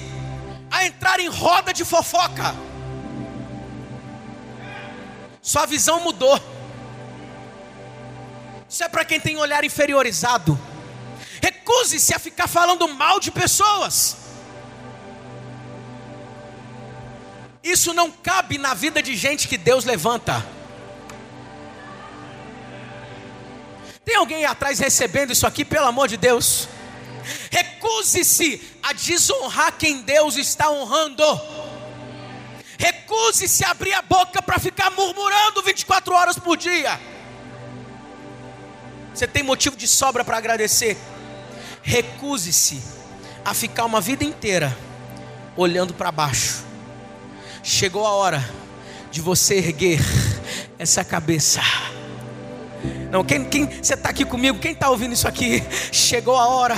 a 0.71 0.87
entrar 0.87 1.21
em 1.21 1.29
roda 1.29 1.73
de 1.73 1.85
fofoca. 1.85 2.55
Sua 5.41 5.67
visão 5.67 6.01
mudou. 6.01 6.41
Isso 8.69 8.83
é 8.85 8.89
para 8.89 9.05
quem 9.05 9.21
tem 9.21 9.37
olhar 9.37 9.65
inferiorizado. 9.65 10.59
Recuse-se 11.43 12.15
a 12.15 12.19
ficar 12.19 12.47
falando 12.47 12.89
mal 12.89 13.21
de 13.21 13.31
pessoas. 13.31 14.17
Isso 17.63 17.93
não 17.93 18.11
cabe 18.11 18.59
na 18.59 18.75
vida 18.75 19.03
de 19.03 19.15
gente 19.15 19.47
que 19.47 19.57
Deus 19.57 19.85
levanta. 19.85 20.45
Tem 24.05 24.17
alguém 24.17 24.45
atrás 24.45 24.79
recebendo 24.79 25.33
isso 25.33 25.47
aqui, 25.47 25.65
pelo 25.65 25.87
amor 25.87 26.09
de 26.09 26.17
Deus? 26.17 26.69
Recuse-se 27.51 28.61
a 28.83 28.93
desonrar 28.93 29.73
quem 29.79 30.03
Deus 30.03 30.37
está 30.37 30.71
honrando. 30.71 31.25
Recuse-se 32.79 33.65
a 33.65 33.71
abrir 33.71 33.95
a 33.95 34.03
boca 34.03 34.43
para 34.43 34.59
ficar 34.59 34.91
murmurando 34.91 35.63
24 35.63 36.15
horas 36.15 36.39
por 36.39 36.57
dia. 36.57 36.99
Você 39.15 39.27
tem 39.27 39.43
motivo 39.43 39.77
de 39.77 39.87
sobra 39.87 40.25
para 40.25 40.39
agradecer. 40.39 40.97
Recuse-se 41.83 42.83
a 43.45 43.55
ficar 43.55 43.85
uma 43.85 44.01
vida 44.01 44.25
inteira 44.25 44.77
olhando 45.57 45.95
para 45.95 46.11
baixo. 46.11 46.65
Chegou 47.63 48.07
a 48.07 48.11
hora 48.11 48.49
de 49.11 49.21
você 49.21 49.57
erguer 49.57 50.01
essa 50.79 51.05
cabeça 51.05 51.61
não, 53.13 53.23
quem, 53.23 53.45
quem 53.45 53.67
você 53.67 53.93
está 53.93 54.09
aqui 54.09 54.25
comigo? 54.25 54.59
Quem 54.59 54.73
está 54.73 54.89
ouvindo 54.89 55.13
isso 55.13 55.29
aqui? 55.29 55.63
Chegou 55.93 56.35
a 56.35 56.47
hora 56.47 56.75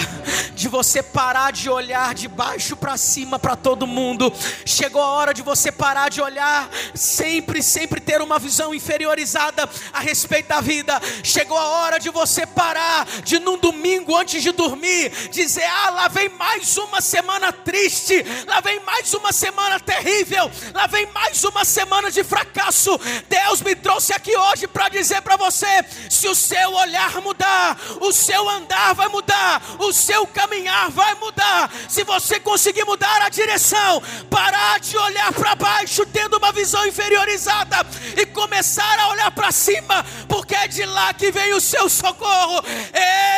de 0.52 0.66
você 0.66 1.00
parar 1.00 1.52
de 1.52 1.70
olhar 1.70 2.12
de 2.12 2.26
baixo 2.26 2.74
para 2.74 2.96
cima 2.96 3.38
para 3.38 3.54
todo 3.54 3.86
mundo. 3.86 4.32
Chegou 4.66 5.00
a 5.00 5.10
hora 5.10 5.32
de 5.32 5.42
você 5.42 5.70
parar 5.70 6.08
de 6.08 6.20
olhar 6.20 6.68
sempre, 6.92 7.62
sempre 7.62 8.00
ter 8.00 8.20
uma 8.20 8.40
visão 8.40 8.74
inferiorizada 8.74 9.70
a 9.92 10.00
respeito 10.00 10.48
da 10.48 10.60
vida. 10.60 11.00
Chegou 11.22 11.56
a 11.56 11.68
hora 11.68 12.00
de 12.00 12.10
você 12.10 12.44
parar 12.44 13.06
de 13.22 13.38
num 13.38 13.56
domingo 13.56 14.16
antes 14.16 14.42
de 14.42 14.50
dormir 14.50 15.12
dizer: 15.30 15.62
"Ah, 15.84 15.90
lá 15.90 16.08
vem 16.08 16.30
mais 16.30 16.76
uma 16.76 17.00
semana 17.00 17.52
triste, 17.52 18.24
lá 18.48 18.60
vem 18.60 18.80
mais 18.80 19.14
uma 19.14 19.32
semana 19.32 19.78
terrível, 19.78 20.50
lá 20.74 20.88
vem 20.88 21.06
mais 21.12 21.44
uma 21.44 21.64
semana 21.64 22.10
de 22.10 22.24
fracasso". 22.24 22.98
Deus 23.28 23.60
me 23.60 23.76
trouxe 23.76 24.12
aqui 24.12 24.36
hoje 24.36 24.66
para 24.66 24.88
dizer 24.88 25.22
para 25.22 25.36
você 25.36 25.84
se 26.24 26.28
o 26.28 26.34
seu 26.34 26.72
olhar 26.72 27.20
mudar, 27.20 27.78
o 28.00 28.10
seu 28.10 28.48
andar 28.48 28.94
vai 28.94 29.08
mudar, 29.08 29.60
o 29.78 29.92
seu 29.92 30.26
caminhar 30.26 30.90
vai 30.90 31.14
mudar. 31.16 31.70
Se 31.86 32.02
você 32.02 32.40
conseguir 32.40 32.84
mudar 32.86 33.20
a 33.20 33.28
direção, 33.28 34.02
parar 34.30 34.80
de 34.80 34.96
olhar 34.96 35.30
para 35.34 35.54
baixo, 35.54 36.06
tendo 36.06 36.38
uma 36.38 36.50
visão 36.50 36.86
inferiorizada, 36.86 37.76
e 38.16 38.24
começar 38.24 38.98
a 39.00 39.08
olhar 39.08 39.30
para 39.32 39.52
cima, 39.52 40.02
porque 40.26 40.54
é 40.54 40.66
de 40.66 40.86
lá 40.86 41.12
que 41.12 41.30
vem 41.30 41.52
o 41.52 41.60
seu 41.60 41.90
socorro. 41.90 42.64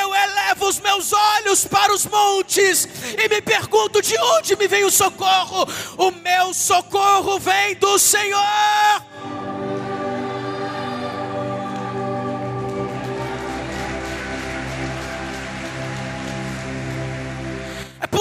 Eu 0.01 0.15
elevo 0.15 0.69
os 0.69 0.79
meus 0.79 1.13
olhos 1.13 1.67
para 1.67 1.93
os 1.93 2.07
montes 2.07 2.89
e 3.19 3.29
me 3.29 3.43
pergunto 3.43 4.01
de 4.01 4.17
onde 4.17 4.55
me 4.55 4.69
vem 4.69 4.85
o 4.85 4.93
socorro. 4.93 5.67
O 5.97 6.13
meu 6.13 6.55
socorro 6.55 7.37
vem 7.41 7.75
do 7.75 7.99
Senhor. 7.99 9.46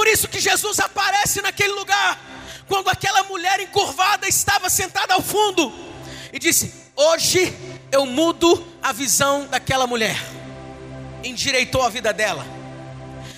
Por 0.05 0.11
isso 0.11 0.27
que 0.27 0.39
Jesus 0.39 0.79
aparece 0.79 1.41
naquele 1.41 1.73
lugar, 1.73 2.19
quando 2.67 2.89
aquela 2.89 3.23
mulher 3.23 3.59
encurvada 3.59 4.27
estava 4.27 4.69
sentada 4.69 5.15
ao 5.15 5.21
fundo, 5.23 5.73
e 6.31 6.37
disse: 6.37 6.71
Hoje 6.95 7.51
eu 7.91 8.05
mudo 8.05 8.67
a 8.83 8.91
visão 8.91 9.47
daquela 9.47 9.87
mulher. 9.87 10.15
Endireitou 11.23 11.81
a 11.81 11.89
vida 11.89 12.13
dela. 12.13 12.45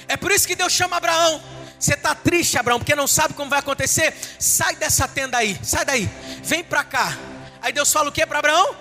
É 0.09 0.17
por 0.17 0.29
isso 0.29 0.45
que 0.45 0.57
Deus 0.57 0.73
chama 0.73 0.97
Abraão. 0.97 1.41
Você 1.79 1.93
está 1.93 2.13
triste, 2.13 2.59
Abraão, 2.59 2.79
porque 2.79 2.95
não 2.95 3.07
sabe 3.07 3.33
como 3.33 3.49
vai 3.49 3.59
acontecer? 3.59 4.13
Sai 4.37 4.75
dessa 4.75 5.07
tenda 5.07 5.37
aí, 5.37 5.57
sai 5.63 5.85
daí, 5.85 6.09
vem 6.43 6.65
para 6.65 6.83
cá. 6.83 7.17
Aí 7.61 7.71
Deus 7.71 7.89
fala 7.93 8.09
o 8.09 8.11
que 8.11 8.25
para 8.25 8.39
Abraão? 8.39 8.75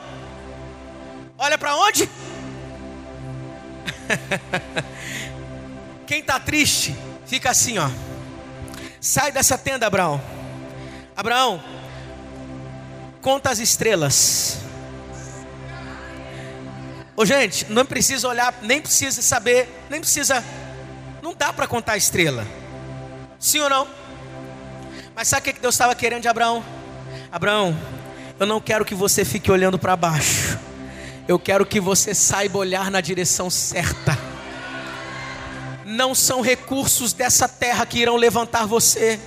Olha 1.39 1.57
para 1.57 1.77
onde? 1.77 2.11
Quem 6.05 6.19
está 6.19 6.41
triste, 6.41 6.97
fica 7.27 7.51
assim, 7.51 7.79
ó. 7.79 7.89
Sai 9.01 9.31
dessa 9.31 9.57
tenda, 9.57 9.87
Abraão. 9.87 10.21
Abraão, 11.17 11.63
conta 13.21 13.51
as 13.51 13.59
estrelas. 13.59 14.59
Ô 17.17 17.25
gente, 17.25 17.65
não 17.71 17.87
precisa 17.87 18.29
olhar, 18.29 18.55
nem 18.63 18.81
precisa 18.81 19.23
saber, 19.23 19.69
nem 19.89 20.01
precisa. 20.01 20.45
Não 21.23 21.35
dá 21.35 21.53
para 21.53 21.67
contar 21.67 21.93
a 21.93 21.97
estrela. 21.97 22.47
Sim 23.39 23.61
ou 23.61 23.71
não? 23.71 23.89
Mas 25.15 25.29
sabe 25.29 25.51
o 25.51 25.55
que 25.55 25.61
Deus 25.61 25.75
estava 25.75 25.95
querendo 25.95 26.23
de 26.23 26.29
Abraão? 26.29 26.63
Abraão, 27.33 27.77
eu 28.39 28.47
não 28.47 28.61
quero 28.61 28.85
que 28.85 28.95
você 28.95 29.25
fique 29.25 29.51
olhando 29.51 29.79
para 29.79 29.97
baixo. 29.97 30.59
Eu 31.27 31.39
quero 31.39 31.65
que 31.65 31.81
você 31.81 32.15
saiba 32.15 32.59
olhar 32.59 32.91
na 32.91 33.01
direção 33.01 33.49
certa. 33.49 34.36
Não 35.97 36.15
são 36.15 36.43
recursos 36.43 37.15
dessa 37.15 37.49
terra 37.49 37.87
que 37.87 37.99
irão 37.99 38.17
levantar 38.17 38.67
você 38.67 39.19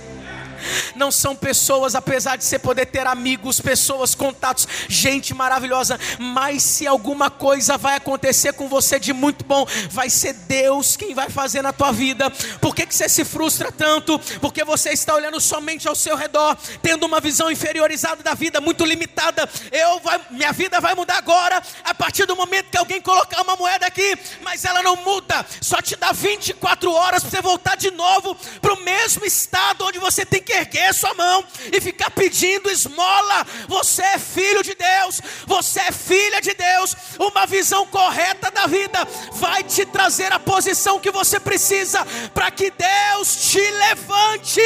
não 0.94 1.10
são 1.10 1.34
pessoas, 1.34 1.94
apesar 1.94 2.36
de 2.36 2.44
você 2.44 2.58
poder 2.58 2.86
ter 2.86 3.06
amigos, 3.06 3.60
pessoas, 3.60 4.14
contatos, 4.14 4.66
gente 4.88 5.34
maravilhosa, 5.34 5.98
mas 6.18 6.62
se 6.62 6.86
alguma 6.86 7.30
coisa 7.30 7.76
vai 7.76 7.96
acontecer 7.96 8.52
com 8.52 8.68
você 8.68 8.98
de 8.98 9.12
muito 9.12 9.44
bom, 9.44 9.66
vai 9.90 10.10
ser 10.10 10.32
Deus 10.32 10.96
quem 10.96 11.14
vai 11.14 11.28
fazer 11.28 11.62
na 11.62 11.72
tua 11.72 11.92
vida. 11.92 12.30
Por 12.60 12.74
que, 12.74 12.86
que 12.86 12.94
você 12.94 13.08
se 13.08 13.24
frustra 13.24 13.72
tanto? 13.72 14.18
Porque 14.40 14.64
você 14.64 14.90
está 14.90 15.14
olhando 15.14 15.40
somente 15.40 15.88
ao 15.88 15.94
seu 15.94 16.16
redor, 16.16 16.56
tendo 16.82 17.06
uma 17.06 17.20
visão 17.20 17.50
inferiorizada 17.50 18.22
da 18.22 18.34
vida, 18.34 18.60
muito 18.60 18.84
limitada. 18.84 19.48
Eu 19.70 20.00
vai, 20.00 20.20
minha 20.30 20.52
vida 20.52 20.80
vai 20.80 20.94
mudar 20.94 21.18
agora, 21.18 21.62
a 21.84 21.94
partir 21.94 22.26
do 22.26 22.36
momento 22.36 22.70
que 22.70 22.78
alguém 22.78 23.00
colocar 23.00 23.42
uma 23.42 23.56
moeda 23.56 23.86
aqui, 23.86 24.16
mas 24.42 24.64
ela 24.64 24.82
não 24.82 24.96
muda, 24.96 25.44
só 25.60 25.80
te 25.80 25.96
dá 25.96 26.12
24 26.12 26.92
horas 26.92 27.22
para 27.22 27.30
você 27.30 27.42
voltar 27.42 27.76
de 27.76 27.90
novo 27.90 28.36
para 28.60 28.74
o 28.74 28.80
mesmo 28.80 29.24
estado 29.24 29.84
onde 29.84 29.98
você 29.98 30.24
tem 30.24 30.42
que 30.42 30.49
que 30.50 30.56
erguer 30.56 30.92
sua 30.92 31.14
mão 31.14 31.44
e 31.72 31.80
ficar 31.80 32.10
pedindo 32.10 32.70
esmola. 32.70 33.46
Você 33.68 34.02
é 34.02 34.18
filho 34.18 34.62
de 34.62 34.74
Deus, 34.74 35.20
você 35.46 35.80
é 35.80 35.92
filha 35.92 36.40
de 36.40 36.54
Deus. 36.54 36.96
Uma 37.18 37.46
visão 37.46 37.86
correta 37.86 38.50
da 38.50 38.66
vida 38.66 39.06
vai 39.34 39.62
te 39.62 39.86
trazer 39.86 40.32
a 40.32 40.40
posição 40.40 40.98
que 40.98 41.10
você 41.10 41.38
precisa 41.38 42.04
para 42.34 42.50
que 42.50 42.70
Deus 42.70 43.50
te 43.50 43.60
levante. 43.60 44.60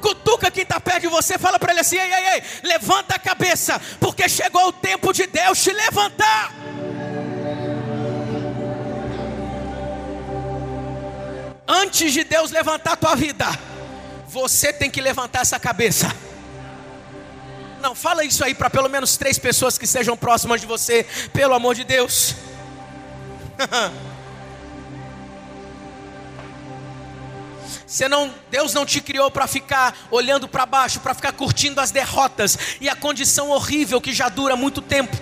cutuca 0.00 0.50
quem 0.50 0.62
está 0.62 0.80
perto 0.80 1.02
de 1.02 1.08
você, 1.08 1.38
fala 1.38 1.58
para 1.58 1.72
ele 1.72 1.80
assim: 1.80 1.96
ei, 1.96 2.10
ei, 2.10 2.28
ei, 2.34 2.42
levanta 2.62 3.16
a 3.16 3.18
cabeça, 3.18 3.78
porque 4.00 4.28
chegou 4.30 4.68
o 4.68 4.72
tempo 4.72 5.12
de 5.12 5.26
Deus 5.26 5.62
te 5.62 5.72
levantar. 5.72 6.54
Antes 11.72 12.12
de 12.12 12.24
Deus 12.24 12.50
levantar 12.50 12.94
a 12.94 12.96
tua 12.96 13.14
vida, 13.14 13.46
você 14.26 14.72
tem 14.72 14.90
que 14.90 15.00
levantar 15.00 15.42
essa 15.42 15.56
cabeça. 15.56 16.12
Não, 17.80 17.94
fala 17.94 18.24
isso 18.24 18.42
aí 18.42 18.56
para 18.56 18.68
pelo 18.68 18.88
menos 18.88 19.16
três 19.16 19.38
pessoas 19.38 19.78
que 19.78 19.86
sejam 19.86 20.16
próximas 20.16 20.60
de 20.60 20.66
você, 20.66 21.06
pelo 21.32 21.54
amor 21.54 21.76
de 21.76 21.84
Deus. 21.84 22.34
Você 27.86 28.08
não, 28.08 28.32
Deus 28.52 28.72
não 28.72 28.86
te 28.86 29.00
criou 29.00 29.32
para 29.32 29.48
ficar 29.48 29.96
olhando 30.12 30.46
para 30.46 30.64
baixo, 30.64 31.00
para 31.00 31.12
ficar 31.12 31.32
curtindo 31.32 31.80
as 31.80 31.90
derrotas 31.90 32.56
e 32.80 32.88
a 32.88 32.94
condição 32.94 33.50
horrível 33.50 34.00
que 34.00 34.12
já 34.12 34.28
dura 34.28 34.54
muito 34.54 34.80
tempo. 34.80 35.16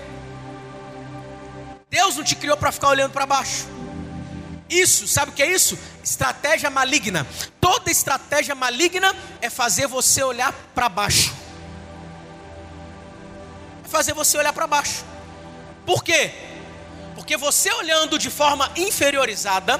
Deus 1.89 2.17
não 2.17 2.23
te 2.23 2.37
criou 2.37 2.59
para 2.59 2.71
ficar 2.71 2.89
olhando 2.89 3.13
para 3.13 3.25
baixo. 3.25 3.67
Isso, 4.69 5.09
sabe 5.09 5.31
o 5.31 5.35
que 5.35 5.43
é 5.43 5.51
isso? 5.51 5.79
Estratégia 6.09 6.71
maligna. 6.71 7.27
Toda 7.61 7.91
estratégia 7.91 8.55
maligna 8.55 9.15
é 9.43 9.51
fazer 9.51 9.87
você 9.87 10.23
olhar 10.23 10.55
para 10.75 10.89
baixo. 10.89 11.35
É 13.85 13.89
fazer 13.89 14.15
você 14.15 14.39
olhar 14.39 14.55
para 14.55 14.67
baixo. 14.67 15.05
Por 15.85 16.03
quê? 16.03 16.33
Porque 17.15 17.37
você 17.37 17.71
olhando 17.73 18.19
de 18.19 18.31
forma 18.31 18.71
inferiorizada, 18.75 19.79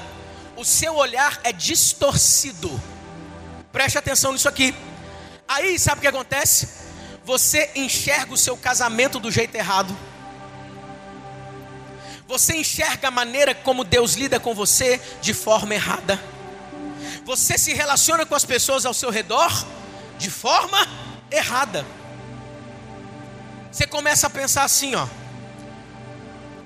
o 0.55 0.63
seu 0.63 0.95
olhar 0.95 1.39
é 1.43 1.51
distorcido. 1.51 2.79
Preste 3.71 3.97
atenção 3.97 4.31
nisso 4.31 4.47
aqui. 4.47 4.75
Aí, 5.47 5.79
sabe 5.79 5.97
o 5.97 6.01
que 6.01 6.07
acontece? 6.07 6.69
Você 7.25 7.71
enxerga 7.75 8.33
o 8.33 8.37
seu 8.37 8.55
casamento 8.55 9.19
do 9.19 9.31
jeito 9.31 9.55
errado 9.55 9.97
você 12.29 12.55
enxerga 12.55 13.07
a 13.07 13.11
maneira 13.11 13.55
como 13.55 13.83
Deus 13.83 14.13
lida 14.13 14.39
com 14.39 14.53
você 14.53 15.01
de 15.19 15.33
forma 15.33 15.73
errada. 15.73 16.23
Você 17.25 17.57
se 17.57 17.73
relaciona 17.73 18.23
com 18.23 18.35
as 18.35 18.45
pessoas 18.45 18.85
ao 18.85 18.93
seu 18.93 19.09
redor 19.09 19.51
de 20.19 20.29
forma 20.29 20.77
errada. 21.31 21.83
Você 23.71 23.87
começa 23.87 24.27
a 24.27 24.29
pensar 24.29 24.63
assim, 24.63 24.93
ó. 24.93 25.07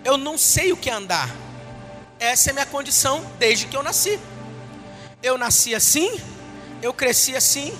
Eu 0.03 0.17
não 0.17 0.37
sei 0.37 0.73
o 0.73 0.77
que 0.77 0.89
é 0.89 0.93
andar. 0.93 1.33
Essa 2.19 2.49
é 2.49 2.51
a 2.51 2.53
minha 2.55 2.65
condição 2.65 3.25
desde 3.39 3.65
que 3.65 3.77
eu 3.77 3.81
nasci. 3.81 4.19
Eu 5.21 5.37
nasci 5.37 5.73
assim, 5.73 6.19
eu 6.81 6.93
cresci 6.93 7.37
assim. 7.37 7.73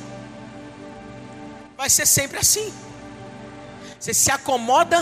Vai 1.76 1.90
ser 1.90 2.06
sempre 2.06 2.38
assim. 2.38 2.74
Você 4.00 4.14
se 4.14 4.32
acomoda 4.32 5.02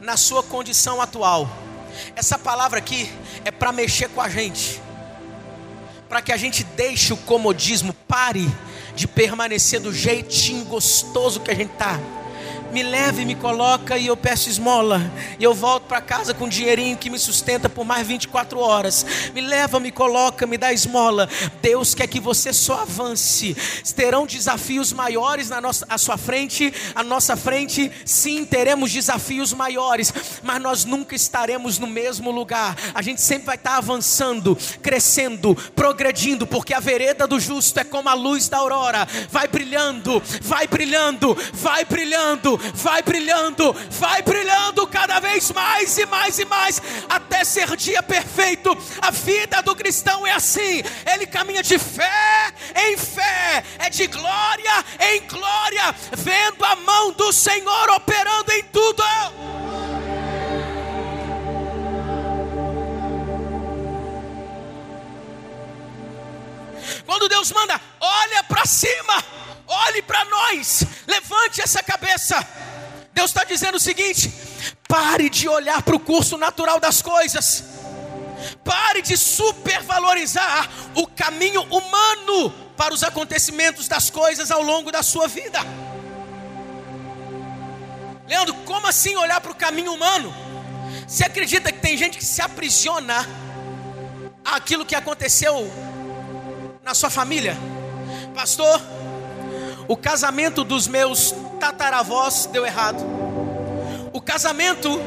na 0.00 0.16
sua 0.16 0.44
condição 0.44 1.00
atual. 1.00 1.61
Essa 2.16 2.38
palavra 2.38 2.78
aqui 2.78 3.10
é 3.44 3.50
para 3.50 3.72
mexer 3.72 4.08
com 4.10 4.20
a 4.20 4.28
gente, 4.28 4.80
para 6.08 6.22
que 6.22 6.32
a 6.32 6.36
gente 6.36 6.64
deixe 6.64 7.12
o 7.12 7.16
comodismo, 7.16 7.92
pare 8.06 8.46
de 8.94 9.08
permanecer 9.08 9.80
do 9.80 9.92
jeitinho 9.92 10.64
gostoso 10.66 11.40
que 11.40 11.50
a 11.50 11.54
gente 11.54 11.72
está 11.72 11.98
me 12.72 12.82
leva 12.82 13.20
e 13.20 13.24
me 13.26 13.34
coloca 13.34 13.98
e 13.98 14.06
eu 14.06 14.16
peço 14.16 14.48
esmola. 14.48 15.00
E 15.38 15.44
eu 15.44 15.52
volto 15.52 15.84
para 15.84 16.00
casa 16.00 16.32
com 16.32 16.46
um 16.46 16.48
dinheirinho 16.48 16.96
que 16.96 17.10
me 17.10 17.18
sustenta 17.18 17.68
por 17.68 17.84
mais 17.84 18.06
24 18.06 18.58
horas. 18.58 19.04
Me 19.34 19.42
leva, 19.42 19.78
me 19.78 19.92
coloca, 19.92 20.46
me 20.46 20.56
dá 20.56 20.72
esmola. 20.72 21.28
Deus 21.60 21.94
quer 21.94 22.06
que 22.06 22.18
você 22.18 22.52
só 22.52 22.80
avance. 22.80 23.54
Terão 23.94 24.26
desafios 24.26 24.92
maiores 24.92 25.50
na 25.50 25.60
nossa, 25.60 25.86
à 25.88 25.98
sua 25.98 26.16
frente, 26.16 26.72
à 26.94 27.04
nossa 27.04 27.36
frente. 27.36 27.92
Sim, 28.06 28.44
teremos 28.44 28.90
desafios 28.90 29.52
maiores, 29.52 30.12
mas 30.42 30.60
nós 30.60 30.84
nunca 30.86 31.14
estaremos 31.14 31.78
no 31.78 31.86
mesmo 31.86 32.30
lugar. 32.30 32.74
A 32.94 33.02
gente 33.02 33.20
sempre 33.20 33.46
vai 33.46 33.56
estar 33.56 33.76
avançando, 33.76 34.56
crescendo, 34.80 35.54
progredindo, 35.74 36.46
porque 36.46 36.72
a 36.72 36.80
vereda 36.80 37.26
do 37.26 37.38
justo 37.38 37.78
é 37.78 37.84
como 37.84 38.08
a 38.08 38.14
luz 38.14 38.48
da 38.48 38.58
aurora, 38.58 39.06
vai 39.30 39.46
brilhando, 39.46 40.22
vai 40.40 40.66
brilhando, 40.66 41.36
vai 41.52 41.84
brilhando, 41.84 42.58
vai 42.74 43.02
brilhando, 43.02 43.72
vai 43.90 44.22
brilhando 44.22 44.86
cada 44.86 45.18
vez 45.20 45.50
mais 45.50 45.96
e 45.98 46.06
mais 46.06 46.38
e 46.38 46.44
mais, 46.44 46.82
até 47.08 47.44
ser 47.44 47.76
dia 47.76 48.02
perfeito. 48.02 48.76
A 49.00 49.10
vida 49.10 49.62
do 49.62 49.74
cristão 49.74 50.26
é 50.26 50.32
assim, 50.32 50.82
ele 51.12 51.26
caminha 51.26 51.62
de 51.62 51.78
fé 51.78 52.52
em 52.76 52.96
fé, 52.96 53.64
é 53.78 53.90
de 53.90 54.06
glória 54.06 54.84
em 55.00 55.20
glória, 55.26 55.94
vendo 56.16 56.64
a 56.64 56.76
mão 56.76 57.12
do 57.12 57.32
Senhor 57.32 57.90
operando 57.90 58.52
em 58.52 58.62
tudo. 58.64 59.02
Quando 67.06 67.28
Deus 67.28 67.52
manda, 67.52 67.80
olha 68.00 68.42
para 68.44 68.64
cima 68.64 69.41
olhe 69.66 70.02
para 70.02 70.24
nós, 70.24 70.84
levante 71.06 71.60
essa 71.60 71.82
cabeça. 71.82 72.46
Deus 73.12 73.30
está 73.30 73.44
dizendo 73.44 73.76
o 73.76 73.80
seguinte: 73.80 74.32
pare 74.88 75.28
de 75.28 75.48
olhar 75.48 75.82
para 75.82 75.96
o 75.96 76.00
curso 76.00 76.36
natural 76.36 76.80
das 76.80 77.02
coisas, 77.02 77.64
pare 78.64 79.02
de 79.02 79.16
supervalorizar 79.16 80.68
o 80.94 81.06
caminho 81.06 81.62
humano 81.64 82.50
para 82.76 82.92
os 82.92 83.02
acontecimentos 83.02 83.88
das 83.88 84.10
coisas 84.10 84.50
ao 84.50 84.62
longo 84.62 84.90
da 84.90 85.02
sua 85.02 85.28
vida. 85.28 85.60
Leandro, 88.26 88.54
como 88.64 88.86
assim 88.86 89.14
olhar 89.16 89.40
para 89.40 89.52
o 89.52 89.54
caminho 89.54 89.92
humano? 89.92 90.34
Você 91.06 91.24
acredita 91.24 91.70
que 91.70 91.80
tem 91.80 91.96
gente 91.96 92.16
que 92.16 92.24
se 92.24 92.40
aprisiona 92.40 93.26
àquilo 94.44 94.86
que 94.86 94.94
aconteceu 94.94 95.70
na 96.82 96.94
sua 96.94 97.10
família? 97.10 97.56
Pastor, 98.34 98.80
O 99.92 99.96
casamento 99.98 100.64
dos 100.64 100.88
meus 100.88 101.34
tataravós 101.60 102.46
deu 102.50 102.64
errado. 102.64 103.04
O 104.10 104.22
casamento 104.22 104.98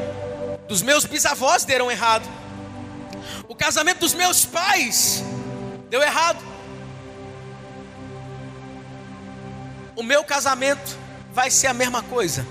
dos 0.68 0.84
meus 0.84 1.06
bisavós 1.06 1.66
deram 1.66 1.90
errado. 1.90 2.30
O 3.48 3.56
casamento 3.56 4.02
dos 4.02 4.14
meus 4.14 4.46
pais 4.46 5.24
deu 5.90 6.04
errado. 6.04 6.38
O 9.96 10.04
meu 10.04 10.24
casamento 10.24 10.96
vai 11.34 11.50
ser 11.50 11.66
a 11.66 11.74
mesma 11.74 12.04
coisa. 12.04 12.46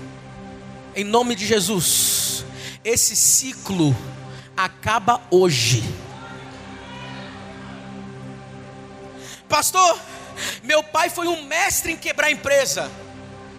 Em 0.93 1.05
nome 1.05 1.35
de 1.35 1.45
Jesus. 1.45 2.43
Esse 2.83 3.15
ciclo 3.15 3.95
acaba 4.57 5.21
hoje. 5.31 5.85
Pastor, 9.47 9.97
meu 10.63 10.83
pai 10.83 11.09
foi 11.09 11.27
um 11.27 11.43
mestre 11.43 11.91
em 11.91 11.97
quebrar 11.97 12.31
empresa. 12.31 12.91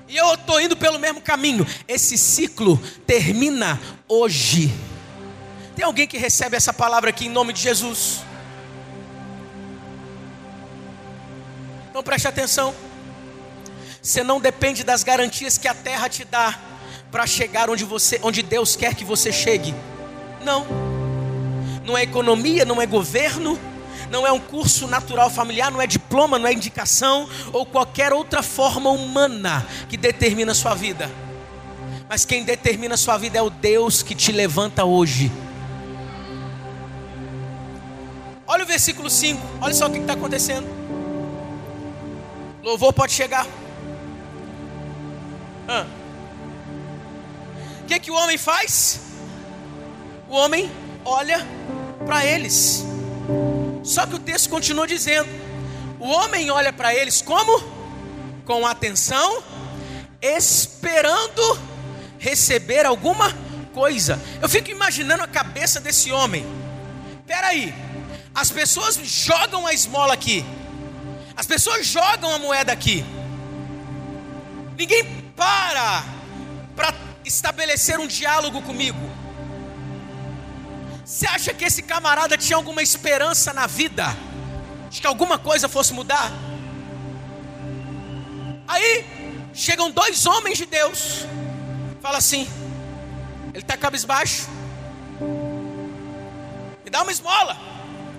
E 0.08 0.16
eu 0.16 0.34
estou 0.34 0.60
indo 0.60 0.76
pelo 0.76 0.98
mesmo 0.98 1.20
caminho. 1.20 1.66
Esse 1.88 2.16
ciclo 2.16 2.76
termina 3.06 3.80
hoje. 4.08 4.72
Tem 5.74 5.84
alguém 5.84 6.06
que 6.06 6.16
recebe 6.16 6.56
essa 6.56 6.72
palavra 6.72 7.10
aqui 7.10 7.26
em 7.26 7.30
nome 7.30 7.52
de 7.52 7.60
Jesus? 7.60 8.20
Então 11.90 12.02
preste 12.02 12.28
atenção. 12.28 12.74
Você 14.00 14.22
não 14.22 14.40
depende 14.40 14.84
das 14.84 15.02
garantias 15.02 15.58
que 15.58 15.66
a 15.66 15.74
terra 15.74 16.08
te 16.08 16.24
dá 16.24 16.58
para 17.10 17.26
chegar 17.26 17.68
onde 17.68 17.84
você, 17.84 18.20
onde 18.22 18.42
Deus 18.42 18.76
quer 18.76 18.94
que 18.94 19.04
você 19.04 19.32
chegue. 19.32 19.74
Não. 20.44 20.66
Não 21.84 21.98
é 21.98 22.02
economia, 22.02 22.64
não 22.64 22.80
é 22.80 22.86
governo, 22.86 23.58
não 24.10 24.26
é 24.26 24.32
um 24.32 24.38
curso 24.38 24.86
natural 24.86 25.30
familiar, 25.30 25.70
não 25.70 25.80
é 25.80 25.86
diploma, 25.86 26.38
não 26.38 26.46
é 26.46 26.52
indicação 26.52 27.28
ou 27.52 27.66
qualquer 27.66 28.12
outra 28.12 28.42
forma 28.42 28.90
humana 28.90 29.66
que 29.88 29.96
determina 29.96 30.52
a 30.52 30.54
sua 30.54 30.74
vida. 30.74 31.10
Mas 32.08 32.24
quem 32.24 32.44
determina 32.44 32.94
a 32.94 32.98
sua 32.98 33.18
vida 33.18 33.38
é 33.38 33.42
o 33.42 33.50
Deus 33.50 34.02
que 34.02 34.14
te 34.14 34.30
levanta 34.30 34.84
hoje. 34.84 35.30
Olha 38.46 38.62
o 38.62 38.66
versículo 38.66 39.10
5, 39.10 39.42
olha 39.60 39.74
só 39.74 39.86
o 39.86 39.90
que 39.90 39.98
está 39.98 40.12
acontecendo. 40.12 40.68
Louvor 42.62 42.92
pode 42.92 43.12
chegar. 43.12 43.46
Ah. 45.68 45.84
O 47.82 47.86
que, 47.86 47.98
que 47.98 48.10
o 48.10 48.14
homem 48.14 48.38
faz? 48.38 49.00
O 50.28 50.34
homem 50.34 50.70
olha 51.04 51.44
para 52.04 52.24
eles. 52.24 52.84
Só 53.86 54.04
que 54.04 54.16
o 54.16 54.18
texto 54.18 54.50
continua 54.50 54.86
dizendo: 54.86 55.28
o 56.00 56.08
homem 56.08 56.50
olha 56.50 56.72
para 56.72 56.92
eles 56.92 57.22
como? 57.22 57.62
Com 58.44 58.66
atenção, 58.66 59.42
esperando 60.20 61.58
receber 62.18 62.84
alguma 62.84 63.32
coisa. 63.72 64.20
Eu 64.42 64.48
fico 64.48 64.70
imaginando 64.70 65.22
a 65.22 65.28
cabeça 65.28 65.80
desse 65.80 66.10
homem. 66.10 66.44
Peraí, 67.26 67.72
as 68.34 68.50
pessoas 68.50 68.96
jogam 68.96 69.66
a 69.66 69.72
esmola 69.72 70.14
aqui, 70.14 70.44
as 71.36 71.46
pessoas 71.46 71.86
jogam 71.86 72.34
a 72.34 72.38
moeda 72.38 72.72
aqui. 72.72 73.04
Ninguém 74.76 75.04
para 75.36 76.04
para 76.74 76.92
estabelecer 77.24 77.98
um 77.98 78.06
diálogo 78.06 78.60
comigo. 78.62 79.15
Você 81.06 81.24
acha 81.24 81.54
que 81.54 81.64
esse 81.64 81.84
camarada 81.84 82.36
tinha 82.36 82.56
alguma 82.56 82.82
esperança 82.82 83.52
na 83.52 83.68
vida? 83.68 84.04
De 84.90 85.00
que 85.00 85.06
alguma 85.06 85.38
coisa 85.38 85.68
fosse 85.68 85.92
mudar? 85.92 86.32
Aí 88.66 89.06
chegam 89.54 89.88
dois 89.88 90.26
homens 90.26 90.58
de 90.58 90.66
Deus. 90.66 91.24
Fala 92.02 92.18
assim: 92.18 92.48
ele 93.54 93.62
está 93.62 93.76
cabisbaixo. 93.76 94.48
Me 96.84 96.90
dá 96.90 97.02
uma 97.02 97.12
esmola. 97.12 97.56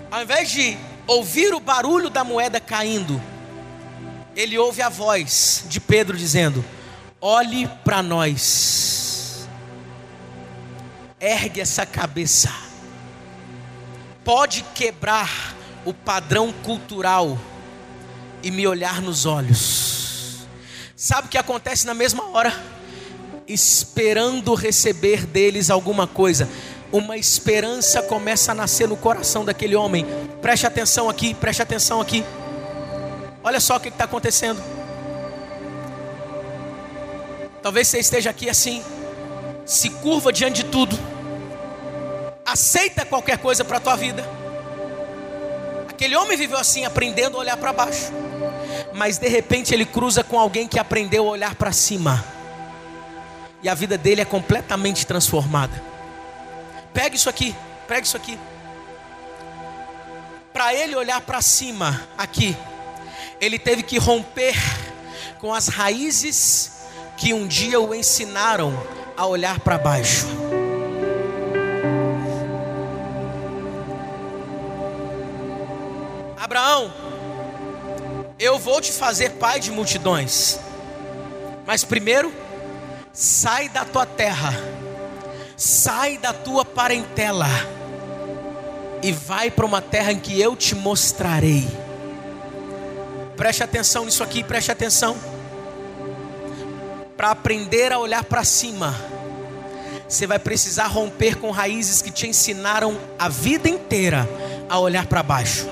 Ao 0.09 0.21
invés 0.21 0.49
de 0.49 0.77
ouvir 1.05 1.53
o 1.53 1.59
barulho 1.59 2.09
da 2.09 2.23
moeda 2.23 2.57
caindo, 2.57 3.21
ele 4.33 4.57
ouve 4.57 4.81
a 4.81 4.87
voz 4.87 5.65
de 5.67 5.81
Pedro 5.81 6.15
dizendo: 6.15 6.63
Olhe 7.19 7.67
para 7.83 8.01
nós. 8.01 9.45
Ergue 11.19 11.59
essa 11.59 11.85
cabeça 11.85 12.66
pode 14.27 14.61
quebrar 14.75 15.55
o 15.85 15.93
padrão 15.93 16.51
cultural 16.51 17.39
e 18.43 18.51
me 18.51 18.67
olhar 18.67 19.01
nos 19.01 19.25
olhos. 19.25 20.45
Sabe 20.97 21.27
o 21.27 21.29
que 21.29 21.37
acontece 21.37 21.87
na 21.87 21.93
mesma 21.93 22.31
hora? 22.31 22.53
Esperando 23.47 24.53
receber 24.53 25.25
deles 25.25 25.69
alguma 25.69 26.05
coisa. 26.05 26.49
Uma 26.91 27.15
esperança 27.15 28.01
começa 28.01 28.51
a 28.51 28.55
nascer 28.55 28.85
no 28.85 28.97
coração 28.97 29.45
daquele 29.45 29.77
homem. 29.77 30.05
Preste 30.41 30.67
atenção 30.67 31.09
aqui, 31.09 31.33
preste 31.33 31.61
atenção 31.61 32.01
aqui. 32.01 32.21
Olha 33.41 33.61
só 33.61 33.77
o 33.77 33.79
que 33.79 33.87
está 33.87 34.03
acontecendo. 34.03 34.61
Talvez 37.63 37.87
você 37.87 37.99
esteja 37.99 38.29
aqui 38.29 38.49
assim, 38.49 38.83
se 39.65 39.89
curva 39.89 40.33
diante 40.33 40.63
de 40.63 40.69
tudo 40.69 41.16
aceita 42.47 43.05
qualquer 43.05 43.37
coisa 43.37 43.65
para 43.65 43.77
a 43.77 43.79
tua 43.81 43.97
vida. 43.97 44.23
Aquele 45.89 46.15
homem 46.15 46.37
viveu 46.37 46.57
assim, 46.57 46.85
aprendendo 46.85 47.35
a 47.35 47.41
olhar 47.41 47.57
para 47.57 47.73
baixo. 47.73 48.13
Mas 48.93 49.17
de 49.17 49.27
repente 49.27 49.73
ele 49.73 49.85
cruza 49.85 50.23
com 50.23 50.39
alguém 50.39 50.67
que 50.67 50.79
aprendeu 50.79 51.27
a 51.27 51.31
olhar 51.31 51.55
para 51.55 51.73
cima. 51.73 52.23
E 53.61 53.67
a 53.67 53.73
vida 53.73 53.97
dele 53.97 54.21
é 54.21 54.25
completamente 54.25 55.05
transformada. 55.05 55.83
Pega 56.93 57.15
isso 57.15 57.29
aqui, 57.29 57.53
pega 57.87 58.03
isso 58.03 58.15
aqui. 58.15 58.39
Para 60.53 60.73
ele 60.73 60.95
olhar 60.95 61.19
para 61.21 61.41
cima, 61.41 62.07
aqui, 62.17 62.55
ele 63.41 63.59
teve 63.59 63.83
que 63.83 63.97
romper 63.97 64.55
com 65.39 65.53
as 65.53 65.67
raízes 65.67 66.71
que 67.17 67.33
um 67.33 67.45
dia 67.45 67.79
o 67.79 67.93
ensinaram 67.93 68.73
a 69.15 69.25
olhar 69.25 69.59
para 69.59 69.77
baixo. 69.77 70.27
Abraão, 76.47 76.93
eu 78.39 78.57
vou 78.57 78.79
te 78.79 78.93
fazer 78.93 79.31
pai 79.31 79.59
de 79.59 79.69
multidões, 79.69 80.57
mas 81.65 81.83
primeiro, 81.83 82.33
sai 83.11 83.67
da 83.67 83.83
tua 83.83 84.05
terra, 84.05 84.53
sai 85.57 86.17
da 86.17 86.31
tua 86.31 86.63
parentela, 86.63 87.49
e 89.03 89.11
vai 89.11 89.51
para 89.51 89.65
uma 89.65 89.81
terra 89.81 90.13
em 90.13 90.19
que 90.21 90.39
eu 90.39 90.55
te 90.55 90.73
mostrarei. 90.73 91.67
Preste 93.35 93.61
atenção 93.61 94.05
nisso 94.05 94.23
aqui, 94.23 94.41
preste 94.41 94.71
atenção. 94.71 95.17
Para 97.17 97.31
aprender 97.31 97.91
a 97.91 97.99
olhar 97.99 98.23
para 98.23 98.45
cima, 98.45 98.95
você 100.07 100.25
vai 100.25 100.39
precisar 100.39 100.87
romper 100.87 101.35
com 101.35 101.51
raízes 101.51 102.01
que 102.01 102.09
te 102.09 102.25
ensinaram 102.25 102.97
a 103.19 103.27
vida 103.27 103.67
inteira 103.67 104.25
a 104.69 104.79
olhar 104.79 105.07
para 105.07 105.21
baixo. 105.21 105.67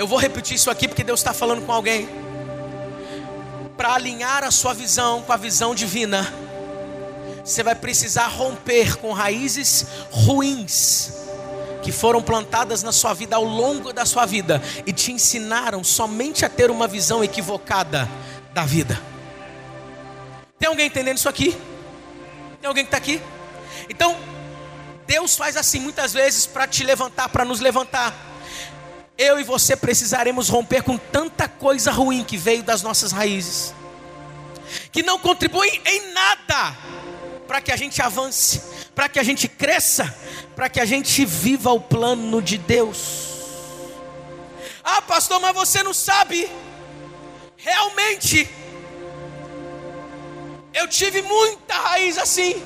Eu 0.00 0.06
vou 0.06 0.18
repetir 0.18 0.54
isso 0.54 0.70
aqui 0.70 0.88
porque 0.88 1.04
Deus 1.04 1.20
está 1.20 1.34
falando 1.34 1.60
com 1.66 1.70
alguém. 1.70 2.08
Para 3.76 3.92
alinhar 3.92 4.42
a 4.44 4.50
sua 4.50 4.72
visão 4.72 5.20
com 5.20 5.30
a 5.30 5.36
visão 5.36 5.74
divina, 5.74 6.26
você 7.44 7.62
vai 7.62 7.74
precisar 7.74 8.28
romper 8.28 8.96
com 8.96 9.12
raízes 9.12 9.84
ruins 10.10 11.12
que 11.82 11.92
foram 11.92 12.22
plantadas 12.22 12.82
na 12.82 12.92
sua 12.92 13.12
vida 13.12 13.36
ao 13.36 13.44
longo 13.44 13.92
da 13.92 14.06
sua 14.06 14.24
vida 14.24 14.62
e 14.86 14.92
te 14.94 15.12
ensinaram 15.12 15.84
somente 15.84 16.46
a 16.46 16.48
ter 16.48 16.70
uma 16.70 16.88
visão 16.88 17.22
equivocada 17.22 18.08
da 18.54 18.64
vida. 18.64 18.98
Tem 20.58 20.70
alguém 20.70 20.86
entendendo 20.86 21.18
isso 21.18 21.28
aqui? 21.28 21.54
Tem 22.58 22.66
alguém 22.66 22.86
que 22.86 22.88
está 22.88 22.96
aqui? 22.96 23.20
Então, 23.86 24.16
Deus 25.06 25.36
faz 25.36 25.58
assim 25.58 25.78
muitas 25.78 26.14
vezes 26.14 26.46
para 26.46 26.66
te 26.66 26.84
levantar, 26.84 27.28
para 27.28 27.44
nos 27.44 27.60
levantar 27.60 28.29
eu 29.20 29.38
e 29.38 29.44
você 29.44 29.76
precisaremos 29.76 30.48
romper 30.48 30.82
com 30.82 30.96
tanta 30.96 31.46
coisa 31.46 31.92
ruim 31.92 32.24
que 32.24 32.38
veio 32.38 32.62
das 32.62 32.80
nossas 32.80 33.12
raízes, 33.12 33.74
que 34.90 35.02
não 35.02 35.18
contribuem 35.18 35.78
em 35.84 36.10
nada 36.12 36.74
para 37.46 37.60
que 37.60 37.70
a 37.70 37.76
gente 37.76 38.00
avance, 38.00 38.62
para 38.94 39.10
que 39.10 39.18
a 39.18 39.22
gente 39.22 39.46
cresça, 39.46 40.16
para 40.56 40.70
que 40.70 40.80
a 40.80 40.86
gente 40.86 41.22
viva 41.26 41.70
o 41.70 41.78
plano 41.78 42.40
de 42.40 42.56
Deus. 42.56 43.28
Ah, 44.82 45.02
pastor, 45.02 45.38
mas 45.38 45.54
você 45.54 45.82
não 45.82 45.92
sabe. 45.92 46.50
Realmente, 47.58 48.48
eu 50.72 50.88
tive 50.88 51.20
muita 51.20 51.74
raiz 51.74 52.16
assim. 52.16 52.64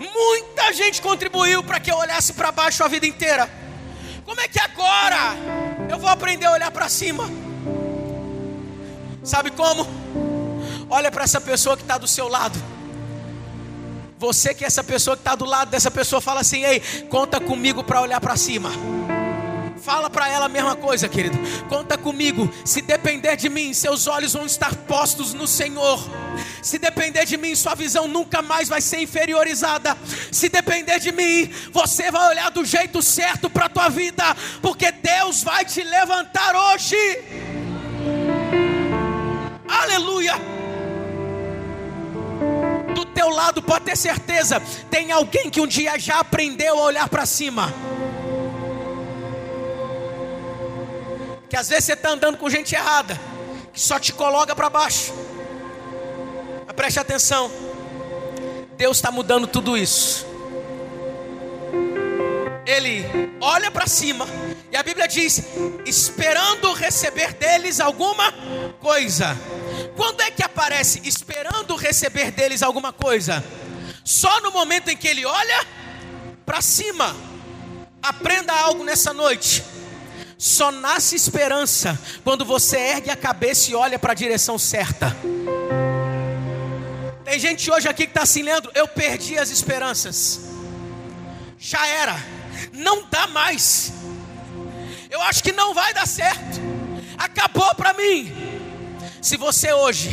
Muita 0.00 0.72
gente 0.72 1.00
contribuiu 1.00 1.62
para 1.62 1.78
que 1.78 1.92
eu 1.92 1.96
olhasse 1.96 2.32
para 2.32 2.50
baixo 2.50 2.82
a 2.82 2.88
vida 2.88 3.06
inteira. 3.06 3.63
Como 4.24 4.40
é 4.40 4.48
que 4.48 4.58
agora 4.58 5.36
eu 5.90 5.98
vou 5.98 6.08
aprender 6.08 6.46
a 6.46 6.52
olhar 6.52 6.70
para 6.70 6.88
cima? 6.88 7.24
Sabe 9.22 9.50
como? 9.50 9.86
Olha 10.88 11.10
para 11.10 11.24
essa 11.24 11.40
pessoa 11.40 11.76
que 11.76 11.82
está 11.82 11.98
do 11.98 12.06
seu 12.06 12.28
lado. 12.28 12.58
Você 14.18 14.54
que 14.54 14.64
é 14.64 14.66
essa 14.66 14.82
pessoa 14.82 15.16
que 15.16 15.20
está 15.20 15.34
do 15.34 15.44
lado 15.44 15.70
dessa 15.70 15.90
pessoa 15.90 16.20
fala 16.20 16.40
assim: 16.40 16.64
Ei, 16.64 16.80
conta 17.10 17.40
comigo 17.40 17.84
para 17.84 18.00
olhar 18.00 18.20
para 18.20 18.36
cima. 18.36 18.70
Fala 19.84 20.08
para 20.08 20.26
ela 20.30 20.46
a 20.46 20.48
mesma 20.48 20.74
coisa, 20.74 21.06
querido. 21.10 21.38
Conta 21.68 21.98
comigo. 21.98 22.50
Se 22.64 22.80
depender 22.80 23.36
de 23.36 23.50
mim, 23.50 23.74
seus 23.74 24.06
olhos 24.06 24.32
vão 24.32 24.46
estar 24.46 24.74
postos 24.74 25.34
no 25.34 25.46
Senhor. 25.46 26.00
Se 26.62 26.78
depender 26.78 27.26
de 27.26 27.36
mim, 27.36 27.54
sua 27.54 27.74
visão 27.74 28.08
nunca 28.08 28.40
mais 28.40 28.66
vai 28.66 28.80
ser 28.80 29.00
inferiorizada. 29.00 29.94
Se 30.32 30.48
depender 30.48 30.98
de 31.00 31.12
mim, 31.12 31.52
você 31.70 32.10
vai 32.10 32.30
olhar 32.30 32.50
do 32.50 32.64
jeito 32.64 33.02
certo 33.02 33.50
para 33.50 33.66
a 33.66 33.68
tua 33.68 33.90
vida, 33.90 34.34
porque 34.62 34.90
Deus 34.90 35.42
vai 35.42 35.66
te 35.66 35.82
levantar 35.82 36.56
hoje. 36.56 36.96
Aleluia. 39.68 40.32
Do 42.94 43.04
teu 43.04 43.28
lado, 43.28 43.60
pode 43.60 43.84
ter 43.84 43.98
certeza, 43.98 44.62
tem 44.90 45.12
alguém 45.12 45.50
que 45.50 45.60
um 45.60 45.66
dia 45.66 45.98
já 45.98 46.20
aprendeu 46.20 46.78
a 46.78 46.84
olhar 46.84 47.06
para 47.06 47.26
cima. 47.26 47.70
Que 51.54 51.58
às 51.58 51.68
vezes 51.68 51.84
você 51.84 51.92
está 51.92 52.10
andando 52.10 52.36
com 52.36 52.50
gente 52.50 52.74
errada, 52.74 53.16
que 53.72 53.80
só 53.80 53.96
te 53.96 54.12
coloca 54.12 54.56
para 54.56 54.68
baixo. 54.68 55.14
Mas 56.66 56.74
preste 56.74 56.98
atenção, 56.98 57.48
Deus 58.76 58.96
está 58.96 59.12
mudando 59.12 59.46
tudo 59.46 59.78
isso. 59.78 60.26
Ele 62.66 63.06
olha 63.40 63.70
para 63.70 63.86
cima, 63.86 64.26
e 64.72 64.76
a 64.76 64.82
Bíblia 64.82 65.06
diz: 65.06 65.44
esperando 65.86 66.72
receber 66.72 67.34
deles 67.34 67.78
alguma 67.78 68.32
coisa. 68.80 69.38
Quando 69.94 70.22
é 70.22 70.32
que 70.32 70.42
aparece 70.42 71.02
esperando 71.04 71.76
receber 71.76 72.32
deles 72.32 72.64
alguma 72.64 72.92
coisa? 72.92 73.44
Só 74.02 74.40
no 74.40 74.50
momento 74.50 74.88
em 74.90 74.96
que 74.96 75.06
ele 75.06 75.24
olha 75.24 75.64
para 76.44 76.60
cima. 76.60 77.14
Aprenda 78.02 78.52
algo 78.52 78.82
nessa 78.82 79.12
noite. 79.12 79.62
Só 80.44 80.70
nasce 80.70 81.16
esperança 81.16 81.98
quando 82.22 82.44
você 82.44 82.76
ergue 82.76 83.08
a 83.08 83.16
cabeça 83.16 83.70
e 83.70 83.74
olha 83.74 83.98
para 83.98 84.12
a 84.12 84.14
direção 84.14 84.58
certa. 84.58 85.16
Tem 87.24 87.40
gente 87.40 87.70
hoje 87.70 87.88
aqui 87.88 88.04
que 88.04 88.10
está 88.10 88.24
assim, 88.24 88.42
Leandro, 88.42 88.70
eu 88.74 88.86
perdi 88.86 89.38
as 89.38 89.48
esperanças. 89.48 90.40
Já 91.58 91.86
era, 91.86 92.14
não 92.74 93.06
dá 93.08 93.26
mais. 93.26 93.94
Eu 95.10 95.22
acho 95.22 95.42
que 95.42 95.50
não 95.50 95.72
vai 95.72 95.94
dar 95.94 96.06
certo. 96.06 96.60
Acabou 97.16 97.74
para 97.74 97.94
mim. 97.94 98.30
Se 99.22 99.38
você 99.38 99.72
hoje 99.72 100.10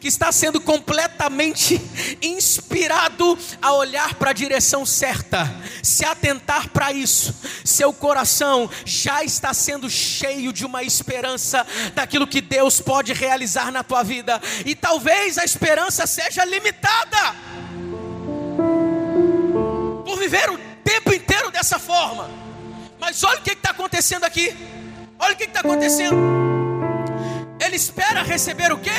que 0.00 0.08
está 0.08 0.30
sendo 0.30 0.60
completamente 0.60 1.80
inspirado 2.20 3.38
a 3.60 3.72
olhar 3.72 4.14
para 4.14 4.30
a 4.30 4.34
direção 4.34 4.84
certa, 4.84 5.52
se 5.82 6.04
atentar 6.04 6.68
para 6.70 6.92
isso, 6.92 7.34
seu 7.64 7.92
coração 7.92 8.70
já 8.84 9.24
está 9.24 9.52
sendo 9.54 9.88
cheio 9.88 10.52
de 10.52 10.64
uma 10.64 10.82
esperança 10.82 11.66
daquilo 11.94 12.26
que 12.26 12.40
Deus 12.40 12.80
pode 12.80 13.12
realizar 13.12 13.70
na 13.70 13.82
tua 13.82 14.02
vida, 14.02 14.40
e 14.64 14.74
talvez 14.74 15.38
a 15.38 15.44
esperança 15.44 16.06
seja 16.06 16.44
limitada 16.44 17.34
por 20.04 20.18
viver 20.18 20.50
o 20.50 20.58
tempo 20.84 21.12
inteiro 21.12 21.50
dessa 21.50 21.78
forma. 21.78 22.30
Mas 22.98 23.22
olha 23.24 23.40
o 23.40 23.42
que 23.42 23.52
está 23.52 23.70
acontecendo 23.70 24.24
aqui. 24.24 24.54
Olha 25.18 25.34
o 25.34 25.36
que 25.36 25.44
está 25.44 25.60
acontecendo. 25.60 26.16
Ele 27.64 27.76
espera 27.76 28.22
receber 28.22 28.72
o 28.72 28.78
quê? 28.78 28.90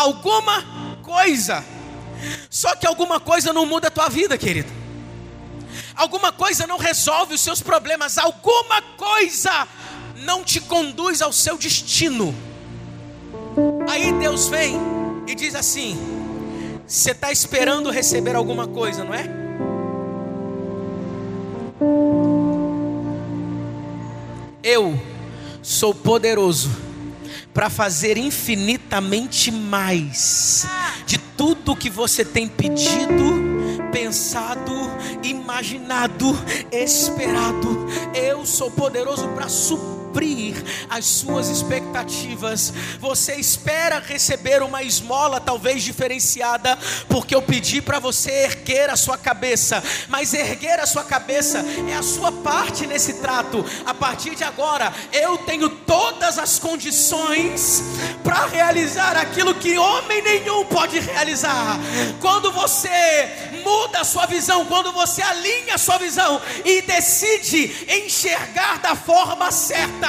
Alguma 0.00 0.64
coisa. 1.02 1.64
Só 2.48 2.74
que 2.76 2.86
alguma 2.86 3.20
coisa 3.20 3.52
não 3.52 3.66
muda 3.66 3.88
a 3.88 3.90
tua 3.90 4.08
vida, 4.08 4.36
querido. 4.36 4.70
Alguma 5.94 6.32
coisa 6.32 6.66
não 6.66 6.78
resolve 6.78 7.34
os 7.34 7.40
seus 7.40 7.60
problemas. 7.60 8.18
Alguma 8.18 8.82
coisa 8.96 9.68
não 10.16 10.42
te 10.44 10.60
conduz 10.60 11.22
ao 11.22 11.32
seu 11.32 11.56
destino. 11.56 12.34
Aí 13.88 14.12
Deus 14.12 14.48
vem 14.48 14.76
e 15.26 15.34
diz 15.34 15.54
assim: 15.54 15.98
Você 16.86 17.12
está 17.12 17.30
esperando 17.30 17.90
receber 17.90 18.34
alguma 18.34 18.66
coisa, 18.66 19.04
não 19.04 19.14
é? 19.14 19.24
Eu 24.62 25.00
sou 25.62 25.94
poderoso 25.94 26.89
para 27.52 27.70
fazer 27.70 28.16
infinitamente 28.16 29.50
mais 29.50 30.66
de 31.06 31.18
tudo 31.18 31.76
que 31.76 31.90
você 31.90 32.24
tem 32.24 32.46
pedido, 32.48 33.90
pensado, 33.92 34.72
imaginado, 35.22 36.36
esperado. 36.70 37.86
Eu 38.14 38.44
sou 38.44 38.70
poderoso 38.70 39.28
para 39.28 39.48
suprir 39.48 39.99
suprir 40.10 40.56
as 40.88 41.06
suas 41.06 41.48
expectativas. 41.48 42.72
Você 42.98 43.36
espera 43.36 44.00
receber 44.00 44.62
uma 44.62 44.82
esmola, 44.82 45.40
talvez 45.40 45.82
diferenciada, 45.84 46.76
porque 47.08 47.34
eu 47.34 47.40
pedi 47.40 47.80
para 47.80 48.00
você 48.00 48.30
erguer 48.30 48.90
a 48.90 48.96
sua 48.96 49.16
cabeça, 49.16 49.82
mas 50.08 50.34
erguer 50.34 50.80
a 50.80 50.86
sua 50.86 51.04
cabeça 51.04 51.64
é 51.88 51.94
a 51.94 52.02
sua 52.02 52.32
parte 52.32 52.86
nesse 52.86 53.14
trato. 53.14 53.64
A 53.86 53.94
partir 53.94 54.34
de 54.34 54.42
agora, 54.42 54.92
eu 55.12 55.38
tenho 55.38 55.68
todas 55.68 56.38
as 56.38 56.58
condições 56.58 57.82
para 58.24 58.46
realizar 58.46 59.16
aquilo 59.16 59.54
que 59.54 59.78
homem 59.78 60.22
nenhum 60.22 60.64
pode 60.66 60.98
realizar. 60.98 61.78
Quando 62.20 62.50
você 62.50 63.50
muda 63.62 64.00
a 64.00 64.04
sua 64.04 64.26
visão, 64.26 64.64
quando 64.64 64.92
você 64.92 65.22
alinha 65.22 65.74
a 65.74 65.78
sua 65.78 65.98
visão 65.98 66.40
e 66.64 66.82
decide 66.82 67.86
enxergar 67.88 68.78
da 68.78 68.96
forma 68.96 69.50
certa, 69.50 69.99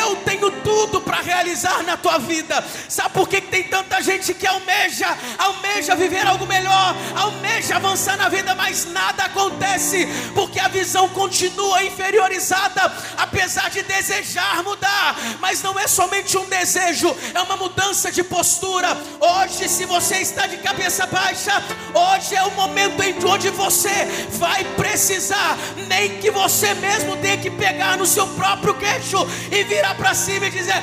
eu 0.00 0.16
tenho 0.16 0.50
tudo 0.62 1.00
para 1.00 1.20
realizar 1.20 1.82
na 1.82 1.96
tua 1.96 2.18
vida. 2.18 2.64
Sabe 2.88 3.14
por 3.14 3.28
que 3.28 3.40
tem 3.40 3.64
tanta 3.64 4.02
gente 4.02 4.34
que 4.34 4.46
almeja, 4.46 5.16
almeja 5.38 5.94
viver 5.94 6.26
algo 6.26 6.46
melhor, 6.46 6.94
almeja 7.16 7.76
avançar 7.76 8.16
na 8.16 8.28
vida, 8.28 8.54
mas 8.54 8.86
nada 8.86 9.24
acontece, 9.24 10.06
porque 10.34 10.60
a 10.60 10.68
visão 10.68 11.08
continua 11.08 11.82
inferiorizada, 11.84 12.92
apesar 13.16 13.70
de 13.70 13.82
desejar 13.82 14.62
mudar, 14.62 15.16
mas 15.40 15.62
não 15.62 15.78
é 15.78 15.86
somente 15.86 16.36
um 16.36 16.46
desejo, 16.46 17.14
é 17.34 17.40
uma 17.40 17.56
mudança 17.56 18.10
de 18.10 18.22
postura. 18.22 18.96
Hoje, 19.20 19.68
se 19.68 19.84
você 19.84 20.16
está 20.16 20.46
de 20.46 20.58
cabeça 20.58 21.06
baixa, 21.06 21.62
hoje 21.94 22.34
é 22.34 22.42
o 22.42 22.50
momento 22.52 23.02
em 23.02 23.14
onde 23.24 23.50
você 23.50 24.06
vai 24.32 24.64
precisar, 24.76 25.56
nem 25.88 26.18
que 26.18 26.30
você 26.30 26.74
mesmo 26.74 27.16
tenha 27.16 27.38
que 27.38 27.50
pegar 27.50 27.96
no 27.96 28.06
seu 28.06 28.26
próprio 28.28 28.74
queixo 28.74 29.23
e 29.50 29.64
virar 29.64 29.94
para 29.94 30.14
cima 30.14 30.46
e 30.46 30.50
dizer: 30.50 30.80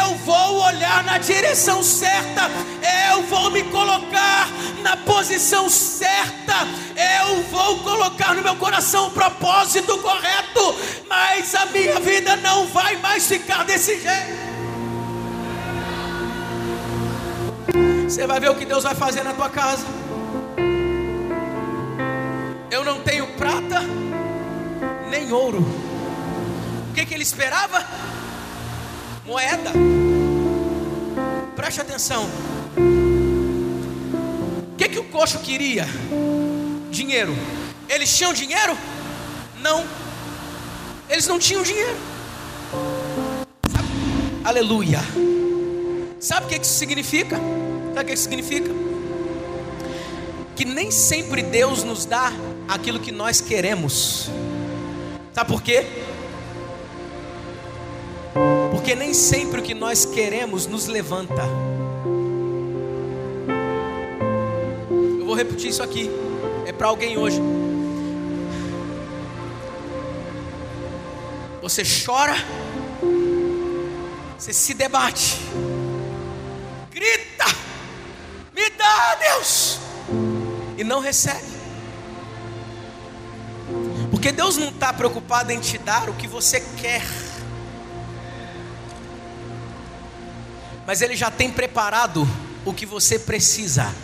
Eu 0.00 0.14
vou 0.16 0.62
olhar 0.62 1.04
na 1.04 1.18
direção 1.18 1.82
certa, 1.82 2.50
eu 3.10 3.22
vou 3.22 3.50
me 3.50 3.62
colocar 3.64 4.48
na 4.82 4.96
posição 4.96 5.68
certa, 5.68 6.66
eu 7.26 7.42
vou 7.44 7.78
colocar 7.78 8.34
no 8.34 8.42
meu 8.42 8.56
coração 8.56 9.08
o 9.08 9.10
propósito 9.10 9.98
correto, 9.98 10.76
mas 11.08 11.54
a 11.54 11.66
minha 11.66 12.00
vida 12.00 12.36
não 12.36 12.66
vai 12.66 12.96
mais 12.96 13.26
ficar 13.26 13.64
desse 13.64 14.00
jeito. 14.00 14.48
Você 18.08 18.26
vai 18.26 18.40
ver 18.40 18.50
o 18.50 18.54
que 18.54 18.64
Deus 18.64 18.84
vai 18.84 18.94
fazer 18.94 19.22
na 19.22 19.34
tua 19.34 19.50
casa. 19.50 19.84
Eu 22.70 22.84
não 22.84 23.00
tenho 23.00 23.26
prata 23.34 23.82
nem 25.10 25.32
ouro. 25.32 25.87
Que, 26.98 27.06
que 27.06 27.14
ele 27.14 27.22
esperava? 27.22 27.86
Moeda. 29.24 29.70
Preste 31.54 31.80
atenção. 31.80 32.28
O 34.72 34.76
que, 34.76 34.88
que 34.88 34.98
o 34.98 35.04
coxo 35.04 35.38
queria? 35.38 35.86
Dinheiro. 36.90 37.36
Eles 37.88 38.16
tinham 38.16 38.32
dinheiro? 38.32 38.76
Não. 39.60 39.84
Eles 41.08 41.28
não 41.28 41.38
tinham 41.38 41.62
dinheiro. 41.62 41.96
Sabe? 43.70 43.88
Aleluia. 44.42 44.98
Sabe 46.18 46.46
o 46.46 46.48
que 46.48 46.56
isso 46.60 46.74
significa? 46.74 47.36
Sabe 47.94 48.02
o 48.02 48.06
que 48.06 48.12
isso 48.14 48.24
significa? 48.24 48.70
Que 50.56 50.64
nem 50.64 50.90
sempre 50.90 51.44
Deus 51.44 51.84
nos 51.84 52.04
dá 52.04 52.32
aquilo 52.66 52.98
que 52.98 53.12
nós 53.12 53.40
queremos. 53.40 54.28
Sabe 55.32 55.48
por 55.48 55.62
quê? 55.62 56.07
Porque 58.78 58.94
nem 58.94 59.12
sempre 59.12 59.60
o 59.60 59.62
que 59.62 59.74
nós 59.74 60.04
queremos 60.04 60.64
nos 60.64 60.86
levanta. 60.86 61.42
Eu 65.18 65.26
vou 65.26 65.34
repetir 65.34 65.70
isso 65.70 65.82
aqui. 65.82 66.08
É 66.64 66.70
para 66.72 66.86
alguém 66.86 67.18
hoje. 67.18 67.40
Você 71.60 71.82
chora, 71.82 72.36
você 74.38 74.52
se 74.52 74.74
debate, 74.74 75.36
grita: 76.88 77.46
Me 78.54 78.70
dá, 78.70 79.16
Deus! 79.16 79.80
E 80.78 80.84
não 80.84 81.00
recebe. 81.00 81.58
Porque 84.12 84.30
Deus 84.30 84.56
não 84.56 84.68
está 84.68 84.92
preocupado 84.92 85.50
em 85.50 85.58
te 85.58 85.78
dar 85.78 86.08
o 86.08 86.14
que 86.14 86.28
você 86.28 86.60
quer, 86.80 87.02
mas 90.88 91.02
Ele 91.02 91.14
já 91.14 91.30
tem 91.30 91.50
preparado 91.50 92.26
o 92.64 92.72
que 92.72 92.86
você 92.86 93.18
precisa. 93.18 93.94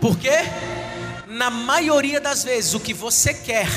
Porque 0.00 0.30
na 1.26 1.50
maioria 1.50 2.20
das 2.20 2.44
vezes 2.44 2.72
o 2.72 2.78
que 2.78 2.94
você 2.94 3.34
quer 3.34 3.68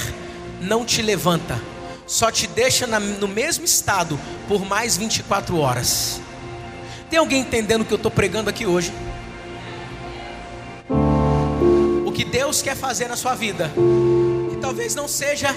não 0.61 0.85
te 0.85 1.01
levanta, 1.01 1.59
só 2.05 2.29
te 2.29 2.45
deixa 2.45 2.85
no 2.85 3.27
mesmo 3.27 3.65
estado 3.65 4.19
por 4.47 4.63
mais 4.63 4.95
24 4.97 5.57
horas. 5.57 6.21
Tem 7.09 7.17
alguém 7.17 7.41
entendendo 7.41 7.81
o 7.81 7.85
que 7.85 7.93
eu 7.93 7.97
estou 7.97 8.11
pregando 8.11 8.47
aqui 8.47 8.67
hoje? 8.67 8.93
O 12.05 12.11
que 12.11 12.23
Deus 12.23 12.61
quer 12.61 12.75
fazer 12.75 13.07
na 13.07 13.15
sua 13.15 13.33
vida, 13.33 13.71
e 14.53 14.57
talvez 14.57 14.93
não 14.93 15.07
seja 15.07 15.55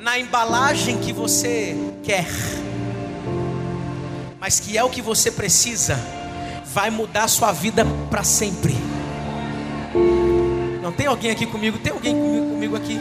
na 0.00 0.18
embalagem 0.18 0.98
que 0.98 1.12
você 1.12 1.76
quer, 2.02 2.26
mas 4.42 4.58
que 4.58 4.76
é 4.76 4.82
o 4.82 4.90
que 4.90 5.00
você 5.00 5.30
precisa, 5.30 5.96
vai 6.66 6.90
mudar 6.90 7.22
a 7.22 7.28
sua 7.28 7.52
vida 7.52 7.86
para 8.10 8.24
sempre. 8.24 8.74
Não 10.82 10.90
tem 10.90 11.06
alguém 11.06 11.30
aqui 11.30 11.46
comigo? 11.46 11.78
Tem 11.78 11.92
alguém 11.92 12.12
comigo, 12.12 12.46
comigo 12.50 12.76
aqui? 12.76 12.98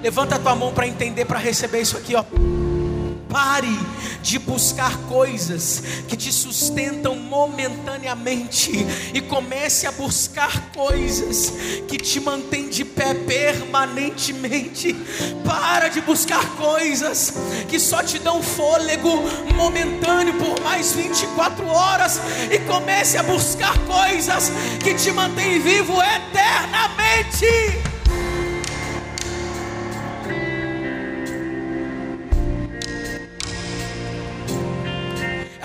Levanta 0.00 0.36
a 0.36 0.38
tua 0.38 0.54
mão 0.54 0.72
para 0.72 0.86
entender, 0.86 1.24
para 1.24 1.40
receber 1.40 1.80
isso 1.80 1.96
aqui, 1.96 2.14
ó. 2.14 2.22
Pare 3.28 3.68
de 4.22 4.38
buscar 4.38 4.96
coisas 5.08 5.82
que 6.08 6.16
te 6.16 6.32
sustentam 6.32 7.14
momentaneamente 7.16 8.70
e 9.12 9.20
comece 9.20 9.86
a 9.86 9.92
buscar 9.92 10.70
coisas 10.72 11.52
que 11.86 11.98
te 11.98 12.20
mantêm 12.20 12.68
de 12.68 12.84
pé 12.84 13.14
permanentemente. 13.14 14.94
Para 15.44 15.88
de 15.88 16.00
buscar 16.00 16.44
coisas 16.56 17.34
que 17.68 17.78
só 17.78 18.02
te 18.02 18.18
dão 18.18 18.42
fôlego 18.42 19.22
momentâneo 19.54 20.34
por 20.34 20.60
mais 20.62 20.92
24 20.92 21.66
horas 21.66 22.20
e 22.50 22.58
comece 22.60 23.18
a 23.18 23.22
buscar 23.22 23.76
coisas 23.80 24.50
que 24.82 24.94
te 24.94 25.12
mantêm 25.12 25.60
vivo 25.60 25.94
eternamente. 26.00 27.87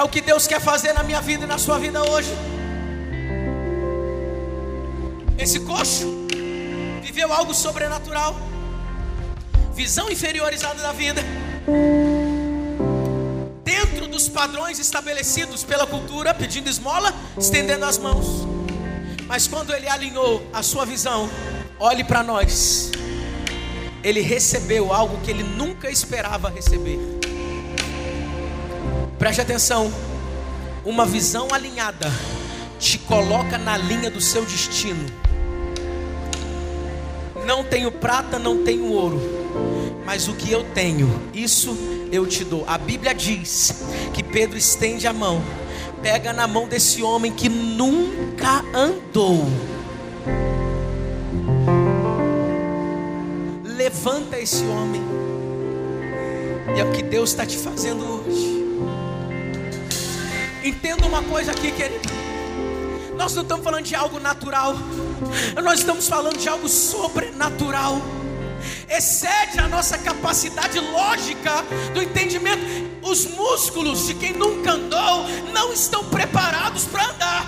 É 0.03 0.05
o 0.05 0.09
que 0.09 0.19
Deus 0.19 0.45
quer 0.45 0.59
fazer 0.59 0.91
na 0.91 1.01
minha 1.01 1.21
vida 1.21 1.45
e 1.45 1.47
na 1.47 1.57
sua 1.57 1.79
vida 1.79 2.03
hoje. 2.03 2.27
Esse 5.37 5.61
coxo 5.61 6.27
viveu 7.01 7.31
algo 7.31 7.53
sobrenatural, 7.53 8.35
visão 9.73 10.11
inferiorizada 10.11 10.81
da 10.81 10.91
vida, 10.91 11.23
dentro 13.63 14.09
dos 14.09 14.27
padrões 14.27 14.77
estabelecidos 14.77 15.63
pela 15.63 15.87
cultura, 15.87 16.33
pedindo 16.33 16.69
esmola, 16.69 17.13
estendendo 17.37 17.85
as 17.85 17.97
mãos. 17.97 18.45
Mas 19.25 19.47
quando 19.47 19.73
ele 19.73 19.87
alinhou 19.87 20.45
a 20.51 20.61
sua 20.61 20.85
visão, 20.85 21.29
olhe 21.79 22.03
para 22.03 22.21
nós, 22.21 22.91
ele 24.03 24.19
recebeu 24.19 24.91
algo 24.91 25.21
que 25.21 25.31
ele 25.31 25.43
nunca 25.43 25.89
esperava 25.89 26.49
receber. 26.49 27.22
Preste 29.23 29.39
atenção. 29.39 29.89
Uma 30.83 31.05
visão 31.05 31.47
alinhada 31.53 32.11
te 32.77 32.97
coloca 32.97 33.57
na 33.57 33.77
linha 33.77 34.11
do 34.11 34.19
seu 34.19 34.43
destino. 34.43 35.05
Não 37.45 37.63
tenho 37.63 37.89
prata, 37.89 38.37
não 38.37 38.65
tenho 38.65 38.91
ouro, 38.91 39.21
mas 40.05 40.27
o 40.27 40.33
que 40.33 40.51
eu 40.51 40.65
tenho, 40.73 41.09
isso 41.33 41.73
eu 42.11 42.27
te 42.27 42.43
dou. 42.43 42.65
A 42.67 42.77
Bíblia 42.77 43.15
diz 43.15 43.85
que 44.13 44.21
Pedro 44.21 44.57
estende 44.57 45.07
a 45.07 45.13
mão, 45.13 45.41
pega 46.01 46.33
na 46.33 46.45
mão 46.45 46.67
desse 46.67 47.01
homem 47.01 47.31
que 47.31 47.47
nunca 47.47 48.61
andou. 48.73 49.47
Levanta 53.63 54.37
esse 54.37 54.65
homem, 54.65 55.01
e 56.75 56.79
é 56.81 56.83
o 56.83 56.91
que 56.91 57.01
Deus 57.01 57.29
está 57.29 57.45
te 57.45 57.57
fazendo 57.57 58.03
hoje. 58.03 58.52
Entenda 60.63 61.05
uma 61.05 61.21
coisa 61.23 61.51
aqui, 61.51 61.71
querido. 61.71 62.07
Nós 63.17 63.35
não 63.35 63.43
estamos 63.43 63.63
falando 63.63 63.83
de 63.83 63.95
algo 63.95 64.19
natural, 64.19 64.75
nós 65.61 65.79
estamos 65.79 66.07
falando 66.07 66.37
de 66.37 66.47
algo 66.47 66.69
sobrenatural. 66.69 68.01
Excede 68.89 69.59
a 69.59 69.67
nossa 69.67 69.97
capacidade 69.97 70.79
lógica 70.79 71.63
do 71.93 72.01
entendimento. 72.01 72.63
Os 73.01 73.25
músculos 73.25 74.07
de 74.07 74.13
quem 74.13 74.31
nunca 74.33 74.71
andou 74.71 75.25
não 75.53 75.73
estão 75.73 76.05
preparados 76.05 76.85
para 76.85 77.09
andar. 77.09 77.45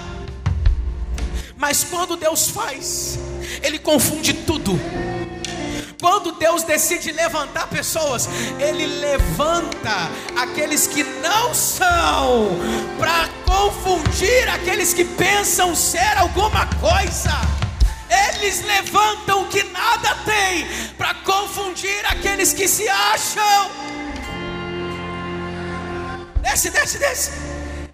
Mas 1.58 1.86
quando 1.86 2.18
Deus 2.18 2.50
faz, 2.50 3.18
Ele 3.64 3.80
confunde 3.80 4.34
tudo. 4.34 4.78
Quando 6.06 6.34
Deus 6.34 6.62
decide 6.62 7.12
levantar 7.12 7.66
pessoas, 7.66 8.30
Ele 8.60 8.86
levanta 8.86 10.12
aqueles 10.38 10.86
que 10.86 11.04
não 11.04 11.52
são, 11.52 12.50
para 13.00 13.28
confundir 13.44 14.48
aqueles 14.50 14.94
que 14.94 15.04
pensam 15.04 15.74
ser 15.76 16.16
alguma 16.16 16.68
coisa. 16.80 17.32
Eles 18.08 18.64
levantam 18.66 19.42
o 19.42 19.48
que 19.48 19.64
nada 19.64 20.16
tem, 20.26 20.68
para 20.96 21.16
confundir 21.16 22.06
aqueles 22.06 22.54
que 22.54 22.68
se 22.68 22.88
acham. 22.88 23.72
Desce, 26.44 26.70
desce, 26.70 27.00
desce. 27.00 27.32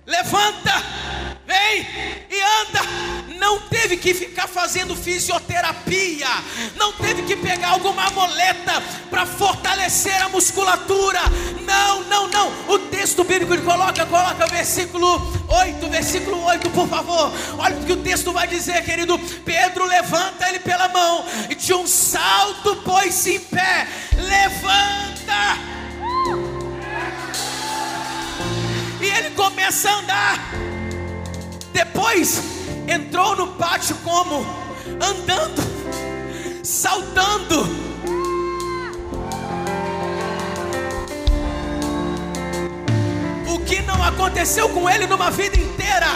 Levanta 0.06 0.84
vem 1.52 1.88
e 2.30 2.42
anda. 2.42 2.82
Não 3.38 3.60
teve 3.62 3.98
que 3.98 4.14
ficar 4.14 4.48
fazendo 4.48 4.96
fisioterapia, 4.96 6.28
não 6.76 6.94
teve 6.94 7.24
que 7.24 7.36
pegar 7.36 7.70
alguma 7.70 8.10
moleta 8.12 8.82
para 9.10 9.26
fortalecer 9.26 10.22
a 10.22 10.30
musculatura. 10.30 11.20
Não, 11.62 12.04
não, 12.04 12.28
não. 12.28 12.52
O 12.68 12.80
texto 12.80 13.24
bíblico 13.24 13.54
ele 13.54 13.64
coloca, 13.64 14.06
coloca 14.06 14.46
versículo 14.48 15.08
8, 15.50 15.90
versículo 15.90 16.44
8, 16.44 16.70
por 16.70 16.88
favor. 16.88 17.34
Olha 17.58 17.78
o 17.78 17.84
que 17.84 17.94
o 17.94 18.04
texto 18.04 18.32
vai 18.32 18.48
dizer, 18.48 18.84
querido. 18.84 19.18
Pedro 19.44 19.86
levanta 19.86 20.48
ele 20.48 20.60
pela 20.60 20.88
mão 20.88 21.26
e 21.50 21.56
de 21.56 21.74
um 21.74 21.88
salto 21.88 22.76
pôs-se 22.78 23.36
em 23.36 23.40
pé. 23.40 23.88
Levanta. 24.16 25.58
E 29.02 29.06
ele 29.06 29.32
começa 29.32 29.90
a 29.90 30.00
andar. 30.00 30.71
Depois 31.74 32.42
entrou 32.88 33.36
no 33.36 33.48
pátio 33.56 33.96
como? 34.04 34.46
Andando, 35.02 35.62
saltando. 36.64 37.62
O 43.48 43.60
que 43.66 43.82
não 43.84 44.04
aconteceu 44.04 44.70
com 44.70 44.90
ele 44.90 45.08
numa 45.08 45.32
vida 45.32 45.58
inteira. 45.58 46.08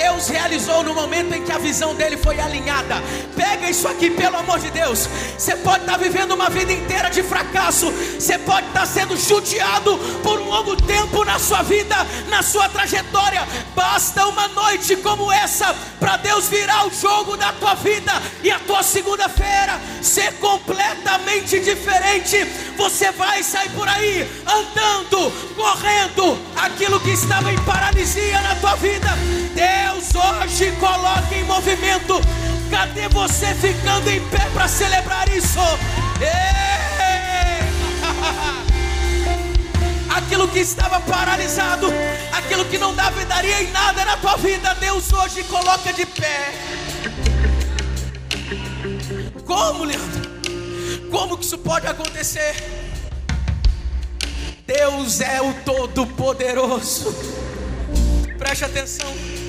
Deus 0.00 0.28
realizou 0.28 0.82
no 0.82 0.94
momento 0.94 1.34
em 1.34 1.44
que 1.44 1.52
a 1.52 1.58
visão 1.58 1.94
dele 1.94 2.16
foi 2.16 2.40
alinhada. 2.40 3.02
Pega 3.36 3.68
isso 3.68 3.86
aqui, 3.86 4.08
pelo 4.08 4.38
amor 4.38 4.58
de 4.58 4.70
Deus. 4.70 5.06
Você 5.36 5.54
pode 5.56 5.80
estar 5.80 5.98
vivendo 5.98 6.32
uma 6.32 6.48
vida 6.48 6.72
inteira 6.72 7.10
de 7.10 7.22
fracasso, 7.22 7.92
você 8.18 8.38
pode 8.38 8.66
estar 8.68 8.86
sendo 8.86 9.14
judiado 9.14 9.98
por 10.22 10.40
um 10.40 10.48
longo 10.48 10.74
tempo 10.74 11.22
na 11.22 11.38
sua 11.38 11.62
vida, 11.62 11.94
na 12.30 12.42
sua 12.42 12.66
trajetória. 12.70 13.46
Basta 13.76 14.26
uma 14.26 14.48
noite 14.48 14.96
como 14.96 15.30
essa 15.30 15.74
para 15.98 16.16
Deus 16.16 16.48
virar 16.48 16.86
o 16.86 16.90
jogo 16.90 17.36
da 17.36 17.52
tua 17.52 17.74
vida 17.74 18.12
e 18.42 18.50
a 18.50 18.58
tua 18.60 18.82
segunda-feira 18.82 19.78
ser 20.00 20.32
completamente 20.38 21.60
diferente. 21.60 22.42
Você 22.78 23.12
vai 23.12 23.42
sair 23.42 23.68
por 23.72 23.86
aí 23.86 24.26
andando, 24.46 25.30
correndo, 25.54 26.38
aquilo 26.56 26.98
que 27.00 27.10
estava 27.10 27.52
em 27.52 27.58
paralisia 27.64 28.40
na 28.40 28.54
tua 28.54 28.76
vida. 28.76 29.10
Deus 29.54 29.89
Deus 29.90 30.14
hoje 30.14 30.70
coloca 30.76 31.34
em 31.34 31.42
movimento. 31.44 32.20
Cadê 32.70 33.08
você 33.08 33.52
ficando 33.54 34.08
em 34.08 34.20
pé 34.28 34.48
para 34.54 34.68
celebrar 34.68 35.28
isso? 35.28 35.58
Aquilo 40.14 40.46
que 40.46 40.60
estava 40.60 41.00
paralisado, 41.00 41.88
aquilo 42.32 42.64
que 42.66 42.78
não 42.78 42.94
dava 42.94 43.20
e 43.20 43.24
daria 43.24 43.62
em 43.62 43.70
nada 43.70 44.04
na 44.04 44.16
tua 44.16 44.36
vida, 44.36 44.74
Deus 44.74 45.12
hoje 45.12 45.42
coloca 45.44 45.92
de 45.92 46.06
pé. 46.06 46.52
Como, 49.44 49.84
Leandro? 49.84 50.30
Como 51.10 51.36
que 51.36 51.44
isso 51.44 51.58
pode 51.58 51.86
acontecer? 51.86 52.54
Deus 54.66 55.20
é 55.20 55.40
o 55.40 55.52
Todo-Poderoso. 55.64 57.14
Preste 58.38 58.64
atenção. 58.64 59.39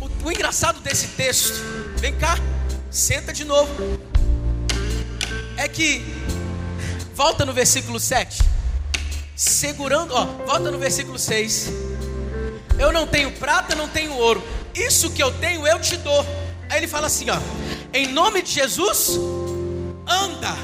O, 0.00 0.26
o 0.26 0.32
engraçado 0.32 0.80
desse 0.80 1.08
texto, 1.08 1.54
vem 1.96 2.14
cá, 2.16 2.36
senta 2.90 3.32
de 3.32 3.44
novo. 3.44 3.70
É 5.56 5.66
que, 5.68 6.02
volta 7.14 7.46
no 7.46 7.52
versículo 7.52 7.98
7. 7.98 8.42
Segurando, 9.34 10.14
ó, 10.14 10.24
volta 10.46 10.70
no 10.70 10.78
versículo 10.78 11.18
6. 11.18 11.70
Eu 12.78 12.92
não 12.92 13.06
tenho 13.06 13.32
prata, 13.32 13.74
não 13.74 13.88
tenho 13.88 14.12
ouro. 14.14 14.42
Isso 14.74 15.10
que 15.10 15.22
eu 15.22 15.32
tenho, 15.32 15.66
eu 15.66 15.80
te 15.80 15.96
dou. 15.96 16.26
Aí 16.68 16.78
ele 16.78 16.88
fala 16.88 17.06
assim, 17.06 17.30
ó. 17.30 17.38
Em 17.92 18.06
nome 18.06 18.42
de 18.42 18.52
Jesus, 18.52 19.18
anda. 20.06 20.54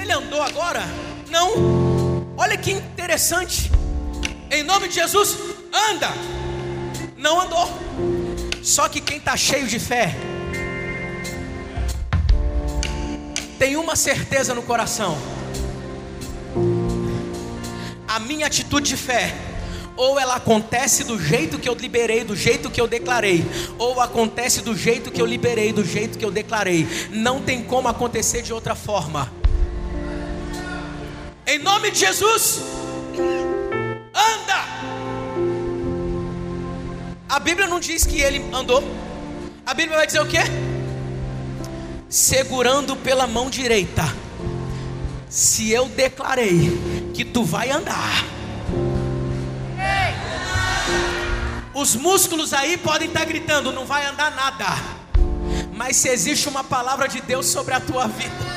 Ele 0.00 0.12
andou 0.12 0.40
agora? 0.40 0.82
Não. 1.28 2.26
Olha 2.36 2.56
que 2.56 2.70
interessante. 2.72 3.70
Em 4.50 4.62
nome 4.62 4.88
de 4.88 4.94
Jesus, 4.94 5.36
anda. 5.72 6.12
Não 7.16 7.40
andou. 7.40 7.68
Só 8.62 8.88
que 8.88 9.00
quem 9.00 9.18
está 9.18 9.36
cheio 9.36 9.66
de 9.66 9.78
fé 9.78 10.14
tem 13.58 13.76
uma 13.76 13.96
certeza 13.96 14.54
no 14.54 14.62
coração. 14.62 15.18
A 18.06 18.20
minha 18.20 18.46
atitude 18.46 18.88
de 18.88 18.96
fé 18.96 19.34
ou 19.98 20.18
ela 20.18 20.36
acontece 20.36 21.02
do 21.02 21.20
jeito 21.20 21.58
que 21.58 21.68
eu 21.68 21.74
liberei, 21.74 22.22
do 22.22 22.36
jeito 22.36 22.70
que 22.70 22.80
eu 22.80 22.86
declarei, 22.86 23.44
ou 23.76 24.00
acontece 24.00 24.62
do 24.62 24.76
jeito 24.76 25.10
que 25.10 25.20
eu 25.20 25.26
liberei, 25.26 25.72
do 25.72 25.84
jeito 25.84 26.16
que 26.16 26.24
eu 26.24 26.30
declarei. 26.30 26.86
Não 27.10 27.42
tem 27.42 27.64
como 27.64 27.88
acontecer 27.88 28.42
de 28.42 28.52
outra 28.52 28.76
forma. 28.76 29.30
Em 31.44 31.58
nome 31.58 31.90
de 31.90 31.98
Jesus, 31.98 32.60
anda. 34.14 34.77
A 37.28 37.38
Bíblia 37.38 37.66
não 37.66 37.78
diz 37.78 38.04
que 38.06 38.20
ele 38.20 38.42
andou. 38.54 38.82
A 39.66 39.74
Bíblia 39.74 39.98
vai 39.98 40.06
dizer 40.06 40.20
o 40.20 40.26
quê? 40.26 40.38
Segurando 42.08 42.96
pela 42.96 43.26
mão 43.26 43.50
direita. 43.50 44.02
Se 45.28 45.70
eu 45.70 45.86
declarei 45.86 47.10
que 47.12 47.24
tu 47.24 47.44
vai 47.44 47.70
andar, 47.70 48.24
os 51.74 51.94
músculos 51.94 52.54
aí 52.54 52.78
podem 52.78 53.08
estar 53.08 53.26
gritando, 53.26 53.72
não 53.72 53.84
vai 53.84 54.06
andar 54.06 54.34
nada. 54.34 54.66
Mas 55.74 55.96
se 55.98 56.08
existe 56.08 56.48
uma 56.48 56.64
palavra 56.64 57.06
de 57.08 57.20
Deus 57.20 57.46
sobre 57.46 57.74
a 57.74 57.80
tua 57.80 58.08
vida, 58.08 58.48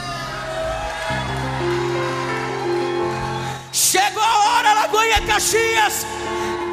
Chegou 3.73 4.23
a 4.23 4.47
hora, 4.47 4.73
Lagoinha 4.73 5.21
Caxias. 5.25 6.05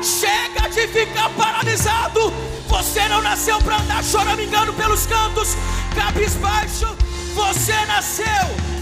Chega 0.03 0.69
de 0.69 0.87
ficar 0.89 1.29
paralisado. 1.31 2.33
Você 2.69 3.09
não 3.09 3.21
nasceu 3.23 3.59
para 3.59 3.79
andar 3.81 4.05
choramingando 4.05 4.73
pelos 4.75 5.07
cantos, 5.07 5.57
cabisbaixo. 5.95 6.97
Você 7.35 7.75
nasceu 7.87 8.25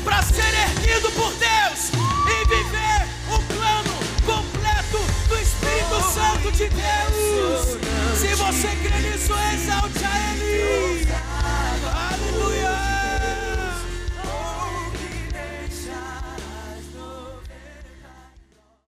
para 0.04 0.22
ser 0.22 0.52
erguido 0.54 1.10
por 1.12 1.32
Deus 1.34 1.90
e 1.92 2.48
viver 2.48 3.08
o 3.28 3.38
plano 3.54 3.94
completo 4.24 4.98
do 5.28 5.36
Espírito 5.36 6.12
Santo 6.12 6.52
de 6.52 6.68
Deus. 6.68 7.78
Se 8.18 8.34
você 8.34 8.68
crê 8.82 9.10
nisso, 9.10 9.32
exalte 9.54 10.04
a 10.04 10.32
Ele. 10.32 11.06